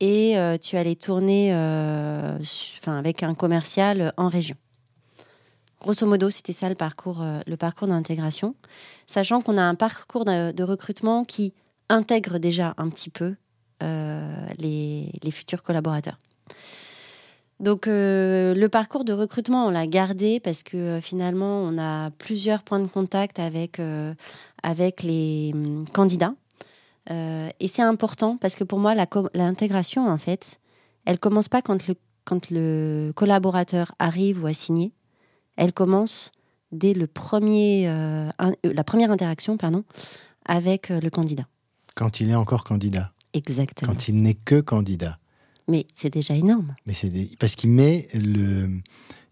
et 0.00 0.38
euh, 0.38 0.56
tu 0.56 0.76
allais 0.76 0.94
tourner 0.94 1.52
euh, 1.52 2.38
enfin, 2.80 2.96
avec 2.98 3.22
un 3.22 3.34
commercial 3.34 4.00
euh, 4.00 4.10
en 4.16 4.28
région. 4.28 4.56
Grosso 5.80 6.06
modo, 6.06 6.30
c'était 6.30 6.52
ça 6.52 6.68
le 6.68 6.74
parcours, 6.74 7.22
euh, 7.22 7.40
le 7.46 7.56
parcours 7.56 7.88
d'intégration, 7.88 8.54
sachant 9.06 9.40
qu'on 9.40 9.56
a 9.56 9.62
un 9.62 9.74
parcours 9.74 10.24
de, 10.24 10.62
recrutement 10.62 11.24
qui 11.24 11.52
intègre 11.88 12.38
déjà 12.38 12.74
un 12.78 12.88
petit 12.88 13.10
peu 13.10 13.34
euh, 13.82 14.46
les, 14.58 15.10
les 15.22 15.30
futurs 15.30 15.62
collaborateurs. 15.62 16.18
Donc 17.60 17.88
euh, 17.88 18.54
le 18.54 18.68
parcours 18.68 19.04
de 19.04 19.12
recrutement, 19.12 19.66
on 19.66 19.70
l'a 19.70 19.86
gardé 19.86 20.38
parce 20.38 20.62
que 20.62 20.76
euh, 20.76 21.00
finalement, 21.00 21.62
on 21.62 21.76
a 21.78 22.10
plusieurs 22.12 22.62
points 22.62 22.78
de 22.78 22.86
contact 22.86 23.38
avec, 23.40 23.80
euh, 23.80 24.14
avec 24.62 25.02
les 25.02 25.50
hum, 25.54 25.84
candidats. 25.92 26.34
Et 27.10 27.68
c'est 27.68 27.80
important 27.80 28.36
parce 28.36 28.54
que 28.54 28.64
pour 28.64 28.78
moi, 28.78 28.94
l'intégration, 29.32 30.06
en 30.10 30.18
fait, 30.18 30.60
elle 31.06 31.18
commence 31.18 31.48
pas 31.48 31.62
quand 31.62 31.86
le, 31.88 31.94
quand 32.26 32.50
le 32.50 33.12
collaborateur 33.16 33.92
arrive 33.98 34.44
ou 34.44 34.46
a 34.46 34.52
signé. 34.52 34.92
Elle 35.56 35.72
commence 35.72 36.30
dès 36.70 36.92
le 36.92 37.06
premier, 37.06 37.86
un- 37.86 38.52
la 38.62 38.84
première 38.84 39.10
interaction 39.10 39.56
pardon, 39.56 39.84
avec 40.44 40.90
le 40.90 41.08
candidat. 41.08 41.46
Quand 41.94 42.20
il 42.20 42.28
est 42.28 42.34
encore 42.34 42.62
candidat, 42.62 43.10
Exactement. 43.32 43.90
quand 43.90 44.08
il 44.08 44.16
n'est 44.16 44.34
que 44.34 44.60
candidat. 44.60 45.16
Mais 45.68 45.86
c'est 45.94 46.12
déjà 46.12 46.34
énorme. 46.34 46.74
Mais 46.86 46.94
c'est 46.94 47.10
parce 47.38 47.54
qu'il 47.54 47.70
met 47.70 48.08
le, 48.14 48.70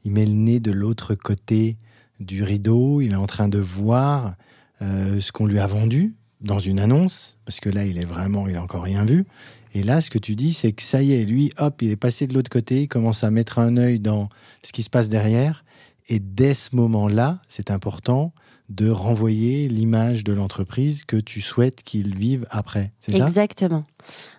il 0.05 0.12
met 0.12 0.27
le 0.27 0.33
nez 0.33 0.61
de 0.61 0.70
l'autre 0.70 1.14
côté 1.14 1.77
du 2.20 2.42
rideau. 2.42 3.01
Il 3.01 3.12
est 3.12 3.16
en 3.16 3.27
train 3.27 3.49
de 3.49 3.59
voir 3.59 4.37
euh, 4.83 5.20
ce 5.20 5.33
qu'on 5.33 5.46
lui 5.46 5.59
a 5.59 5.66
vendu 5.66 6.14
dans 6.42 6.59
une 6.59 6.81
annonce, 6.81 7.38
parce 7.46 7.61
que 7.61 7.70
là, 7.70 7.85
il 7.85 7.99
est 7.99 8.05
vraiment, 8.05 8.46
il 8.46 8.57
a 8.57 8.62
encore 8.62 8.83
rien 8.83 9.05
vu. 9.05 9.25
Et 9.72 9.83
là, 9.83 10.01
ce 10.01 10.11
que 10.11 10.18
tu 10.18 10.35
dis, 10.35 10.53
c'est 10.53 10.72
que 10.72 10.83
ça 10.83 11.03
y 11.03 11.12
est, 11.12 11.25
lui, 11.25 11.51
hop, 11.59 11.83
il 11.83 11.90
est 11.90 11.96
passé 11.96 12.27
de 12.27 12.35
l'autre 12.35 12.51
côté, 12.51 12.83
il 12.83 12.88
commence 12.88 13.25
à 13.25 13.31
mettre 13.31 13.59
un 13.59 13.77
œil 13.77 14.01
dans 14.01 14.29
ce 14.62 14.72
qui 14.72 14.83
se 14.83 14.90
passe 14.90 15.09
derrière. 15.09 15.64
Et 16.09 16.18
dès 16.18 16.55
ce 16.55 16.77
moment-là, 16.77 17.40
c'est 17.49 17.70
important 17.70 18.33
de 18.68 18.90
renvoyer 18.90 19.68
l'image 19.68 20.24
de 20.24 20.33
l'entreprise 20.33 21.05
que 21.05 21.16
tu 21.16 21.40
souhaites 21.40 21.83
qu'il 21.83 22.16
vive 22.16 22.46
après. 22.50 22.92
C'est 23.00 23.12
ça? 23.16 23.24
Exactement. 23.24 23.85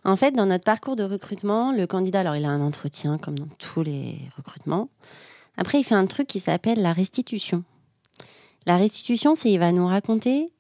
En 0.04 0.16
fait, 0.18 0.32
dans 0.32 0.46
notre 0.46 0.64
parcours 0.66 0.96
de 0.96 1.04
recrutement, 1.04 1.72
le 1.72 1.88
candidat, 1.88 2.20
alors 2.22 2.36
il 2.36 2.44
a 2.46 2.50
un 2.50 2.62
entretien 2.62 3.18
comme 3.18 3.40
dans 3.40 3.48
tous 3.58 3.84
les 3.84 4.20
recrutements. 4.36 4.90
Après, 5.56 5.80
il 5.80 5.84
fait 5.84 5.96
un 5.96 6.06
truc 6.06 6.28
qui 6.28 6.40
s'appelle 6.40 6.82
la 6.82 6.94
restitution. 6.94 7.64
La 8.66 8.78
restitution, 8.78 9.34
c'est 9.34 9.50
il 9.52 9.60
va 9.60 9.72
nous 9.72 9.88
raconter 9.88 10.52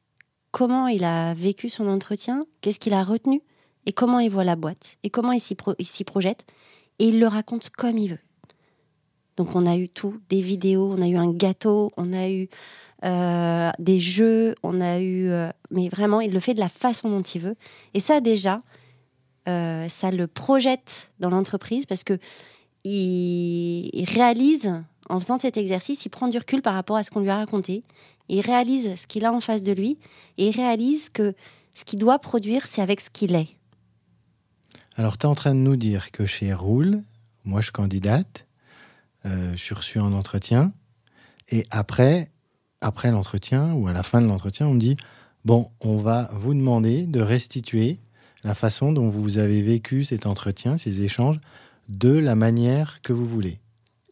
comment 0.51 0.87
il 0.87 1.03
a 1.03 1.33
vécu 1.33 1.69
son 1.69 1.87
entretien, 1.87 2.45
qu'est-ce 2.61 2.79
qu'il 2.79 2.93
a 2.93 3.03
retenu 3.03 3.41
et 3.85 3.91
comment 3.91 4.19
il 4.19 4.29
voit 4.31 4.43
la 4.45 4.55
boîte 4.55 4.97
et 5.03 5.09
comment 5.09 5.33
il 5.33 5.41
s'y 5.41 5.55
pro- 5.55 5.75
il 5.77 5.85
s'y 5.85 6.03
projette. 6.05 6.45
Et 6.99 7.09
il 7.09 7.19
le 7.19 7.27
raconte 7.27 7.69
comme 7.69 7.97
il 7.97 8.11
veut. 8.11 8.19
Donc 9.37 9.55
on 9.55 9.65
a 9.65 9.77
eu 9.77 9.87
tout, 9.87 10.19
des 10.29 10.41
vidéos, 10.41 10.93
on 10.97 11.01
a 11.01 11.07
eu 11.07 11.15
un 11.15 11.31
gâteau, 11.31 11.91
on 11.95 12.11
a 12.11 12.27
eu 12.27 12.49
euh, 13.05 13.71
des 13.77 13.99
jeux, 13.99 14.55
on 14.63 14.81
a 14.81 14.99
eu... 14.99 15.29
euh, 15.29 15.49
mais 15.69 15.89
vraiment, 15.89 16.19
il 16.19 16.33
le 16.33 16.39
fait 16.39 16.55
de 16.55 16.59
la 16.59 16.69
façon 16.69 17.09
dont 17.09 17.21
il 17.21 17.41
veut. 17.41 17.55
Et 17.93 17.99
ça 17.99 18.19
déjà, 18.19 18.63
euh, 19.47 19.87
ça 19.87 20.09
le 20.09 20.25
projette 20.25 21.11
dans 21.19 21.29
l'entreprise 21.29 21.85
parce 21.85 22.03
que 22.03 22.17
il, 22.83 24.05
réalise, 24.07 24.73
en 25.09 25.19
faisant 25.19 25.37
cet 25.37 25.57
exercice, 25.57 26.05
il 26.05 26.09
prend 26.09 26.29
du 26.29 26.37
recul 26.37 26.61
par 26.61 26.73
rapport 26.73 26.95
à 26.95 27.03
ce 27.03 27.11
qu'on 27.11 27.19
lui 27.19 27.29
a 27.29 27.35
raconté. 27.35 27.83
Il 28.29 28.39
réalise 28.41 28.95
ce 28.95 29.07
qu'il 29.07 29.25
a 29.25 29.33
en 29.33 29.41
face 29.41 29.61
de 29.61 29.73
lui 29.73 29.97
et 30.37 30.47
il 30.47 30.55
réalise 30.55 31.09
que 31.09 31.35
ce 31.75 31.83
qu'il 31.83 31.99
doit 31.99 32.17
produire, 32.19 32.65
c'est 32.65 32.81
avec 32.81 33.01
ce 33.01 33.09
qu'il 33.09 33.35
est. 33.35 33.49
Alors, 34.95 35.17
tu 35.17 35.27
es 35.27 35.29
en 35.29 35.35
train 35.35 35.53
de 35.53 35.59
nous 35.59 35.75
dire 35.75 36.11
que 36.11 36.25
chez 36.25 36.53
Roule, 36.53 37.03
moi 37.43 37.61
je 37.61 37.71
candidate, 37.71 38.46
euh, 39.27 39.51
je 39.51 39.57
suis 39.57 39.75
reçu 39.75 39.99
en 39.99 40.13
entretien, 40.13 40.71
et 41.49 41.65
après, 41.69 42.31
après 42.81 43.11
l'entretien, 43.11 43.73
ou 43.73 43.87
à 43.87 43.93
la 43.93 44.03
fin 44.03 44.21
de 44.21 44.27
l'entretien, 44.27 44.67
on 44.67 44.73
me 44.73 44.79
dit, 44.79 44.97
bon, 45.45 45.69
on 45.79 45.97
va 45.97 46.29
vous 46.33 46.53
demander 46.53 47.05
de 47.05 47.21
restituer 47.21 47.99
la 48.43 48.55
façon 48.55 48.91
dont 48.91 49.09
vous 49.09 49.37
avez 49.37 49.61
vécu 49.61 50.03
cet 50.03 50.25
entretien, 50.25 50.77
ces 50.77 51.01
échanges, 51.01 51.39
de 51.89 52.11
la 52.11 52.35
manière 52.35 53.01
que 53.01 53.13
vous 53.13 53.25
voulez. 53.25 53.59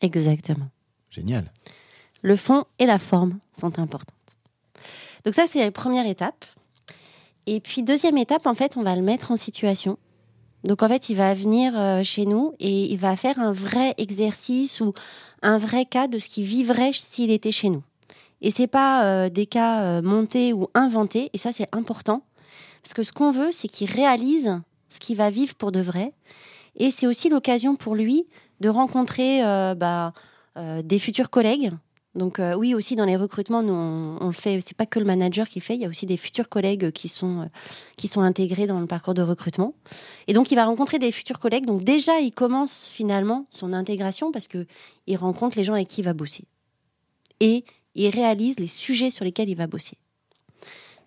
Exactement. 0.01 0.69
Génial. 1.10 1.51
Le 2.21 2.36
fond 2.36 2.65
et 2.80 2.86
la 2.86 2.99
forme 2.99 3.39
sont 3.54 3.80
importantes. 3.80 4.15
Donc 5.23 5.34
ça, 5.34 5.45
c'est 5.47 5.60
la 5.60 5.71
première 5.71 6.06
étape. 6.06 6.45
Et 7.47 7.60
puis 7.60 7.84
deuxième 7.84 8.17
étape, 8.17 8.45
en 8.45 8.56
fait, 8.56 8.78
on 8.78 8.82
va 8.82 8.95
le 8.95 9.01
mettre 9.01 9.32
en 9.32 9.36
situation. 9.36 9.97
Donc 10.65 10.82
en 10.82 10.88
fait, 10.88 11.10
il 11.10 11.15
va 11.15 11.34
venir 11.36 11.73
euh, 11.75 12.04
chez 12.04 12.26
nous 12.26 12.53
et 12.59 12.91
il 12.91 12.97
va 12.97 13.16
faire 13.16 13.39
un 13.39 13.51
vrai 13.51 13.93
exercice 13.99 14.82
ou 14.82 14.93
un 15.43 15.59
vrai 15.59 15.86
cas 15.86 16.07
de 16.07 16.18
ce 16.18 16.28
qu'il 16.28 16.45
vivrait 16.45 16.91
s'il 16.91 17.30
était 17.30 17.51
chez 17.51 17.70
nous. 17.70 17.84
Et 18.41 18.49
c'est 18.49 18.68
pas 18.68 19.05
euh, 19.05 19.30
des 19.30 19.45
cas 19.45 19.82
euh, 19.84 20.01
montés 20.01 20.53
ou 20.53 20.68
inventés. 20.74 21.30
Et 21.34 21.38
ça, 21.38 21.51
c'est 21.51 21.68
important 21.72 22.24
parce 22.82 22.95
que 22.95 23.03
ce 23.03 23.11
qu'on 23.11 23.32
veut, 23.32 23.51
c'est 23.51 23.68
qu'il 23.68 23.91
réalise 23.91 24.59
ce 24.89 24.99
qu'il 24.99 25.18
va 25.18 25.30
vivre 25.30 25.53
pour 25.53 25.72
de 25.72 25.82
vrai. 25.82 26.13
Et 26.78 26.89
c'est 26.89 27.05
aussi 27.05 27.30
l'occasion 27.30 27.76
pour 27.76 27.93
lui 27.93 28.26
de 28.59 28.70
rencontrer 28.70 29.41
bah, 29.76 30.13
des 30.84 30.99
futurs 30.99 31.30
collègues. 31.30 31.72
Donc 32.16 32.39
euh, 32.39 32.55
oui, 32.55 32.74
aussi 32.74 32.95
dans 32.95 33.05
les 33.05 33.18
recrutements, 33.18 33.61
nous 33.61 33.74
on, 33.74 34.26
le 34.26 34.32
fait. 34.32 34.59
C'est 34.66 34.76
pas 34.76 34.86
que 34.86 34.99
le 34.99 35.05
manager 35.05 35.49
qui 35.49 35.59
le 35.59 35.63
fait. 35.63 35.76
Il 35.76 35.82
y 35.82 35.86
a 35.86 35.89
aussi 35.89 36.05
des 36.05 36.18
futurs 36.18 36.47
collègues 36.47 36.91
qui 36.91 37.09
sont 37.09 37.41
euh, 37.41 37.45
qui 37.97 38.07
sont 38.07 38.22
intégrés 38.22 38.68
dans 38.68 38.80
le 38.80 38.88
parcours 38.88 39.13
de 39.13 39.22
recrutement. 39.22 39.76
Et 40.28 40.34
donc 40.34 40.51
il 40.51 40.55
va 40.55 40.66
rencontrer 40.66 40.97
des 40.97 41.11
futurs 41.11 41.39
collègues. 41.39 41.66
Donc 41.66 41.84
déjà, 41.84 42.20
il 42.20 42.32
commence 42.32 42.88
finalement 42.88 43.45
son 43.49 43.74
intégration 43.74 44.32
parce 44.32 44.47
que 44.47 44.66
il 45.07 45.18
rencontre 45.18 45.57
les 45.57 45.66
gens 45.66 45.74
avec 45.74 45.88
qui 45.88 46.01
il 46.01 46.05
va 46.05 46.13
bosser 46.13 46.45
et 47.41 47.66
il 47.95 48.09
réalise 48.09 48.59
les 48.59 48.68
sujets 48.68 49.09
sur 49.09 49.26
lesquels 49.26 49.49
il 49.49 49.57
va 49.57 49.68
bosser. 49.68 49.97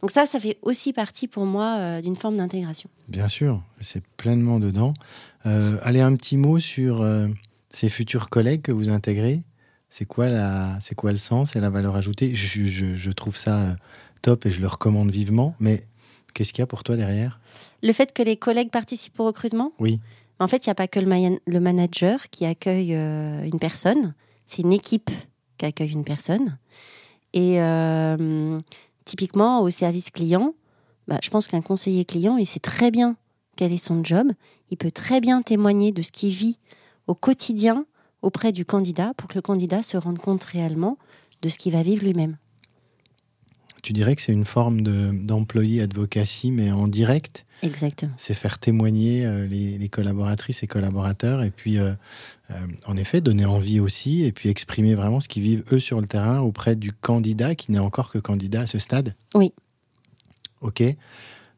Donc 0.03 0.11
ça, 0.11 0.27
ça 0.27 0.39
fait 0.39 0.59
aussi 0.63 0.93
partie 0.93 1.27
pour 1.27 1.45
moi 1.45 1.77
euh, 1.79 2.01
d'une 2.03 2.17
forme 2.17 2.37
d'intégration. 2.37 2.91
Bien 3.09 3.29
sûr, 3.29 3.63
c'est 3.81 4.05
pleinement 4.17 4.61
dedans. 4.61 4.95
Allez, 5.45 6.03
un 6.03 6.15
petit 6.15 6.37
mot 6.37 6.59
sur 6.59 7.03
ces 7.71 7.89
futurs 7.89 8.29
collègues 8.29 8.61
que 8.61 8.73
vous 8.73 8.91
intégrez. 8.91 9.43
C'est 9.91 10.05
quoi, 10.05 10.29
la, 10.29 10.77
c'est 10.81 10.95
quoi 10.95 11.13
le 11.13 11.19
sens 11.19 11.57
et 11.57 11.61
la 11.61 11.71
valeur 11.71 11.97
ajoutée? 11.97 12.35
Je, 12.35 12.65
je- 12.65 12.95
je 12.95 13.11
trouve 13.11 13.37
ça 13.37 13.61
euh, 13.63 13.75
top 14.23 14.45
et 14.47 14.51
je 14.51 14.61
le 14.61 14.67
recommande 14.67 15.11
vivement. 15.11 15.55
Mais 15.61 15.87
qu'est-ce 16.35 16.53
qu'il 16.53 16.61
y 16.61 16.63
a 16.63 16.67
pour 16.67 16.85
toi 16.85 16.97
derrière? 16.97 17.41
Le 17.83 17.93
fait 17.93 18.13
que 18.13 18.23
les 18.23 18.37
collègues 18.37 18.71
participent 18.71 19.19
au 19.21 19.25
recrutement, 19.25 19.73
Oui. 19.79 19.99
en 20.41 20.49
fait, 20.49 20.67
il 20.67 20.69
n'y 20.69 20.73
a 20.73 20.75
pas 20.75 20.89
que 20.89 21.01
le 21.01 21.61
manager 21.61 22.29
qui 22.31 22.45
accueille 22.45 22.95
euh, 22.95 23.43
une 23.45 23.59
personne, 23.59 24.15
c'est 24.47 24.63
une 24.63 24.73
équipe 24.73 25.11
qui 25.57 25.65
accueille 25.65 25.93
une 25.93 26.05
personne. 26.05 26.59
Et 27.33 27.61
euh, 27.63 28.59
typiquement, 29.05 29.61
au 29.63 29.71
service 29.71 30.11
client, 30.11 30.55
bah, 31.07 31.19
je 31.23 31.31
pense 31.31 31.49
qu'un 31.49 31.63
conseiller 31.63 32.05
client, 32.05 32.37
il 32.37 32.47
sait 32.47 32.61
très 32.61 32.91
bien 32.91 33.17
quel 33.57 33.73
est 33.73 33.77
son 33.79 34.05
job, 34.05 34.29
il 34.71 34.77
peut 34.77 34.91
très 34.91 35.21
bien 35.21 35.41
témoigner 35.43 35.93
de 35.93 36.03
ce 36.03 36.13
qu'il 36.13 36.31
vit 36.33 36.59
au 37.07 37.15
quotidien 37.15 37.87
auprès 38.23 38.53
du 38.53 38.65
candidat 38.65 39.13
pour 39.17 39.29
que 39.29 39.35
le 39.35 39.43
candidat 39.43 39.83
se 39.83 39.97
rende 39.97 40.19
compte 40.19 40.45
réellement 40.45 40.99
de 41.43 41.49
ce 41.49 41.59
qu'il 41.59 41.73
va 41.73 41.83
vivre 41.83 42.05
lui-même. 42.05 42.37
Tu 43.83 43.93
dirais 43.93 44.17
que 44.17 44.23
c'est 44.23 44.33
une 44.33 44.45
forme 44.45 44.81
de, 44.81 45.11
d'employé 45.13 45.83
advocacy, 45.83 46.51
mais 46.51 46.73
en 46.73 46.89
direct. 46.89 47.47
Exactement. 47.63 48.13
C'est 48.17 48.35
faire 48.35 48.59
témoigner 48.59 49.25
euh, 49.25 49.47
les, 49.47 49.79
les 49.79 49.89
collaboratrices 49.89 50.63
et 50.63 50.67
collaborateurs. 50.67 51.43
Et 51.43 51.51
puis, 51.51 51.79
euh, 51.79 51.93
euh, 52.51 52.55
en 52.87 52.97
effet, 52.97 53.21
donner 53.21 53.47
envie 53.47 53.81
aussi. 53.81 54.25
Et 54.25 54.33
puis 54.33 54.49
exprimer 54.49 54.95
vraiment 54.95 55.21
ce 55.21 55.29
qu'ils 55.29 55.43
vivent, 55.43 55.65
eux, 55.73 55.81
sur 55.81 56.01
le 56.01 56.07
terrain, 56.07 56.41
auprès 56.41 56.77
du 56.77 56.93
candidat 56.93 57.55
qui 57.55 57.73
n'est 57.73 57.79
encore 57.79 58.11
que 58.11 58.19
candidat 58.19 58.63
à 58.63 58.67
ce 58.67 58.79
stade. 58.79 59.15
Oui. 59.35 59.53
Ok. 60.61 60.83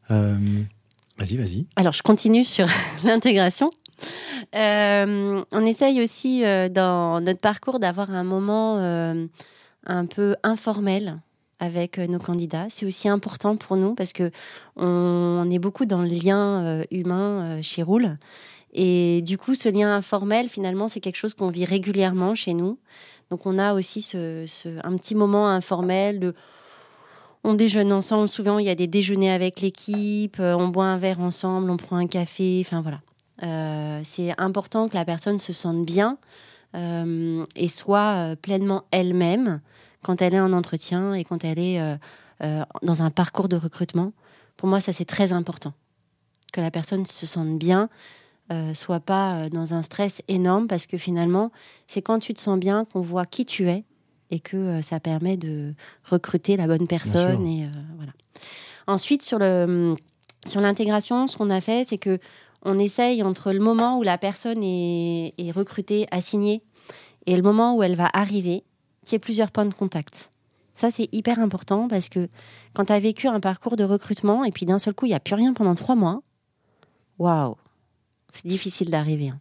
Vas-y, 0.09 1.37
vas-y. 1.37 1.65
Alors, 1.75 1.93
je 1.93 2.01
continue 2.01 2.43
sur 2.43 2.67
l'intégration. 3.03 3.69
Euh, 4.55 5.43
on 5.51 5.65
essaye 5.65 6.01
aussi 6.01 6.43
euh, 6.43 6.67
dans 6.67 7.21
notre 7.21 7.39
parcours 7.39 7.79
d'avoir 7.79 8.11
un 8.11 8.23
moment 8.23 8.77
euh, 8.79 9.25
un 9.85 10.05
peu 10.05 10.35
informel 10.43 11.19
avec 11.59 11.99
euh, 11.99 12.07
nos 12.07 12.19
candidats. 12.19 12.65
C'est 12.69 12.85
aussi 12.85 13.07
important 13.07 13.55
pour 13.55 13.77
nous 13.77 13.95
parce 13.95 14.11
que 14.11 14.29
on, 14.75 15.47
est 15.49 15.59
beaucoup 15.59 15.85
dans 15.85 16.01
le 16.01 16.09
lien 16.09 16.63
euh, 16.63 16.83
humain 16.91 17.57
euh, 17.57 17.61
chez 17.61 17.81
Roule. 17.81 18.17
Et 18.73 19.21
du 19.21 19.37
coup, 19.37 19.55
ce 19.55 19.69
lien 19.69 19.95
informel, 19.95 20.49
finalement, 20.49 20.87
c'est 20.87 20.99
quelque 21.01 21.17
chose 21.17 21.33
qu'on 21.33 21.49
vit 21.49 21.65
régulièrement 21.65 22.35
chez 22.35 22.53
nous. 22.53 22.77
Donc, 23.29 23.45
on 23.45 23.57
a 23.57 23.73
aussi 23.73 24.01
ce, 24.01 24.45
ce- 24.47 24.79
un 24.85 24.95
petit 24.95 25.15
moment 25.15 25.49
informel 25.49 26.19
de 26.19 26.35
on 27.43 27.53
déjeune 27.53 27.91
ensemble. 27.91 28.27
Souvent, 28.29 28.59
il 28.59 28.65
y 28.65 28.69
a 28.69 28.75
des 28.75 28.87
déjeuners 28.87 29.31
avec 29.31 29.61
l'équipe. 29.61 30.37
On 30.39 30.67
boit 30.67 30.85
un 30.85 30.97
verre 30.97 31.19
ensemble, 31.21 31.69
on 31.69 31.77
prend 31.77 31.95
un 31.97 32.07
café. 32.07 32.61
Enfin 32.65 32.81
voilà. 32.81 32.99
Euh, 33.43 34.01
c'est 34.03 34.33
important 34.39 34.87
que 34.87 34.95
la 34.95 35.05
personne 35.05 35.39
se 35.39 35.53
sente 35.53 35.85
bien 35.85 36.17
euh, 36.75 37.45
et 37.55 37.67
soit 37.67 38.13
euh, 38.15 38.35
pleinement 38.35 38.83
elle-même 38.91 39.61
quand 40.03 40.21
elle 40.21 40.33
est 40.33 40.39
en 40.39 40.53
entretien 40.53 41.13
et 41.13 41.23
quand 41.23 41.43
elle 41.43 41.59
est 41.59 41.79
dans 42.81 43.03
un 43.03 43.11
parcours 43.11 43.47
de 43.47 43.55
recrutement. 43.55 44.13
Pour 44.57 44.67
moi, 44.67 44.79
ça 44.79 44.93
c'est 44.93 45.05
très 45.05 45.31
important 45.31 45.73
que 46.51 46.59
la 46.59 46.71
personne 46.71 47.05
se 47.05 47.27
sente 47.27 47.59
bien, 47.59 47.87
euh, 48.51 48.73
soit 48.73 48.99
pas 48.99 49.47
dans 49.49 49.75
un 49.75 49.83
stress 49.83 50.23
énorme 50.27 50.67
parce 50.67 50.87
que 50.87 50.97
finalement, 50.97 51.51
c'est 51.85 52.01
quand 52.01 52.17
tu 52.17 52.33
te 52.33 52.39
sens 52.39 52.59
bien 52.59 52.85
qu'on 52.85 53.01
voit 53.01 53.27
qui 53.27 53.45
tu 53.45 53.69
es 53.69 53.85
et 54.31 54.39
que 54.39 54.57
euh, 54.57 54.81
ça 54.81 54.99
permet 54.99 55.37
de 55.37 55.73
recruter 56.03 56.57
la 56.57 56.65
bonne 56.65 56.87
personne. 56.87 57.45
Et, 57.45 57.65
euh, 57.65 57.69
voilà. 57.97 58.13
Ensuite, 58.87 59.21
sur 59.21 59.37
le 59.37 59.95
sur 60.47 60.59
l'intégration, 60.59 61.27
ce 61.27 61.37
qu'on 61.37 61.51
a 61.51 61.61
fait, 61.61 61.83
c'est 61.83 61.99
que 61.99 62.17
on 62.63 62.79
essaye 62.79 63.23
entre 63.23 63.51
le 63.51 63.59
moment 63.59 63.97
où 63.97 64.03
la 64.03 64.17
personne 64.17 64.63
est, 64.63 65.51
recrutée, 65.53 66.07
assignée, 66.11 66.61
et 67.25 67.35
le 67.35 67.41
moment 67.41 67.75
où 67.75 67.83
elle 67.83 67.95
va 67.95 68.09
arriver, 68.13 68.63
qu'il 69.03 69.13
y 69.13 69.15
ait 69.15 69.19
plusieurs 69.19 69.51
points 69.51 69.65
de 69.65 69.73
contact. 69.73 70.31
Ça, 70.73 70.89
c'est 70.89 71.09
hyper 71.11 71.39
important 71.39 71.87
parce 71.87 72.09
que 72.09 72.29
quand 72.73 72.85
tu 72.85 72.93
as 72.93 72.99
vécu 72.99 73.27
un 73.27 73.39
parcours 73.39 73.75
de 73.75 73.83
recrutement 73.83 74.43
et 74.43 74.51
puis 74.51 74.65
d'un 74.65 74.79
seul 74.79 74.93
coup, 74.93 75.05
il 75.05 75.09
n'y 75.09 75.15
a 75.15 75.19
plus 75.19 75.35
rien 75.35 75.53
pendant 75.53 75.75
trois 75.75 75.95
mois, 75.95 76.21
waouh, 77.19 77.55
c'est 78.33 78.47
difficile 78.47 78.89
d'arriver. 78.89 79.29
hein. 79.29 79.39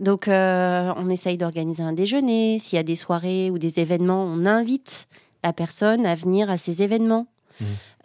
Donc, 0.00 0.26
euh, 0.26 0.92
on 0.96 1.08
essaye 1.08 1.36
d'organiser 1.36 1.82
un 1.82 1.92
déjeuner. 1.92 2.58
S'il 2.58 2.76
y 2.76 2.80
a 2.80 2.82
des 2.82 2.96
soirées 2.96 3.50
ou 3.50 3.58
des 3.58 3.78
événements, 3.78 4.24
on 4.24 4.44
invite 4.44 5.08
la 5.44 5.52
personne 5.52 6.04
à 6.04 6.14
venir 6.14 6.50
à 6.50 6.56
ces 6.56 6.82
événements. 6.82 7.28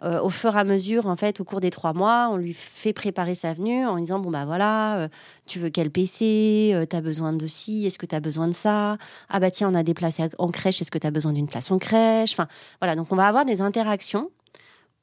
Euh, 0.02 0.20
au 0.22 0.30
fur 0.30 0.56
et 0.56 0.58
à 0.58 0.64
mesure, 0.64 1.06
en 1.06 1.16
fait, 1.16 1.40
au 1.40 1.44
cours 1.44 1.60
des 1.60 1.70
trois 1.70 1.92
mois, 1.92 2.28
on 2.30 2.36
lui 2.36 2.54
fait 2.54 2.92
préparer 2.92 3.34
sa 3.34 3.52
venue 3.52 3.86
en 3.86 3.98
disant 3.98 4.18
bon 4.18 4.30
bah 4.30 4.44
voilà, 4.44 4.98
euh, 4.98 5.08
tu 5.46 5.58
veux 5.58 5.70
quel 5.70 5.90
PC, 5.90 6.86
tu 6.88 6.96
as 6.96 7.00
besoin 7.00 7.32
de 7.32 7.46
ci, 7.46 7.86
est-ce 7.86 7.98
que 7.98 8.06
tu 8.06 8.14
as 8.14 8.20
besoin 8.20 8.48
de 8.48 8.54
ça? 8.54 8.96
Ah 9.28 9.40
bah 9.40 9.50
tiens, 9.50 9.70
on 9.70 9.74
a 9.74 9.82
des 9.82 9.94
places 9.94 10.20
en 10.38 10.48
crèche, 10.48 10.80
est-ce 10.80 10.90
que 10.90 10.98
tu 10.98 11.06
as 11.06 11.10
besoin 11.10 11.32
d'une 11.32 11.48
place 11.48 11.70
en 11.70 11.78
crèche? 11.78 12.32
Enfin 12.32 12.48
voilà, 12.80 12.96
donc 12.96 13.12
on 13.12 13.16
va 13.16 13.26
avoir 13.26 13.44
des 13.44 13.60
interactions 13.60 14.30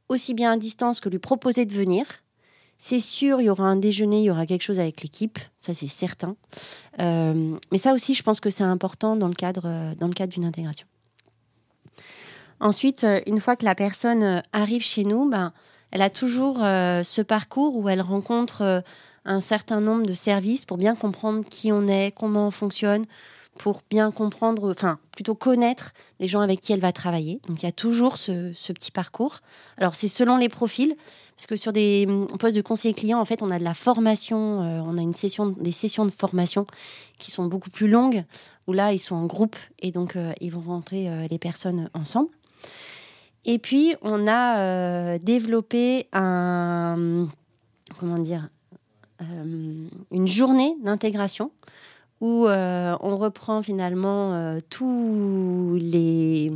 aussi 0.10 0.34
bien 0.34 0.54
à 0.54 0.58
distance 0.58 1.00
que 1.00 1.10
lui 1.10 1.20
proposer 1.20 1.66
de 1.66 1.74
venir. 1.74 2.06
C'est 2.78 3.00
sûr, 3.00 3.42
il 3.42 3.46
y 3.46 3.50
aura 3.50 3.64
un 3.64 3.76
déjeuner, 3.76 4.20
il 4.20 4.26
y 4.26 4.30
aura 4.30 4.46
quelque 4.46 4.62
chose 4.62 4.80
avec 4.80 5.02
l'équipe, 5.02 5.40
ça 5.58 5.74
c'est 5.74 5.88
certain. 5.88 6.36
Euh, 7.02 7.58
mais 7.72 7.80
ça 7.80 7.94
aussi, 7.94 8.14
je 8.14 8.22
pense 8.22 8.40
que 8.40 8.52
c'est 8.52 8.64
important 8.64 9.16
dans 9.16 9.28
le 9.28 9.34
cadre, 9.34 9.64
euh, 9.66 9.96
dans 9.96 10.08
le 10.08 10.14
cadre 10.14 10.32
d'une 10.32 10.46
intégration. 10.46 10.88
Ensuite, 12.60 13.04
euh, 13.04 13.22
une 13.28 13.40
fois 13.40 13.56
que 13.56 13.66
la 13.66 13.76
personne 13.76 14.24
euh, 14.24 14.42
arrive 14.52 14.82
chez 14.82 15.04
nous, 15.04 15.30
ben, 15.30 15.54
elle 15.92 16.02
a 16.02 16.10
toujours 16.10 16.64
euh, 16.64 17.04
ce 17.04 17.22
parcours 17.22 17.76
où 17.78 17.88
elle 17.88 18.02
rencontre 18.02 18.84
un 19.26 19.40
certain 19.40 19.80
nombre 19.80 20.06
de 20.06 20.14
services 20.14 20.66
pour 20.66 20.78
bien 20.78 20.96
comprendre 20.96 21.46
qui 21.48 21.72
on 21.72 21.88
est, 21.88 22.14
comment 22.16 22.48
on 22.48 22.52
fonctionne, 22.52 23.06
pour 23.58 23.82
bien 23.90 24.12
comprendre, 24.12 24.72
enfin 24.72 25.00
plutôt 25.12 25.34
connaître 25.34 25.94
les 26.20 26.28
gens 26.28 26.42
avec 26.42 26.60
qui 26.60 26.74
elle 26.74 26.80
va 26.80 26.92
travailler. 26.92 27.40
Donc 27.48 27.62
il 27.62 27.66
y 27.66 27.70
a 27.70 27.72
toujours 27.72 28.18
ce, 28.18 28.52
petit 28.74 28.92
parcours. 28.92 29.40
Alors 29.78 29.96
c'est 29.96 30.08
selon 30.08 30.38
les 30.38 30.50
profils, 30.50 30.96
parce 31.36 31.48
que 31.48 31.56
sur 31.56 31.72
des 31.74 32.06
hum, 32.08 32.28
postes 32.38 32.56
de 32.56 32.62
conseiller 32.62 32.94
client, 32.94 33.20
en 33.20 33.26
fait, 33.26 33.42
on 33.42 33.50
a 33.50 33.60
de 33.60 33.64
la 33.64 33.74
formation, 33.74 34.38
on 34.38 34.98
a 34.98 35.02
une 35.02 35.14
session, 35.14 35.48
des 35.48 35.72
sessions 35.72 36.06
de 36.06 36.12
formation 36.12 36.68
qui 37.18 37.32
sont 37.32 37.46
beaucoup 37.46 37.70
plus 37.70 37.88
longues, 37.88 38.26
où 38.68 38.74
là 38.74 38.92
ils 38.92 39.00
sont 39.00 39.16
en 39.16 39.26
groupe 39.26 39.56
et 39.80 39.92
donc 39.92 40.18
ils 40.42 40.52
vont 40.52 40.62
rentrer 40.62 41.10
les 41.30 41.40
personnes 41.40 41.90
ensemble. 41.94 42.30
Et 43.46 43.60
puis 43.60 43.96
on 44.02 44.28
a 44.28 44.58
euh, 44.58 45.18
développé 45.20 46.08
un 46.14 47.28
comment 47.98 48.18
dire 48.20 48.50
euh, 49.22 49.88
une 50.12 50.28
journée 50.28 50.76
d'intégration 50.84 51.52
où 52.20 52.48
euh, 52.48 52.96
on 53.00 53.16
reprend 53.16 53.62
finalement 53.62 54.58
tous 54.70 55.78
les 55.80 56.52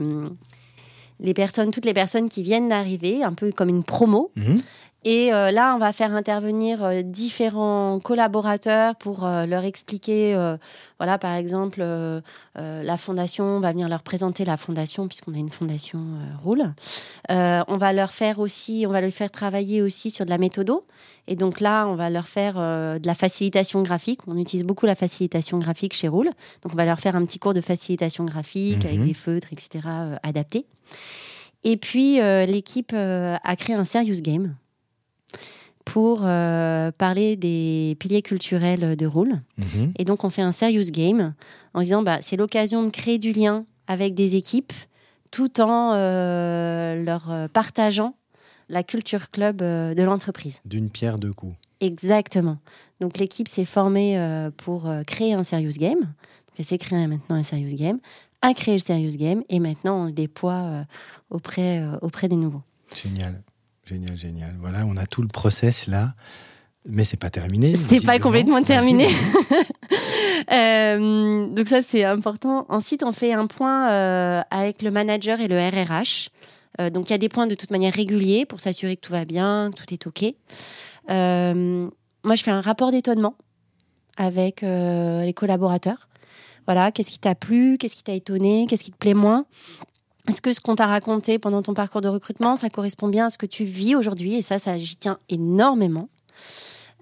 les 1.21 1.33
personnes, 1.33 1.71
toutes 1.71 1.85
les 1.85 1.93
personnes 1.93 2.29
qui 2.29 2.41
viennent 2.41 2.69
d'arriver, 2.69 3.23
un 3.23 3.33
peu 3.33 3.51
comme 3.51 3.69
une 3.69 3.83
promo. 3.83 4.31
Mhm. 4.35 4.61
Et 5.03 5.33
euh, 5.33 5.49
là, 5.49 5.73
on 5.75 5.79
va 5.79 5.93
faire 5.93 6.13
intervenir 6.13 6.83
euh, 6.83 7.01
différents 7.01 7.99
collaborateurs 7.99 8.95
pour 8.95 9.25
euh, 9.25 9.47
leur 9.47 9.63
expliquer, 9.63 10.35
voilà, 10.99 11.17
par 11.17 11.35
exemple, 11.35 11.83
la 12.55 12.97
fondation, 12.97 13.43
on 13.43 13.59
va 13.59 13.71
venir 13.71 13.89
leur 13.89 14.03
présenter 14.03 14.45
la 14.45 14.57
fondation, 14.57 15.07
puisqu'on 15.07 15.33
a 15.33 15.37
une 15.37 15.49
fondation 15.49 15.99
Roule. 16.43 16.73
On 17.29 17.77
va 17.77 17.93
leur 17.93 18.11
faire 18.11 18.39
aussi, 18.39 18.85
on 18.87 18.91
va 18.91 19.01
les 19.01 19.11
faire 19.11 19.31
travailler 19.31 19.81
aussi 19.81 20.11
sur 20.11 20.25
de 20.25 20.29
la 20.29 20.37
méthodo. 20.37 20.85
Et 21.27 21.35
donc 21.35 21.59
là, 21.59 21.87
on 21.87 21.95
va 21.95 22.09
leur 22.09 22.27
faire 22.27 22.55
de 22.55 23.05
la 23.05 23.15
facilitation 23.15 23.81
graphique. 23.81 24.21
On 24.27 24.37
utilise 24.37 24.63
beaucoup 24.65 24.85
la 24.85 24.95
facilitation 24.95 25.57
graphique 25.57 25.93
chez 25.93 26.07
Roule. 26.07 26.29
Donc 26.61 26.73
on 26.73 26.77
va 26.77 26.85
leur 26.85 26.99
faire 26.99 27.15
un 27.15 27.25
petit 27.25 27.39
cours 27.39 27.53
de 27.53 27.61
facilitation 27.61 28.25
graphique 28.25 28.85
avec 28.85 28.99
Mhm. 28.99 29.07
des 29.07 29.13
feutres, 29.13 29.47
etc., 29.51 29.87
adaptés. 30.23 30.65
Et 31.63 31.77
puis, 31.77 32.19
l'équipe 32.45 32.93
a 32.93 33.55
créé 33.55 33.75
un 33.75 33.85
serious 33.85 34.21
game 34.21 34.55
pour 35.85 36.21
euh, 36.23 36.91
parler 36.91 37.35
des 37.35 37.95
piliers 37.99 38.21
culturels 38.21 38.95
de 38.95 39.05
Roule. 39.05 39.41
Mhm. 39.57 39.93
Et 39.97 40.05
donc, 40.05 40.23
on 40.23 40.29
fait 40.29 40.41
un 40.41 40.51
serious 40.51 40.91
game 40.91 41.33
en 41.73 41.81
disant 41.81 42.03
bah, 42.03 42.19
c'est 42.21 42.37
l'occasion 42.37 42.83
de 42.83 42.89
créer 42.89 43.17
du 43.17 43.31
lien 43.31 43.65
avec 43.87 44.13
des 44.13 44.35
équipes 44.35 44.73
tout 45.31 45.61
en 45.61 45.93
euh, 45.93 47.03
leur 47.03 47.49
partageant 47.53 48.15
la 48.69 48.83
culture 48.83 49.31
club 49.31 49.61
euh, 49.61 49.93
de 49.93 50.03
l'entreprise. 50.03 50.61
D'une 50.65 50.89
pierre 50.89 51.17
deux 51.17 51.33
coups. 51.33 51.55
Exactement. 51.79 52.59
Donc, 52.99 53.17
l'équipe 53.17 53.47
s'est 53.47 53.65
formée 53.65 54.19
euh, 54.19 54.51
pour 54.55 54.89
créer 55.07 55.33
un 55.33 55.43
serious 55.43 55.71
game. 55.71 55.99
Donc, 55.99 56.55
elle 56.57 56.65
s'est 56.65 56.77
créée 56.77 57.07
maintenant 57.07 57.35
un 57.35 57.43
serious 57.43 57.75
game, 57.75 57.99
a 58.41 58.53
créé 58.53 58.75
le 58.75 58.79
serious 58.79 59.17
game 59.17 59.43
et 59.49 59.59
maintenant 59.59 60.01
on 60.01 60.05
le 60.05 60.11
déploie 60.11 60.85
auprès, 61.29 61.83
auprès 62.01 62.27
des 62.27 62.35
nouveaux. 62.35 62.63
Génial. 62.93 63.41
Génial, 63.85 64.17
génial. 64.17 64.55
Voilà, 64.59 64.85
on 64.85 64.97
a 64.97 65.05
tout 65.05 65.21
le 65.21 65.27
process 65.27 65.87
là. 65.87 66.13
Mais 66.85 67.03
c'est 67.03 67.17
pas 67.17 67.29
terminé. 67.29 67.75
C'est 67.75 68.03
pas 68.05 68.19
complètement 68.19 68.61
terminé. 68.61 69.07
Euh, 70.51 71.47
donc 71.47 71.67
ça, 71.67 71.81
c'est 71.81 72.03
important. 72.03 72.65
Ensuite, 72.67 73.03
on 73.03 73.11
fait 73.11 73.31
un 73.31 73.45
point 73.45 73.91
euh, 73.91 74.41
avec 74.49 74.81
le 74.81 74.89
manager 74.89 75.39
et 75.39 75.47
le 75.47 75.55
RRH 75.57 76.29
Euh, 76.79 76.89
donc 76.89 77.09
il 77.09 77.11
y 77.11 77.13
a 77.13 77.17
des 77.17 77.29
points 77.29 77.47
de 77.47 77.55
toute 77.55 77.69
manière 77.69 77.93
réguliers 77.93 78.45
pour 78.45 78.59
s'assurer 78.59 78.95
que 78.95 79.01
tout 79.01 79.11
va 79.11 79.23
bien, 79.23 79.69
que 79.71 79.81
tout 79.81 79.93
est 79.93 80.07
OK. 80.07 80.23
Moi, 81.07 82.35
je 82.35 82.43
fais 82.43 82.51
un 82.51 82.61
rapport 82.61 82.91
d'étonnement 82.91 83.35
avec 84.17 84.61
les 84.61 85.33
collaborateurs. 85.35 86.09
Voilà, 86.65 86.91
qu'est-ce 86.91 87.11
qui 87.11 87.19
t'a 87.19 87.35
plu, 87.35 87.77
qu'est-ce 87.77 87.95
qui 87.95 88.03
t'a 88.03 88.13
étonné, 88.13 88.65
qu'est-ce 88.67 88.83
qui 88.83 88.91
te 88.91 88.97
plaît 88.97 89.13
moins. 89.13 89.45
Est-ce 90.27 90.41
que 90.41 90.53
ce 90.53 90.61
qu'on 90.61 90.75
t'a 90.75 90.87
raconté 90.87 91.39
pendant 91.39 91.61
ton 91.61 91.73
parcours 91.73 92.01
de 92.01 92.09
recrutement, 92.09 92.55
ça 92.55 92.69
correspond 92.69 93.07
bien 93.07 93.27
à 93.27 93.29
ce 93.29 93.37
que 93.37 93.45
tu 93.45 93.63
vis 93.63 93.95
aujourd'hui 93.95 94.35
Et 94.35 94.41
ça, 94.41 94.59
ça 94.59 94.77
j'y 94.77 94.95
tiens 94.95 95.17
énormément. 95.29 96.09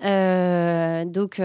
donc, 0.02 1.42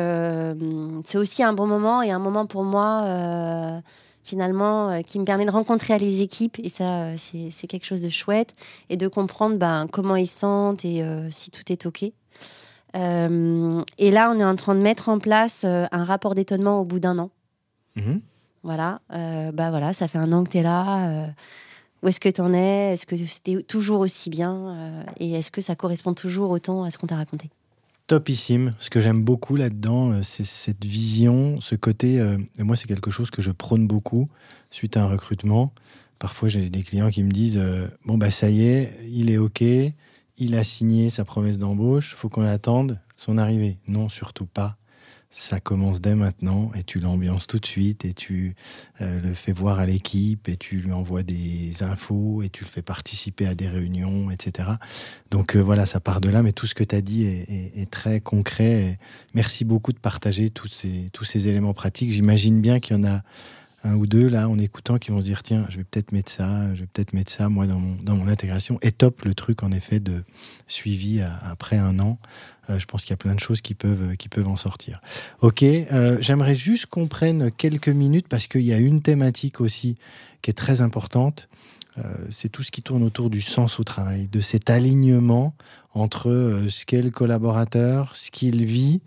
c'est 1.05 1.19
aussi 1.19 1.43
un 1.43 1.53
bon 1.53 1.67
moment 1.67 2.03
et 2.03 2.11
un 2.11 2.21
moment 2.21 2.47
pour 2.47 2.65
moi 2.65 3.83
finalement, 4.25 4.89
euh, 4.89 5.03
qui 5.03 5.21
me 5.21 5.25
permet 5.25 5.45
de 5.45 5.51
rencontrer 5.51 5.99
les 5.99 6.23
équipes. 6.23 6.59
Et 6.59 6.71
ça, 6.71 7.05
euh, 7.05 7.17
c'est 7.17 7.67
quelque 7.67 7.85
chose 7.85 8.03
de 8.03 8.09
chouette. 8.09 8.53
Et 8.89 8.97
de 8.97 9.07
comprendre 9.07 9.57
ben, 9.57 9.87
comment 9.93 10.17
ils 10.17 10.27
sentent 10.27 10.85
et 10.85 11.03
euh, 11.03 11.29
si 11.31 11.51
tout 11.51 11.71
est 11.71 11.87
OK. 11.87 12.03
et 12.03 12.13
là, 12.95 14.33
on 14.35 14.39
est 14.39 14.45
en 14.45 14.57
train 14.57 14.75
de 14.75 14.81
mettre 14.81 15.09
en 15.09 15.19
place 15.19 15.65
un 15.65 16.05
rapport 16.05 16.35
d'étonnement 16.35 16.81
au 16.81 16.85
bout 16.85 17.01
d'un 17.01 17.19
an. 17.19 17.31
Mhm. 17.97 18.21
Voilà, 18.63 19.01
bah 19.11 19.71
voilà, 19.71 19.93
ça 19.93 20.09
fait 20.09 20.17
un 20.17 20.33
an 20.33 20.45
que 20.45 20.51
tu 20.51 20.59
es 20.59 20.63
là. 20.63 21.27
Où 22.05 22.09
est-ce 22.09 22.21
que 22.21 22.29
tu 22.29 22.41
en 22.41 22.53
es? 22.53 22.93
Est-ce 22.93 23.07
que 23.07 23.17
c'était 23.17 23.63
toujours 23.63 24.01
aussi 24.01 24.31
bien 24.31 25.05
Et 25.19 25.33
est-ce 25.33 25.51
que 25.51 25.61
ça 25.61 25.75
correspond 25.75 26.15
toujours 26.15 26.51
autant 26.51 26.85
à 26.85 26.91
ce 26.91 26.99
qu'on 26.99 27.07
t'a 27.07 27.17
raconté? 27.17 27.51
Topissime. 28.07 28.75
Ce 28.79 28.91
que 28.91 29.01
j'aime 29.01 29.23
beaucoup 29.23 29.57
là-dedans, 29.57 30.13
euh, 30.13 30.23
c'est 30.23 30.45
cette 30.45 30.85
vision, 30.85 31.59
ce 31.61 31.75
côté. 31.75 32.21
Euh, 32.21 32.37
et 32.59 32.63
moi, 32.63 32.77
c'est 32.77 32.87
quelque 32.87 33.11
chose 33.11 33.31
que 33.31 33.41
je 33.41 33.51
prône 33.51 33.87
beaucoup 33.87 34.29
suite 34.71 34.99
à 34.99 35.03
un 35.05 35.07
recrutement. 35.07 35.73
Parfois, 36.19 36.51
j'ai 36.51 36.69
des 36.69 36.83
clients 36.83 37.09
qui 37.09 37.23
me 37.23 37.31
disent 37.31 37.57
euh, 37.57 37.89
Bon, 38.05 38.19
bah, 38.19 38.31
ça 38.31 38.51
y 38.51 38.67
est, 38.67 38.99
il 39.09 39.31
est 39.31 39.39
OK, 39.39 39.63
il 39.63 40.55
a 40.55 40.65
signé 40.65 41.09
sa 41.09 41.25
promesse 41.25 41.57
d'embauche, 41.57 42.15
faut 42.15 42.29
qu'on 42.29 42.45
attende 42.45 43.01
son 43.17 43.39
arrivée. 43.39 43.79
Non, 43.89 44.11
surtout 44.11 44.47
pas 44.47 44.77
ça 45.37 45.59
commence 45.59 46.01
dès 46.01 46.15
maintenant 46.15 46.71
et 46.77 46.85
tu 46.85 47.01
l'ambiances 47.01 47.49
tout 47.49 47.59
de 47.59 47.67
suite 47.67 48.05
et 48.05 48.15
tu 48.15 48.55
euh, 49.01 49.21
le 49.21 49.35
fais 49.35 49.51
voir 49.51 49.81
à 49.81 49.87
l'équipe 49.87 50.49
et 50.49 50.57
tu 50.57 50.77
lui 50.77 50.93
envoies 50.93 51.25
des 51.25 51.83
infos 51.83 52.43
et 52.43 52.51
tu 52.51 52.63
le 52.63 52.69
fais 52.71 52.83
participer 52.83 53.49
à 53.49 53.57
des 53.57 53.69
réunions, 53.69 54.31
etc. 54.31 54.69
Donc 55.33 55.57
euh, 55.57 55.61
voilà, 55.61 55.87
ça 55.87 55.99
part 55.99 56.21
de 56.21 56.29
là, 56.29 56.43
mais 56.43 56.53
tout 56.53 56.69
ce 56.69 56.75
que 56.75 56.85
tu 56.85 56.95
as 56.95 57.01
dit 57.01 57.27
est, 57.27 57.91
très 57.91 58.21
concret. 58.21 58.99
merci 59.35 59.65
beaucoup 59.65 59.93
de 59.93 59.99
partager 59.99 60.51
tous 60.51 60.69
ces, 60.69 61.11
tous 61.13 61.25
ces 61.25 61.49
éléments 61.49 61.75
pratiques. 61.75 62.13
J'imagine 62.13 62.61
bien 62.61 62.79
qu'il 62.79 62.97
y 62.97 63.01
en 63.01 63.05
a 63.05 63.23
un 63.85 63.95
ou 63.95 64.07
deux 64.07 64.29
là 64.29 64.49
en 64.49 64.59
écoutant 64.59 64.99
qui 64.99 65.11
vont 65.11 65.19
se 65.19 65.25
dire 65.25 65.43
tiens 65.43 65.67
je 65.69 65.77
vais 65.77 65.85
peut-être 65.85 66.13
mettre 66.13 66.33
ça 66.33 66.75
je 66.75 66.81
vais 66.81 66.87
peut-être 66.87 67.13
mettre 67.13 67.31
ça 67.31 67.49
moi 67.49 67.67
dans 67.67 67.79
mon, 67.79 67.95
dans 68.03 68.17
mon 68.17 68.29
intégration. 68.29 68.79
Et 68.83 68.93
top 68.93 69.23
le 69.23 69.35
truc 69.35 69.63
en 69.63 69.71
effet 69.71 70.01
de 70.01 70.25
suivi 70.67 71.23
après 71.23 71.77
un 71.77 71.99
an. 72.01 72.19
Euh, 72.71 72.79
je 72.79 72.87
pense 72.87 73.03
qu'il 73.03 73.11
y 73.11 73.15
a 73.15 73.19
plein 73.19 73.35
de 73.35 73.41
choses 73.41 73.61
qui 73.61 73.75
peuvent 73.75 74.17
qui 74.17 74.29
peuvent 74.29 74.49
en 74.49 74.57
sortir. 74.57 75.01
Ok 75.43 75.63
euh, 75.63 76.19
j'aimerais 76.21 76.55
juste 76.55 76.87
qu'on 76.87 77.07
prenne 77.07 77.51
quelques 77.51 77.89
minutes 77.89 78.27
parce 78.29 78.47
qu'il 78.47 78.63
y 78.63 78.73
a 78.73 78.79
une 78.79 79.03
thématique 79.03 79.61
aussi 79.61 79.97
qui 80.43 80.51
est 80.51 80.55
très 80.55 80.81
importante. 80.81 81.49
Euh, 81.99 82.03
c'est 82.31 82.49
tout 82.49 82.63
ce 82.63 82.73
qui 82.73 82.83
tourne 82.83 83.03
autour 83.03 83.31
du 83.31 83.41
sens 83.41 83.79
au 83.79 83.85
travail 83.85 84.29
de 84.29 84.41
cet 84.41 84.71
alignement 84.71 85.55
entre 85.93 86.65
ce 86.69 86.85
qu'est 86.87 87.03
le 87.03 87.11
collaborateur 87.11 88.17
ce 88.17 88.33
qu'il 88.33 88.65
vit 88.65 89.01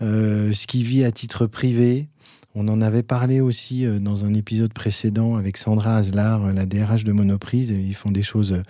ce 0.00 0.66
qu'il 0.66 0.82
vit 0.82 1.04
à 1.04 1.12
titre 1.12 1.46
privé 1.46 2.08
on 2.54 2.68
en 2.68 2.82
avait 2.82 3.02
parlé 3.02 3.40
aussi 3.40 3.86
euh, 3.86 3.98
dans 3.98 4.24
un 4.24 4.34
épisode 4.34 4.72
précédent 4.72 5.36
avec 5.36 5.56
Sandra 5.56 5.96
Aslar, 5.96 6.44
euh, 6.44 6.52
la 6.52 6.66
DRH 6.66 7.04
de 7.04 7.12
Monoprise. 7.12 7.70
ils 7.70 7.94
font 7.94 8.10
des 8.10 8.22
choses 8.22 8.62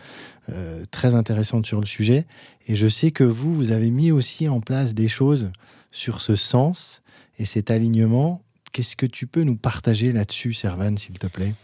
euh, 0.50 0.84
très 0.90 1.14
intéressantes 1.14 1.66
sur 1.66 1.80
le 1.80 1.86
sujet. 1.86 2.26
Et 2.68 2.76
je 2.76 2.86
sais 2.86 3.10
que 3.10 3.24
vous, 3.24 3.54
vous 3.54 3.72
avez 3.72 3.90
mis 3.90 4.12
aussi 4.12 4.48
en 4.48 4.60
place 4.60 4.94
des 4.94 5.08
choses 5.08 5.50
sur 5.90 6.20
ce 6.20 6.36
sens 6.36 7.02
et 7.38 7.44
cet 7.44 7.70
alignement. 7.70 8.42
Qu'est-ce 8.72 8.96
que 8.96 9.06
tu 9.06 9.26
peux 9.26 9.42
nous 9.42 9.56
partager 9.56 10.12
là-dessus, 10.12 10.54
Servan, 10.54 10.96
s'il 10.96 11.18
te 11.18 11.26
plaît? 11.26 11.54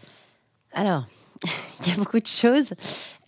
Alors, 0.72 1.06
il 1.80 1.88
y 1.88 1.92
a 1.92 1.96
beaucoup 1.96 2.20
de 2.20 2.26
choses. 2.26 2.74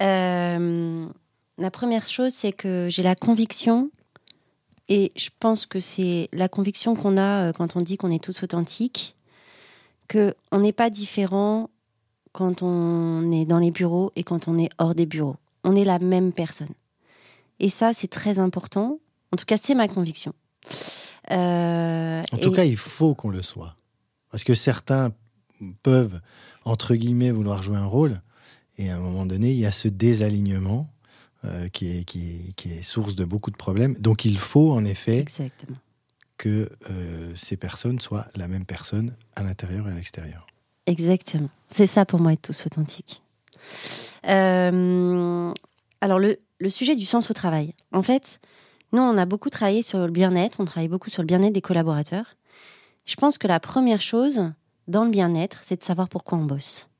la 0.00 1.70
première 1.70 2.06
chose, 2.06 2.32
c'est 2.32 2.52
que 2.52 2.88
j'ai 2.90 3.02
la 3.02 3.14
conviction 3.14 3.90
et 4.90 5.12
je 5.16 5.30
pense 5.38 5.66
que 5.66 5.78
c'est 5.78 6.28
la 6.32 6.48
conviction 6.48 6.96
qu'on 6.96 7.16
a 7.16 7.48
euh, 7.48 7.52
quand 7.52 7.76
on 7.76 7.80
dit 7.80 7.96
qu'on 7.96 8.10
est 8.10 8.22
tous 8.22 8.42
authentiques, 8.42 9.14
qu'on 10.10 10.58
n'est 10.58 10.72
pas 10.72 10.90
différent 10.90 11.70
quand 12.32 12.62
on 12.62 13.30
est 13.30 13.44
dans 13.44 13.60
les 13.60 13.70
bureaux 13.70 14.12
et 14.16 14.24
quand 14.24 14.48
on 14.48 14.58
est 14.58 14.68
hors 14.78 14.96
des 14.96 15.06
bureaux. 15.06 15.36
On 15.62 15.76
est 15.76 15.84
la 15.84 16.00
même 16.00 16.32
personne. 16.32 16.74
Et 17.60 17.68
ça, 17.68 17.92
c'est 17.92 18.08
très 18.08 18.40
important. 18.40 18.98
En 19.32 19.36
tout 19.36 19.44
cas, 19.44 19.56
c'est 19.56 19.74
ma 19.74 19.86
conviction. 19.86 20.32
Euh, 21.30 22.22
en 22.32 22.36
tout 22.38 22.50
cas, 22.50 22.64
il 22.64 22.76
faut 22.76 23.14
qu'on 23.14 23.30
le 23.30 23.42
soit. 23.42 23.76
Parce 24.30 24.42
que 24.42 24.54
certains 24.54 25.12
peuvent, 25.82 26.20
entre 26.64 26.96
guillemets, 26.96 27.30
vouloir 27.30 27.62
jouer 27.62 27.76
un 27.76 27.86
rôle. 27.86 28.22
Et 28.76 28.90
à 28.90 28.96
un 28.96 29.00
moment 29.00 29.26
donné, 29.26 29.52
il 29.52 29.58
y 29.58 29.66
a 29.66 29.72
ce 29.72 29.86
désalignement 29.86 30.88
euh, 31.44 31.68
qui, 31.68 31.98
est, 31.98 32.04
qui, 32.04 32.54
est, 32.66 32.82
source 32.82 33.16
de 33.16 33.24
beaucoup 33.24 33.50
de 33.50 33.56
problèmes. 33.56 33.94
Donc 33.94 34.24
il 34.24 34.38
faut 34.38 34.72
en 34.72 34.84
effet 34.84 35.24
que 36.36 36.70
euh, 36.90 37.32
ces 37.34 37.56
personnes 37.56 37.98
soient 37.98 38.26
la 38.34 38.46
même 38.46 38.66
personne 38.66 39.14
à 39.36 39.42
l'intérieur 39.42 39.88
et 39.88 39.92
à 39.92 39.94
l'extérieur. 39.94 40.46
Exactement. 40.86 41.48
C'est 41.68 41.86
ça 41.86 42.04
pour 42.04 42.20
moi 42.20 42.32
être 42.34 42.42
tous 42.42 42.66
authentiques. 42.66 43.22
Euh, 44.28 45.52
alors 46.00 46.18
le, 46.18 46.38
le, 46.58 46.68
sujet 46.68 46.94
du 46.94 47.06
sens 47.06 47.30
au 47.30 47.34
travail. 47.34 47.74
En 47.92 48.02
fait, 48.02 48.40
nous, 48.92 49.02
on 49.02 49.16
a 49.16 49.24
beaucoup 49.24 49.50
travaillé 49.50 49.82
sur 49.82 49.98
le 49.98 50.10
bien-être, 50.10 50.60
on 50.60 50.64
travaille 50.64 50.88
beaucoup 50.88 51.10
sur 51.10 51.22
le 51.22 51.26
bien-être 51.26 51.52
des 51.52 51.62
collaborateurs. 51.62 52.34
Je 53.06 53.14
pense 53.14 53.38
que 53.38 53.48
la 53.48 53.60
première 53.60 54.00
chose 54.00 54.52
dans 54.88 55.04
le 55.04 55.10
bien-être, 55.10 55.60
c'est 55.62 55.76
de 55.76 55.84
savoir 55.84 56.08
pourquoi 56.08 56.38
on 56.38 56.44
bosse. 56.44 56.90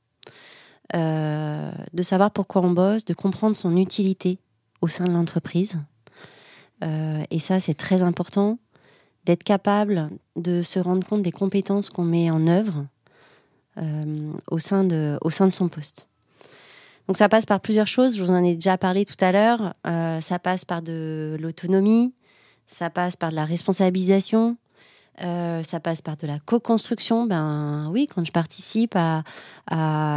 Euh, 0.93 1.71
de 1.93 2.03
savoir 2.03 2.31
pourquoi 2.31 2.61
on 2.61 2.71
bosse, 2.71 3.05
de 3.05 3.13
comprendre 3.13 3.55
son 3.55 3.77
utilité 3.77 4.39
au 4.81 4.87
sein 4.87 5.05
de 5.05 5.11
l'entreprise. 5.11 5.79
Euh, 6.83 7.23
et 7.29 7.39
ça, 7.39 7.59
c'est 7.59 7.75
très 7.75 8.03
important, 8.03 8.59
d'être 9.25 9.43
capable 9.43 10.09
de 10.35 10.63
se 10.63 10.79
rendre 10.79 11.07
compte 11.07 11.21
des 11.21 11.31
compétences 11.31 11.89
qu'on 11.89 12.03
met 12.03 12.29
en 12.29 12.47
œuvre 12.47 12.85
euh, 13.77 14.33
au, 14.49 14.59
sein 14.59 14.83
de, 14.83 15.17
au 15.21 15.29
sein 15.29 15.47
de 15.47 15.51
son 15.51 15.69
poste. 15.69 16.07
Donc 17.07 17.17
ça 17.17 17.29
passe 17.29 17.45
par 17.45 17.61
plusieurs 17.61 17.87
choses, 17.87 18.17
je 18.17 18.23
vous 18.23 18.31
en 18.31 18.43
ai 18.43 18.55
déjà 18.55 18.77
parlé 18.77 19.05
tout 19.05 19.15
à 19.19 19.31
l'heure, 19.31 19.73
ça 19.83 20.39
passe 20.39 20.65
par 20.65 20.81
de 20.81 21.35
l'autonomie, 21.41 22.13
ça 22.67 22.89
passe 22.89 23.17
par 23.17 23.31
de 23.31 23.35
la 23.35 23.43
responsabilisation, 23.43 24.55
euh, 25.21 25.61
ça 25.63 25.79
passe 25.79 26.01
par 26.01 26.17
de 26.17 26.25
la 26.25 26.39
co-construction. 26.39 27.25
Ben 27.25 27.89
oui, 27.91 28.07
quand 28.07 28.25
je 28.25 28.31
participe 28.31 28.95
à, 28.95 29.23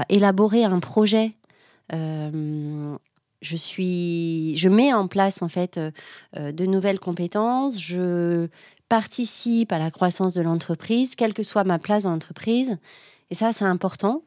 élaborer 0.08 0.64
un 0.64 0.80
projet, 0.80 1.36
euh, 1.92 2.96
je 3.42 3.56
suis, 3.56 4.56
je 4.56 4.68
mets 4.68 4.92
en 4.92 5.06
place 5.06 5.42
en 5.42 5.48
fait 5.48 5.78
euh, 5.78 6.52
de 6.52 6.66
nouvelles 6.66 7.00
compétences. 7.00 7.80
Je 7.80 8.48
participe 8.88 9.72
à 9.72 9.78
la 9.78 9.90
croissance 9.90 10.34
de 10.34 10.42
l'entreprise, 10.42 11.14
quelle 11.14 11.34
que 11.34 11.42
soit 11.42 11.64
ma 11.64 11.78
place 11.78 12.04
dans 12.04 12.10
l'entreprise. 12.10 12.78
Et 13.30 13.34
ça, 13.34 13.52
c'est 13.52 13.64
important. 13.64 14.22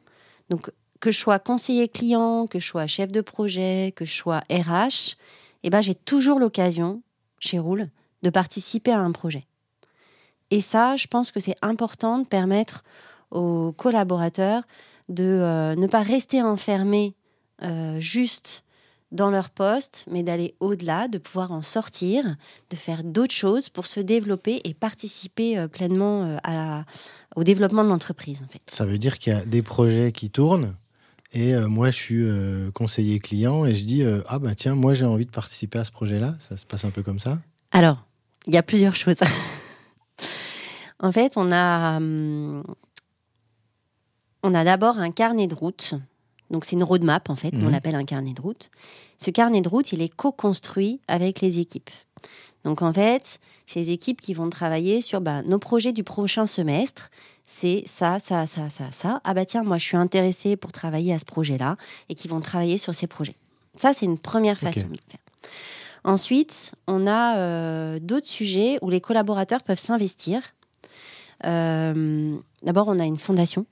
Donc 0.50 0.70
que 1.00 1.10
je 1.10 1.18
sois 1.18 1.38
conseiller 1.38 1.88
client, 1.88 2.46
que 2.46 2.58
je 2.58 2.66
sois 2.66 2.86
chef 2.86 3.12
de 3.12 3.20
projet, 3.20 3.92
que 3.94 4.04
je 4.04 4.14
sois 4.14 4.42
RH, 4.50 5.16
eh 5.62 5.70
ben, 5.70 5.80
j'ai 5.80 5.94
toujours 5.94 6.38
l'occasion, 6.38 7.02
chez 7.38 7.58
Roule, 7.58 7.88
de 8.22 8.30
participer 8.30 8.92
à 8.92 8.98
un 8.98 9.12
projet. 9.12 9.44
Et 10.50 10.60
ça, 10.60 10.96
je 10.96 11.06
pense 11.06 11.30
que 11.30 11.40
c'est 11.40 11.56
important 11.62 12.18
de 12.18 12.26
permettre 12.26 12.84
aux 13.30 13.72
collaborateurs 13.72 14.62
de 15.08 15.24
euh, 15.24 15.74
ne 15.74 15.86
pas 15.86 16.02
rester 16.02 16.42
enfermés 16.42 17.14
euh, 17.62 17.98
juste 17.98 18.64
dans 19.10 19.30
leur 19.30 19.48
poste, 19.48 20.04
mais 20.10 20.22
d'aller 20.22 20.54
au-delà, 20.60 21.08
de 21.08 21.16
pouvoir 21.16 21.50
en 21.50 21.62
sortir, 21.62 22.36
de 22.68 22.76
faire 22.76 23.02
d'autres 23.02 23.34
choses 23.34 23.70
pour 23.70 23.86
se 23.86 24.00
développer 24.00 24.60
et 24.64 24.74
participer 24.74 25.56
euh, 25.56 25.66
pleinement 25.66 26.38
au 27.36 27.44
développement 27.44 27.84
de 27.84 27.88
l'entreprise. 27.88 28.42
En 28.44 28.48
fait. 28.48 28.60
Ça 28.66 28.84
veut 28.84 28.98
dire 28.98 29.18
qu'il 29.18 29.32
y 29.32 29.36
a 29.36 29.44
des 29.44 29.62
projets 29.62 30.12
qui 30.12 30.30
tournent. 30.30 30.74
Et 31.32 31.54
moi, 31.54 31.90
je 31.90 31.96
suis 31.96 32.72
conseiller 32.72 33.20
client 33.20 33.66
et 33.66 33.74
je 33.74 33.84
dis 33.84 34.02
Ah, 34.28 34.38
ben 34.38 34.54
tiens, 34.54 34.74
moi, 34.74 34.94
j'ai 34.94 35.04
envie 35.04 35.26
de 35.26 35.30
participer 35.30 35.78
à 35.78 35.84
ce 35.84 35.90
projet-là. 35.90 36.36
Ça 36.48 36.56
se 36.56 36.64
passe 36.64 36.86
un 36.86 36.90
peu 36.90 37.02
comme 37.02 37.18
ça 37.18 37.38
Alors, 37.70 38.02
il 38.46 38.54
y 38.54 38.56
a 38.56 38.62
plusieurs 38.62 38.96
choses. 38.96 39.20
En 41.00 41.12
fait, 41.12 41.34
on 41.36 41.52
a, 41.52 41.96
hum, 41.96 42.62
on 44.42 44.54
a 44.54 44.64
d'abord 44.64 44.98
un 44.98 45.10
carnet 45.10 45.46
de 45.46 45.54
route. 45.54 45.94
Donc, 46.50 46.64
c'est 46.64 46.76
une 46.76 46.82
roadmap, 46.82 47.28
en 47.28 47.36
fait. 47.36 47.52
On 47.54 47.66
mhm. 47.66 47.70
l'appelle 47.70 47.94
un 47.94 48.04
carnet 48.04 48.32
de 48.32 48.40
route. 48.40 48.70
Ce 49.18 49.30
carnet 49.30 49.60
de 49.60 49.68
route, 49.68 49.92
il 49.92 50.00
est 50.00 50.08
co-construit 50.08 51.00
avec 51.08 51.40
les 51.40 51.58
équipes. 51.58 51.90
Donc, 52.64 52.82
en 52.82 52.92
fait, 52.92 53.38
c'est 53.66 53.80
les 53.80 53.90
équipes 53.90 54.20
qui 54.20 54.34
vont 54.34 54.48
travailler 54.48 55.00
sur 55.00 55.20
bah, 55.20 55.42
nos 55.42 55.58
projets 55.58 55.92
du 55.92 56.04
prochain 56.04 56.46
semestre. 56.46 57.10
C'est 57.44 57.82
ça, 57.86 58.18
ça, 58.18 58.46
ça, 58.46 58.70
ça, 58.70 58.90
ça. 58.90 59.20
Ah 59.24 59.34
bah 59.34 59.44
tiens, 59.44 59.62
moi, 59.62 59.78
je 59.78 59.84
suis 59.84 59.96
intéressée 59.96 60.56
pour 60.56 60.72
travailler 60.72 61.14
à 61.14 61.18
ce 61.18 61.24
projet-là 61.24 61.76
et 62.08 62.14
qui 62.14 62.28
vont 62.28 62.40
travailler 62.40 62.78
sur 62.78 62.94
ces 62.94 63.06
projets. 63.06 63.36
Ça, 63.78 63.92
c'est 63.92 64.06
une 64.06 64.18
première 64.18 64.58
façon 64.58 64.88
de 64.88 64.98
faire. 65.08 65.20
Ensuite, 66.04 66.72
on 66.86 67.06
a 67.06 67.38
euh, 67.38 67.98
d'autres 68.00 68.26
sujets 68.26 68.78
où 68.82 68.90
les 68.90 69.00
collaborateurs 69.00 69.62
peuvent 69.62 69.78
s'investir. 69.78 70.40
Euh, 71.46 72.36
D'abord, 72.62 72.88
on 72.88 72.98
a 72.98 73.04
une 73.04 73.16
fondation. 73.18 73.66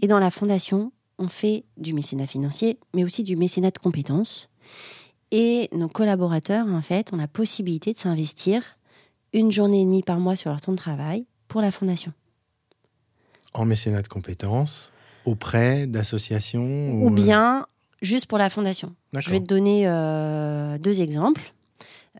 Et 0.00 0.06
dans 0.06 0.18
la 0.18 0.30
fondation, 0.30 0.92
on 1.18 1.28
fait 1.28 1.64
du 1.76 1.92
mécénat 1.92 2.26
financier, 2.26 2.78
mais 2.94 3.04
aussi 3.04 3.22
du 3.22 3.36
mécénat 3.36 3.70
de 3.70 3.78
compétences. 3.78 4.48
Et 5.30 5.68
nos 5.72 5.88
collaborateurs, 5.88 6.66
en 6.66 6.80
fait, 6.82 7.12
ont 7.12 7.16
la 7.16 7.28
possibilité 7.28 7.92
de 7.92 7.98
s'investir 7.98 8.62
une 9.32 9.52
journée 9.52 9.82
et 9.82 9.84
demie 9.84 10.02
par 10.02 10.18
mois 10.18 10.34
sur 10.36 10.50
leur 10.50 10.60
temps 10.60 10.72
de 10.72 10.76
travail 10.78 11.26
pour 11.48 11.60
la 11.60 11.70
fondation. 11.70 12.12
En 13.52 13.64
mécénat 13.64 14.02
de 14.02 14.08
compétences, 14.08 14.92
auprès 15.24 15.86
d'associations 15.86 16.92
Ou 17.02 17.08
euh, 17.08 17.14
bien 17.14 17.66
juste 18.00 18.26
pour 18.26 18.38
la 18.38 18.48
fondation. 18.48 18.94
Je 19.12 19.30
vais 19.30 19.40
te 19.40 19.44
donner 19.44 19.86
euh, 19.86 20.78
deux 20.78 21.00
exemples. 21.02 21.52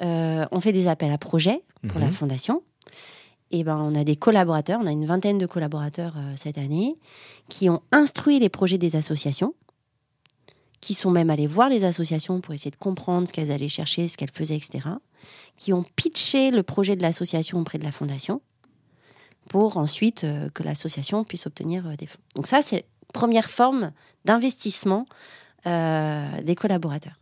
Euh, 0.02 0.44
on 0.52 0.60
fait 0.60 0.72
des 0.72 0.86
appels 0.88 1.10
à 1.12 1.18
projets 1.18 1.62
pour 1.88 1.98
Mhm. 1.98 2.04
la 2.04 2.10
fondation. 2.10 2.62
Et 3.50 3.64
ben, 3.64 3.78
on 3.78 3.94
a 3.94 4.04
des 4.04 4.16
collaborateurs, 4.16 4.80
on 4.82 4.86
a 4.86 4.92
une 4.92 5.06
vingtaine 5.06 5.38
de 5.38 5.46
collaborateurs 5.46 6.14
euh, 6.16 6.34
cette 6.36 6.58
année, 6.58 6.96
qui 7.48 7.68
ont 7.68 7.82
instruit 7.90 8.38
les 8.38 8.48
projets 8.48 8.78
des 8.78 8.94
associations, 8.94 9.54
qui 10.80 10.94
sont 10.94 11.10
même 11.10 11.30
allés 11.30 11.48
voir 11.48 11.68
les 11.68 11.84
associations 11.84 12.40
pour 12.40 12.54
essayer 12.54 12.70
de 12.70 12.76
comprendre 12.76 13.26
ce 13.26 13.32
qu'elles 13.32 13.50
allaient 13.50 13.68
chercher, 13.68 14.06
ce 14.08 14.16
qu'elles 14.16 14.30
faisaient, 14.30 14.56
etc. 14.56 14.88
Qui 15.56 15.72
ont 15.72 15.84
pitché 15.96 16.52
le 16.52 16.62
projet 16.62 16.94
de 16.94 17.02
l'association 17.02 17.58
auprès 17.58 17.78
de 17.78 17.84
la 17.84 17.92
fondation 17.92 18.40
pour 19.48 19.78
ensuite 19.78 20.22
euh, 20.22 20.48
que 20.50 20.62
l'association 20.62 21.24
puisse 21.24 21.46
obtenir 21.46 21.86
euh, 21.88 21.96
des 21.96 22.06
fonds. 22.06 22.20
Donc 22.36 22.46
ça, 22.46 22.62
c'est 22.62 22.84
première 23.12 23.50
forme 23.50 23.92
d'investissement 24.24 25.06
des 25.66 26.54
collaborateurs. 26.56 27.20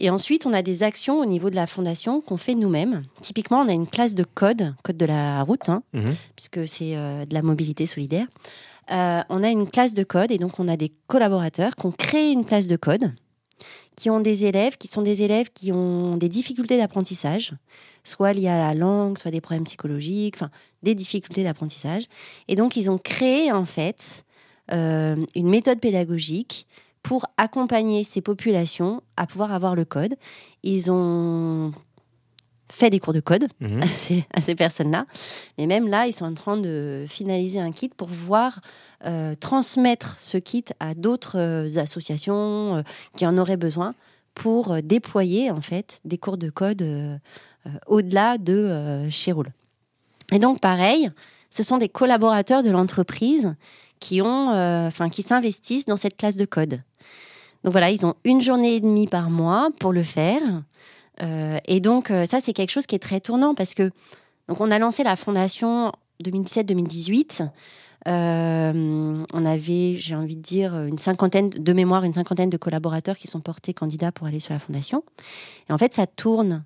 Et 0.00 0.08
ensuite, 0.10 0.46
on 0.46 0.52
a 0.54 0.62
des 0.62 0.82
actions 0.82 1.18
au 1.20 1.26
niveau 1.26 1.50
de 1.50 1.56
la 1.56 1.66
fondation 1.66 2.20
qu'on 2.22 2.38
fait 2.38 2.54
nous-mêmes. 2.54 3.02
Typiquement, 3.20 3.60
on 3.60 3.68
a 3.68 3.72
une 3.72 3.86
classe 3.86 4.14
de 4.14 4.24
code, 4.24 4.74
code 4.82 4.96
de 4.96 5.04
la 5.06 5.42
route, 5.42 5.68
hein, 5.68 5.82
Mhm. 5.92 6.14
puisque 6.34 6.66
c'est 6.66 6.96
euh, 6.96 7.26
de 7.26 7.34
la 7.34 7.42
mobilité 7.42 7.84
solidaire. 7.86 8.26
Euh, 8.90 9.20
on 9.28 9.42
a 9.42 9.50
une 9.50 9.68
classe 9.68 9.94
de 9.94 10.02
code 10.02 10.32
et 10.32 10.38
donc 10.38 10.58
on 10.58 10.66
a 10.68 10.76
des 10.76 10.90
collaborateurs 11.06 11.76
qui 11.76 11.86
ont 11.86 11.92
créé 11.92 12.32
une 12.32 12.44
classe 12.44 12.66
de 12.66 12.76
code, 12.76 13.12
qui 13.94 14.08
ont 14.10 14.20
des 14.20 14.46
élèves, 14.46 14.78
qui 14.78 14.88
sont 14.88 15.02
des 15.02 15.22
élèves 15.22 15.50
qui 15.52 15.70
ont 15.70 16.16
des 16.16 16.28
difficultés 16.30 16.78
d'apprentissage, 16.78 17.52
soit 18.02 18.32
liées 18.32 18.48
à 18.48 18.56
la 18.68 18.74
langue, 18.74 19.18
soit 19.18 19.30
des 19.30 19.42
problèmes 19.42 19.64
psychologiques, 19.64 20.36
enfin 20.36 20.50
des 20.82 20.94
difficultés 20.94 21.44
d'apprentissage. 21.44 22.04
Et 22.48 22.56
donc 22.56 22.74
ils 22.76 22.90
ont 22.90 22.98
créé 22.98 23.52
en 23.52 23.66
fait 23.66 24.24
euh, 24.72 25.14
une 25.36 25.48
méthode 25.50 25.78
pédagogique 25.78 26.66
pour 27.02 27.26
accompagner 27.36 28.04
ces 28.04 28.20
populations 28.20 29.02
à 29.16 29.26
pouvoir 29.26 29.52
avoir 29.52 29.74
le 29.74 29.84
code. 29.84 30.14
Ils 30.62 30.90
ont 30.90 31.72
fait 32.70 32.90
des 32.90 33.00
cours 33.00 33.12
de 33.12 33.20
code 33.20 33.48
Mhm. 33.60 33.82
à 34.34 34.40
ces, 34.40 34.54
personnes-là. 34.54 35.06
Mais 35.58 35.66
même 35.66 35.88
là, 35.88 36.06
ils 36.06 36.12
sont 36.12 36.24
en 36.24 36.34
train 36.34 36.56
de 36.56 37.04
finaliser 37.08 37.60
un 37.60 37.72
kit 37.72 37.90
pour 37.94 38.08
pouvoir 38.08 38.60
euh, 39.06 39.34
transmettre 39.34 40.18
ce 40.18 40.38
kit 40.38 40.64
à 40.78 40.94
d'autres 40.94 41.38
euh, 41.38 41.80
associations 41.80 42.76
euh, 42.76 42.82
qui 43.16 43.26
en 43.26 43.36
auraient 43.38 43.56
besoin 43.56 43.94
pour 44.34 44.72
euh, 44.72 44.80
déployer 44.82 45.50
en 45.50 45.60
fait 45.60 46.00
des 46.04 46.18
cours 46.18 46.38
de 46.38 46.50
code 46.50 47.20
au-delà 47.86 48.38
de 48.38 49.06
chez 49.10 49.32
Roule. 49.32 49.52
Et 50.32 50.38
donc 50.38 50.60
pareil, 50.60 51.10
ce 51.50 51.62
sont 51.62 51.78
des 51.78 51.88
collaborateurs 51.88 52.62
de 52.62 52.70
l'entreprise 52.70 53.54
qui 53.98 54.22
ont, 54.22 54.50
euh, 54.50 54.90
qui 55.12 55.22
s'investissent 55.22 55.84
dans 55.84 55.96
cette 55.96 56.16
classe 56.16 56.36
de 56.36 56.44
code. 56.44 56.80
Donc 57.64 57.72
voilà, 57.72 57.90
ils 57.90 58.06
ont 58.06 58.14
une 58.24 58.40
journée 58.40 58.76
et 58.76 58.80
demie 58.80 59.06
par 59.06 59.30
mois 59.30 59.68
pour 59.78 59.92
le 59.92 60.02
faire. 60.02 60.40
Euh, 61.22 61.58
et 61.66 61.80
donc, 61.80 62.10
euh, 62.10 62.24
ça, 62.26 62.40
c'est 62.40 62.52
quelque 62.52 62.70
chose 62.70 62.86
qui 62.86 62.94
est 62.94 63.00
très 63.00 63.20
tournant 63.20 63.54
parce 63.54 63.74
que 63.74 63.90
donc 64.48 64.60
on 64.60 64.70
a 64.70 64.78
lancé 64.78 65.04
la 65.04 65.16
fondation 65.16 65.92
2017-2018. 66.24 67.48
Euh, 68.08 69.24
on 69.34 69.44
avait, 69.44 69.96
j'ai 69.96 70.16
envie 70.16 70.36
de 70.36 70.40
dire, 70.40 70.74
une 70.84 70.96
cinquantaine 70.96 71.50
de 71.50 71.72
mémoire, 71.74 72.04
une 72.04 72.14
cinquantaine 72.14 72.48
de 72.48 72.56
collaborateurs 72.56 73.18
qui 73.18 73.26
sont 73.26 73.40
portés 73.40 73.74
candidats 73.74 74.10
pour 74.10 74.26
aller 74.26 74.40
sur 74.40 74.54
la 74.54 74.58
fondation. 74.58 75.04
Et 75.68 75.72
en 75.72 75.78
fait, 75.78 75.92
ça 75.92 76.06
tourne. 76.06 76.64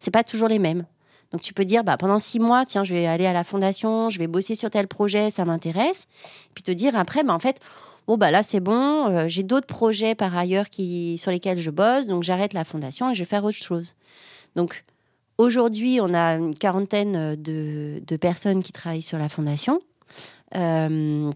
C'est 0.00 0.10
pas 0.10 0.24
toujours 0.24 0.48
les 0.48 0.58
mêmes. 0.58 0.84
Donc 1.32 1.40
tu 1.40 1.54
peux 1.54 1.64
dire, 1.64 1.82
bah, 1.82 1.96
pendant 1.96 2.18
six 2.18 2.38
mois, 2.38 2.64
tiens, 2.66 2.84
je 2.84 2.94
vais 2.94 3.06
aller 3.06 3.26
à 3.26 3.32
la 3.32 3.44
fondation, 3.44 4.10
je 4.10 4.18
vais 4.18 4.26
bosser 4.26 4.54
sur 4.54 4.70
tel 4.70 4.86
projet, 4.86 5.30
ça 5.30 5.44
m'intéresse. 5.44 6.06
Puis 6.54 6.62
te 6.62 6.70
dire 6.70 6.96
après, 6.96 7.24
bah, 7.24 7.32
en 7.32 7.38
fait, 7.38 7.60
bon, 8.06 8.16
bah, 8.16 8.30
là, 8.30 8.42
c'est 8.42 8.60
bon, 8.60 9.06
euh, 9.08 9.28
j'ai 9.28 9.42
d'autres 9.42 9.66
projets 9.66 10.14
par 10.14 10.36
ailleurs 10.36 10.68
qui, 10.68 11.16
sur 11.18 11.30
lesquels 11.30 11.60
je 11.60 11.70
bosse, 11.70 12.06
donc 12.06 12.22
j'arrête 12.22 12.52
la 12.52 12.64
fondation 12.64 13.10
et 13.10 13.14
je 13.14 13.20
vais 13.20 13.24
faire 13.24 13.44
autre 13.44 13.56
chose. 13.56 13.94
Donc 14.56 14.84
aujourd'hui, 15.38 15.98
on 16.02 16.12
a 16.12 16.34
une 16.34 16.54
quarantaine 16.54 17.36
de, 17.36 18.02
de 18.06 18.16
personnes 18.16 18.62
qui 18.62 18.72
travaillent 18.72 19.02
sur 19.02 19.18
la 19.18 19.30
fondation. 19.30 19.80
Euh, 20.54 21.30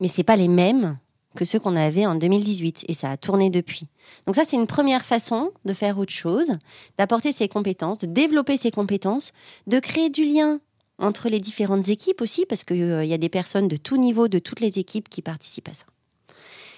mais 0.00 0.08
c'est 0.08 0.24
pas 0.24 0.36
les 0.36 0.48
mêmes 0.48 0.98
que 1.36 1.44
ceux 1.44 1.60
qu'on 1.60 1.76
avait 1.76 2.06
en 2.06 2.16
2018 2.16 2.86
et 2.88 2.92
ça 2.92 3.12
a 3.12 3.16
tourné 3.16 3.50
depuis. 3.50 3.86
Donc 4.26 4.34
ça 4.34 4.44
c'est 4.44 4.56
une 4.56 4.66
première 4.66 5.04
façon 5.04 5.52
de 5.64 5.72
faire 5.72 5.98
autre 5.98 6.12
chose, 6.12 6.58
d'apporter 6.98 7.30
ses 7.30 7.48
compétences, 7.48 7.98
de 7.98 8.06
développer 8.06 8.56
ses 8.56 8.72
compétences, 8.72 9.32
de 9.68 9.78
créer 9.78 10.10
du 10.10 10.24
lien 10.24 10.58
entre 10.98 11.28
les 11.28 11.38
différentes 11.38 11.88
équipes 11.88 12.20
aussi 12.20 12.46
parce 12.46 12.64
qu'il 12.64 13.04
y 13.04 13.14
a 13.14 13.18
des 13.18 13.28
personnes 13.28 13.68
de 13.68 13.76
tout 13.76 13.96
niveau, 13.96 14.26
de 14.26 14.40
toutes 14.40 14.60
les 14.60 14.80
équipes 14.80 15.08
qui 15.08 15.22
participent 15.22 15.68
à 15.68 15.74
ça. 15.74 15.86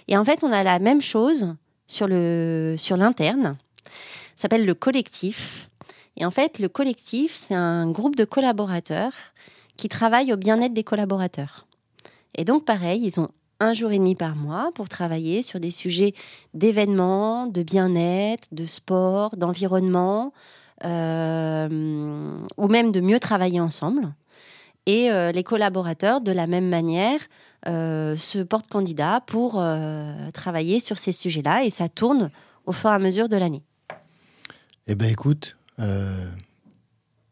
Et 0.09 0.17
en 0.17 0.25
fait, 0.25 0.43
on 0.43 0.53
a 0.53 0.63
la 0.63 0.79
même 0.79 1.03
chose 1.03 1.55
sur 1.87 2.09
le 2.09 2.75
sur 2.77 2.97
l'interne. 2.97 3.57
Ça 4.37 4.43
s'appelle 4.43 4.67
le 4.67 4.75
collectif. 4.75 5.69
Et 6.17 6.25
en 6.25 6.31
fait, 6.31 6.59
le 6.59 6.69
collectif, 6.69 7.33
c'est 7.35 7.55
un 7.55 7.91
groupe 7.91 8.17
de 8.17 8.25
collaborateurs 8.25 9.13
qui 9.77 9.89
travaillent 9.89 10.33
au 10.33 10.37
bien-être 10.37 10.75
des 10.75 10.85
collaborateurs. 10.85 11.67
Et 12.37 12.45
donc, 12.45 12.65
pareil, 12.65 13.03
ils 13.05 13.21
ont 13.21 13.31
un 13.61 13.73
jour 13.73 13.91
et 13.91 13.99
demi 13.99 14.15
par 14.15 14.37
mois 14.37 14.71
pour 14.75 14.89
travailler 14.89 15.43
sur 15.43 15.61
des 15.61 15.71
sujets 15.71 16.15
d'événements, 16.55 17.47
de 17.47 17.63
bien-être, 17.63 18.49
de 18.53 18.67
sport, 18.67 19.37
d'environnement, 19.37 20.33
euh, 20.85 22.39
ou 22.57 22.69
même 22.69 22.93
de 22.93 23.01
mieux 23.01 23.19
travailler 23.19 23.61
ensemble. 23.61 24.15
Et 24.87 25.11
euh, 25.11 25.33
les 25.33 25.43
collaborateurs, 25.43 26.21
de 26.21 26.33
la 26.33 26.47
même 26.47 26.69
manière, 26.69 27.21
euh, 27.67 28.17
se 28.17 28.39
portent 28.39 28.69
candidats 28.69 29.21
pour 29.27 29.63
travailler 30.33 30.81
sur 30.81 30.99
ces 30.99 31.13
sujets-là. 31.13 31.65
Et 31.65 31.71
ça 31.71 31.89
tourne 31.89 32.31
au 32.65 32.73
fur 32.73 32.91
et 32.91 32.95
à 32.95 32.99
mesure 32.99 33.29
de 33.29 33.37
l'année. 33.37 33.63
Eh 34.87 34.95
ben 34.95 35.11
écoute, 35.11 35.59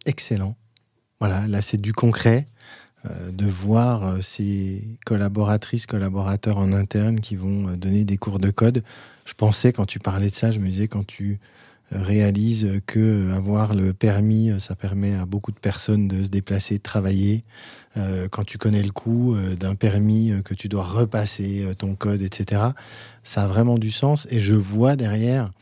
excellent. 0.05 0.57
Voilà, 1.21 1.47
là 1.47 1.63
c'est 1.63 1.81
du 1.81 1.95
concret, 1.95 2.47
de 3.33 3.47
voir 3.47 4.07
euh, 4.07 4.21
ces 4.21 4.85
collaboratrices, 5.05 5.87
collaborateurs 5.87 6.59
en 6.59 6.73
interne 6.73 7.21
qui 7.21 7.37
vont 7.37 7.69
euh, 7.69 7.77
donner 7.77 8.05
des 8.05 8.17
cours 8.17 8.39
de 8.39 8.51
code. 8.51 8.83
Je 9.25 9.35
pensais 9.35 9.73
quand 9.73 9.87
tu 9.87 9.99
parlais 9.99 10.31
de 10.31 10.35
ça, 10.35 10.51
je 10.51 10.59
me 10.59 10.69
disais 10.69 10.89
quand 10.89 11.07
tu 11.07 11.39
euh, 11.93 12.03
réalises 12.03 12.81
que 12.87 12.99
euh, 12.99 13.37
avoir 13.37 13.73
le 13.73 13.93
permis, 13.93 14.51
euh, 14.51 14.59
ça 14.59 14.75
permet 14.75 15.15
à 15.15 15.25
beaucoup 15.25 15.53
de 15.53 15.59
personnes 15.59 16.09
de 16.09 16.25
se 16.25 16.29
déplacer, 16.29 16.79
de 16.79 16.83
travailler. 16.83 17.45
Euh, 17.97 18.27
quand 18.29 18.43
tu 18.45 18.59
connais 18.59 18.83
le 18.83 18.91
coût 18.91 19.37
euh, 19.37 19.55
d'un 19.55 19.77
permis, 19.77 20.33
euh, 20.33 20.43
que 20.43 20.55
tu 20.55 20.69
dois 20.69 20.83
repasser 20.83 21.65
euh, 21.65 21.75
ton 21.75 21.95
code, 21.95 22.23
etc. 22.23 22.63
Ça 23.23 23.45
a 23.45 23.47
vraiment 23.47 23.79
du 23.79 23.93
sens 23.93 24.27
et 24.31 24.41
je 24.41 24.55
vois 24.55 24.97
derrière, 24.97 25.53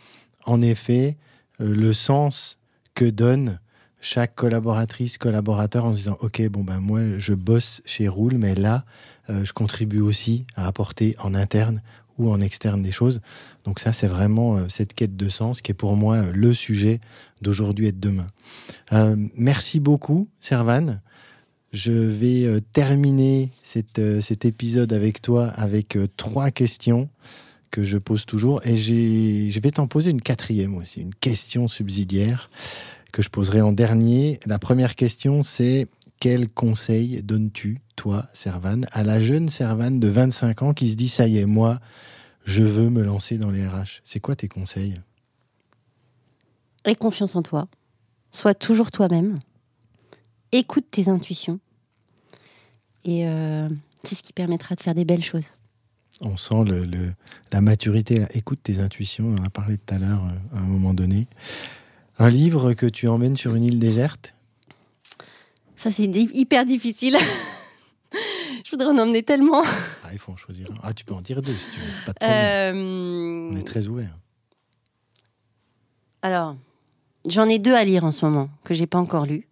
en 0.47 0.63
effet, 0.63 1.19
euh, 1.61 1.75
le 1.75 1.93
sens 1.93 2.59
que 2.95 3.05
donne 3.05 3.59
chaque 4.05 4.35
collaboratrice, 4.35 5.17
collaborateur 5.17 5.87
en 5.87 5.93
se 5.93 5.97
disant 5.97 6.19
Ok, 6.21 6.47
bon, 6.49 6.63
ben 6.63 6.79
moi, 6.79 7.01
je 7.17 7.33
bosse 7.33 7.81
chez 7.87 8.07
Roule, 8.07 8.37
mais 8.37 8.55
là, 8.55 8.85
euh, 9.31 9.45
je 9.47 9.53
contribue 9.55 10.01
aussi 10.01 10.47
à 10.57 10.67
apporter 10.67 11.17
en 11.21 11.35
interne 11.35 11.81
ou 12.19 12.31
en 12.31 12.41
externe 12.41 12.83
des 12.83 12.93
choses. 12.93 13.23
Donc, 13.65 13.81
ça, 13.81 13.93
c'est 13.93 14.07
vraiment 14.07 14.59
euh, 14.59 14.69
cette 14.69 14.93
quête 14.93 15.17
de 15.17 15.29
sens 15.31 15.63
qui 15.63 15.73
est 15.73 15.75
pour 15.75 15.97
moi 15.97 16.17
euh, 16.17 16.33
le 16.35 16.53
sujet 16.53 17.01
d'aujourd'hui 17.41 17.87
et 17.87 17.93
de 17.93 17.99
demain. 17.99 18.27
Merci 19.37 19.81
beaucoup, 19.81 20.29
Servan. 20.39 21.01
Je 21.73 21.93
vais 21.93 22.61
terminer 22.73 23.51
cet 23.63 24.45
épisode 24.45 24.93
avec 24.93 25.21
toi 25.21 25.49
avec 25.49 25.99
trois 26.17 26.53
questions 26.53 27.09
que 27.71 27.83
je 27.83 27.99
pose 27.99 28.25
toujours. 28.25 28.65
Et 28.65 28.77
je 28.77 29.61
vais 29.61 29.73
t'en 29.73 29.89
poser 29.89 30.13
une 30.13 30.23
quatrième 30.23 30.77
aussi, 30.77 31.01
une 31.01 31.15
question 31.15 31.67
subsidiaire 31.67 32.49
que 33.15 33.23
je 33.23 33.29
poserai 33.29 33.61
en 33.61 33.71
dernier. 33.73 34.41
La 34.45 34.59
première 34.59 34.97
question, 34.97 35.45
c'est 35.45 35.87
quel 36.19 36.49
conseil 36.49 37.23
donnes-tu, 37.23 37.81
toi, 37.95 38.27
Servan, 38.33 38.81
à 38.91 39.05
la 39.05 39.21
jeune 39.21 39.49
Servan 39.49 39.93
de 39.93 40.09
25 40.09 40.63
ans 40.63 40.75
qui 40.75 40.91
se 40.91 40.97
dit, 40.97 41.09
ça 41.09 41.29
y 41.29 41.39
est, 41.39 41.47
moi, 41.47 41.79
je 42.45 42.65
veux 42.65 42.91
me 42.91 43.03
lancer 43.05 43.39
dans 43.39 43.53
les 43.53 43.65
RH 43.67 44.01
C'est 44.03 44.19
quoi 44.19 44.35
tes 44.35 44.49
conseils? 44.49 44.95
Aie 46.85 46.97
confiance 46.97 47.37
en 47.37 47.43
toi. 47.43 47.69
Sois 48.33 48.53
toujours 48.55 48.91
toi-même. 48.91 49.39
Écoute 50.51 50.87
tes 50.91 51.09
intuitions. 51.09 51.61
Et 53.05 53.29
euh, 53.29 53.69
c'est 54.03 54.17
ce 54.17 54.23
qui 54.25 54.33
permettra 54.33 54.75
de 54.75 54.81
faire 54.81 54.95
des 54.97 55.05
belles 55.05 55.23
choses. 55.25 55.47
On 56.21 56.37
sent 56.37 56.65
le, 56.67 56.85
le- 56.85 57.13
la 57.53 57.61
maturité. 57.61 58.19
là. 58.19 58.27
Écoute 58.33 58.59
tes 58.63 58.81
intuitions, 58.81 59.27
on 59.39 59.41
en 59.41 59.45
a 59.47 59.51
parlé 59.51 59.79
tout 59.79 59.95
à 59.95 59.99
l'heure 59.99 60.25
euh, 60.25 60.57
à 60.57 60.61
un 60.61 60.65
moment 60.67 60.95
donné. 60.95 61.29
Un 62.19 62.31
livre 62.31 62.75
que 62.75 62.87
tu 62.87 63.09
emmènes 63.09 63.37
sur 63.37 63.55
une 63.55 63.65
île 63.65 63.79
déserte? 63.79 64.35
Ça, 65.77 65.91
c'est 65.91 66.05
hyper 66.05 66.65
difficile. 66.65 67.17
Je 68.65 68.71
voudrais 68.71 68.87
en 68.89 68.99
emmener 68.99 69.23
tellement. 69.23 69.63
Ah, 70.05 70.09
il 70.13 70.19
faut 70.19 70.33
en 70.33 70.37
choisir 70.37 70.71
un. 70.71 70.75
Ah, 70.83 70.93
tu 70.95 71.05
peux 71.05 71.15
en 71.15 71.21
dire 71.21 71.43
deux 71.43 71.53
si 71.53 71.71
tu 71.73 71.81
veux. 71.81 71.87
Pas 72.07 72.13
de 72.13 72.19
problème. 72.19 72.77
Euh, 72.77 73.51
On 73.53 73.57
est 73.57 73.67
très 73.67 73.87
ouvert. 73.89 74.17
Alors, 76.23 76.57
j'en 77.29 77.49
ai 77.49 77.59
deux 77.59 77.75
à 77.75 77.85
lire 77.85 78.05
en 78.05 78.13
ce 78.13 78.25
moment 78.25 78.49
que 78.65 78.73
j'ai 78.73 78.87
pas 78.87 78.99
encore 78.99 79.27
lus, 79.27 79.47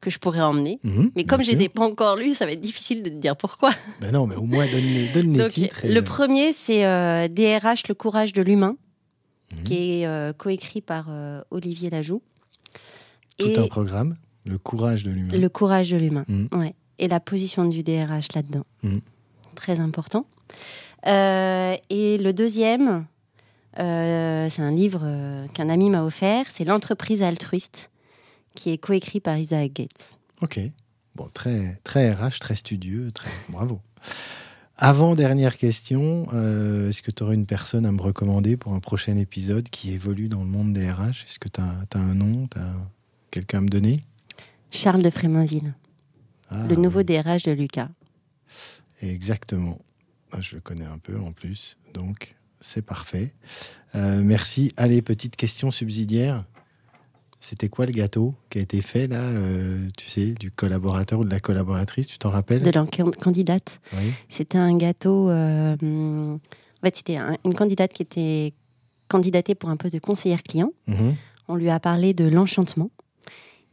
que 0.00 0.10
je 0.10 0.18
pourrais 0.18 0.40
emmener. 0.40 0.78
Mhm, 0.84 1.10
Mais 1.16 1.24
comme 1.24 1.42
je 1.42 1.50
les 1.50 1.56
sûr. 1.56 1.64
ai 1.64 1.68
pas 1.68 1.82
encore 1.84 2.14
lus, 2.16 2.34
ça 2.34 2.46
va 2.46 2.52
être 2.52 2.60
difficile 2.60 3.02
de 3.02 3.08
te 3.08 3.14
dire 3.16 3.36
pourquoi. 3.36 3.70
Ben 4.00 4.12
non, 4.12 4.26
mais 4.26 4.36
au 4.36 4.44
moins 4.44 4.66
donne 4.66 4.84
les, 4.84 5.08
donne 5.08 5.32
les 5.32 5.38
Donc, 5.38 5.50
titres. 5.50 5.84
et, 5.84 5.92
le 5.92 6.02
premier, 6.02 6.52
c'est 6.52 6.86
euh, 6.86 7.26
DRH, 7.28 7.88
le 7.88 7.94
courage 7.94 8.32
de 8.32 8.42
l'humain, 8.42 8.76
Mhm. 9.52 9.64
qui 9.64 9.74
est 10.00 10.06
euh, 10.06 10.32
coécrit 10.32 10.80
par 10.80 11.06
euh, 11.08 11.42
Olivier 11.50 11.90
Lajoux. 11.90 12.22
tout 13.38 13.46
Et 13.46 13.58
un 13.58 13.66
programme. 13.66 14.16
Le 14.44 14.58
courage 14.58 15.04
de 15.04 15.10
l'humain. 15.10 15.36
le 15.36 15.48
courage 15.48 15.90
de 15.90 15.96
l'humain. 15.96 16.24
Mhm. 16.28 16.48
Ouais. 16.52 16.74
Et 16.98 17.08
la 17.08 17.20
position 17.20 17.64
du 17.66 17.82
DRH 17.82 18.32
là-dedans. 18.34 18.64
Mhm. 18.82 19.00
Très 19.54 19.80
important. 19.80 20.26
Euh, 21.06 21.76
et 21.90 22.18
le 22.18 22.32
deuxième, 22.32 23.06
c'est 23.76 23.82
un 24.62 24.70
livre 24.72 25.46
qu'un 25.54 25.68
ami 25.68 25.90
m'a 25.90 26.02
offert, 26.04 26.46
c'est 26.48 26.64
L'entreprise 26.64 27.22
altruiste, 27.22 27.90
qui 28.54 28.70
est 28.70 28.78
coécrit 28.78 29.20
par 29.20 29.36
Isaac 29.38 29.72
Gates. 29.72 30.16
Ok. 30.42 30.58
Bon, 31.14 31.28
très, 31.32 31.80
très 31.84 32.12
RH, 32.12 32.38
très 32.40 32.54
studieux, 32.54 33.12
très 33.12 33.30
bravo. 33.48 33.80
Avant 34.80 35.16
dernière 35.16 35.56
question, 35.56 36.28
euh, 36.32 36.88
est-ce 36.88 37.02
que 37.02 37.10
tu 37.10 37.24
aurais 37.24 37.34
une 37.34 37.46
personne 37.46 37.84
à 37.84 37.90
me 37.90 38.00
recommander 38.00 38.56
pour 38.56 38.74
un 38.74 38.78
prochain 38.78 39.16
épisode 39.16 39.68
qui 39.70 39.90
évolue 39.92 40.28
dans 40.28 40.38
le 40.44 40.48
monde 40.48 40.72
des 40.72 40.88
RH 40.88 41.24
Est-ce 41.26 41.40
que 41.40 41.48
tu 41.48 41.60
as, 41.60 41.98
un 41.98 42.14
nom, 42.14 42.46
tu 42.46 42.58
as 42.58 42.74
quelqu'un 43.32 43.58
à 43.58 43.60
me 43.62 43.68
donner? 43.68 44.04
Charles 44.70 45.02
de 45.02 45.10
Fréminville, 45.10 45.74
Ah, 46.48 46.64
le 46.68 46.76
nouveau 46.76 47.00
oui, 47.00 47.04
DRH 47.04 47.42
de 47.42 47.50
Lucas. 47.50 47.88
Exactement. 49.02 49.80
Ah, 50.30 50.40
Je 50.40 50.54
le 50.54 50.60
connais 50.60 50.84
un 50.84 50.98
peu 50.98 51.18
en 51.18 51.32
plus, 51.32 51.76
donc 51.92 52.36
c'est 52.60 52.82
parfait. 52.82 53.34
Euh, 53.96 54.22
merci. 54.22 54.72
Allez, 54.76 55.02
petite 55.02 55.34
question 55.34 55.72
subsidiaire. 55.72 56.44
C'était 57.40 57.68
quoi 57.68 57.86
le 57.86 57.92
gâteau 57.92 58.34
qui 58.50 58.58
a 58.58 58.62
été 58.62 58.82
fait 58.82 59.06
là, 59.06 59.20
euh, 59.20 59.86
tu 59.96 60.08
sais, 60.08 60.32
du 60.32 60.50
collaborateur 60.50 61.20
ou 61.20 61.24
de 61.24 61.30
la 61.30 61.38
collaboratrice, 61.40 62.08
tu 62.08 62.18
t'en 62.18 62.30
rappelles 62.30 62.62
de 62.62 62.70
la 62.70 62.84
can- 62.86 63.10
candidate. 63.12 63.80
Oui. 63.92 64.12
C'était 64.28 64.58
un 64.58 64.76
gâteau. 64.76 65.30
euh, 65.30 65.76
en 65.80 66.38
fait, 66.84 66.96
c'était 66.96 67.16
un- 67.16 67.36
une 67.44 67.54
candidate 67.54 67.92
qui 67.92 68.02
était 68.02 68.54
candidatée 69.08 69.54
pour 69.54 69.70
un 69.70 69.76
poste 69.76 69.94
de 69.94 70.00
conseillère 70.00 70.42
client. 70.42 70.72
Mhm. 70.88 71.14
On 71.46 71.54
lui 71.54 71.70
a 71.70 71.78
parlé 71.80 72.12
de 72.12 72.24
l'enchantement. 72.28 72.90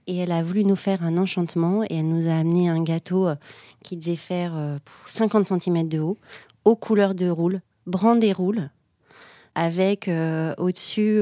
Et 0.08 0.18
elle 0.18 0.32
a 0.32 0.44
voulu 0.44 0.64
nous 0.64 0.76
faire 0.76 1.04
un 1.04 1.18
enchantement 1.18 1.84
et 1.84 1.88
elle 1.98 2.08
nous 2.08 2.30
a 2.30 2.34
amené 2.36 2.70
un 2.70 2.84
gâteau 2.84 3.28
euh, 3.28 3.36
qui 3.82 3.98
devait 3.98 4.16
faire 4.16 4.52
euh, 4.56 4.78
50 5.08 5.48
cm 5.48 5.90
de 5.90 6.00
haut, 6.00 6.18
aux 6.64 6.76
couleurs 6.76 7.16
de 7.16 7.28
roule, 7.28 7.62
brandé 7.88 8.32
roule, 8.32 8.70
avec 9.56 10.08
euh, 10.08 10.54
au-dessus 10.60 11.18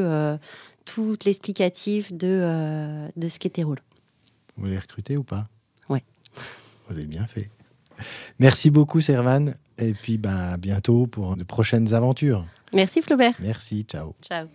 tout 0.85 1.17
l'explicatif 1.25 2.13
de, 2.13 2.27
euh, 2.27 3.07
de 3.15 3.27
ce 3.27 3.39
qu'était 3.39 3.63
roule. 3.63 3.79
Vous 4.57 4.65
les 4.65 4.77
recrutez 4.77 5.17
ou 5.17 5.23
pas? 5.23 5.47
Ouais. 5.89 6.03
Vous 6.87 6.95
avez 6.97 7.05
bien 7.05 7.25
fait. 7.25 7.49
Merci 8.39 8.69
beaucoup, 8.69 9.01
Servan. 9.01 9.53
Et 9.77 9.93
puis, 9.93 10.17
ben, 10.17 10.35
à 10.35 10.57
bientôt 10.57 11.07
pour 11.07 11.35
de 11.35 11.43
prochaines 11.43 11.93
aventures. 11.93 12.45
Merci 12.73 13.01
Flaubert. 13.01 13.33
Merci, 13.39 13.83
ciao. 13.83 14.13
Ciao. 14.21 14.47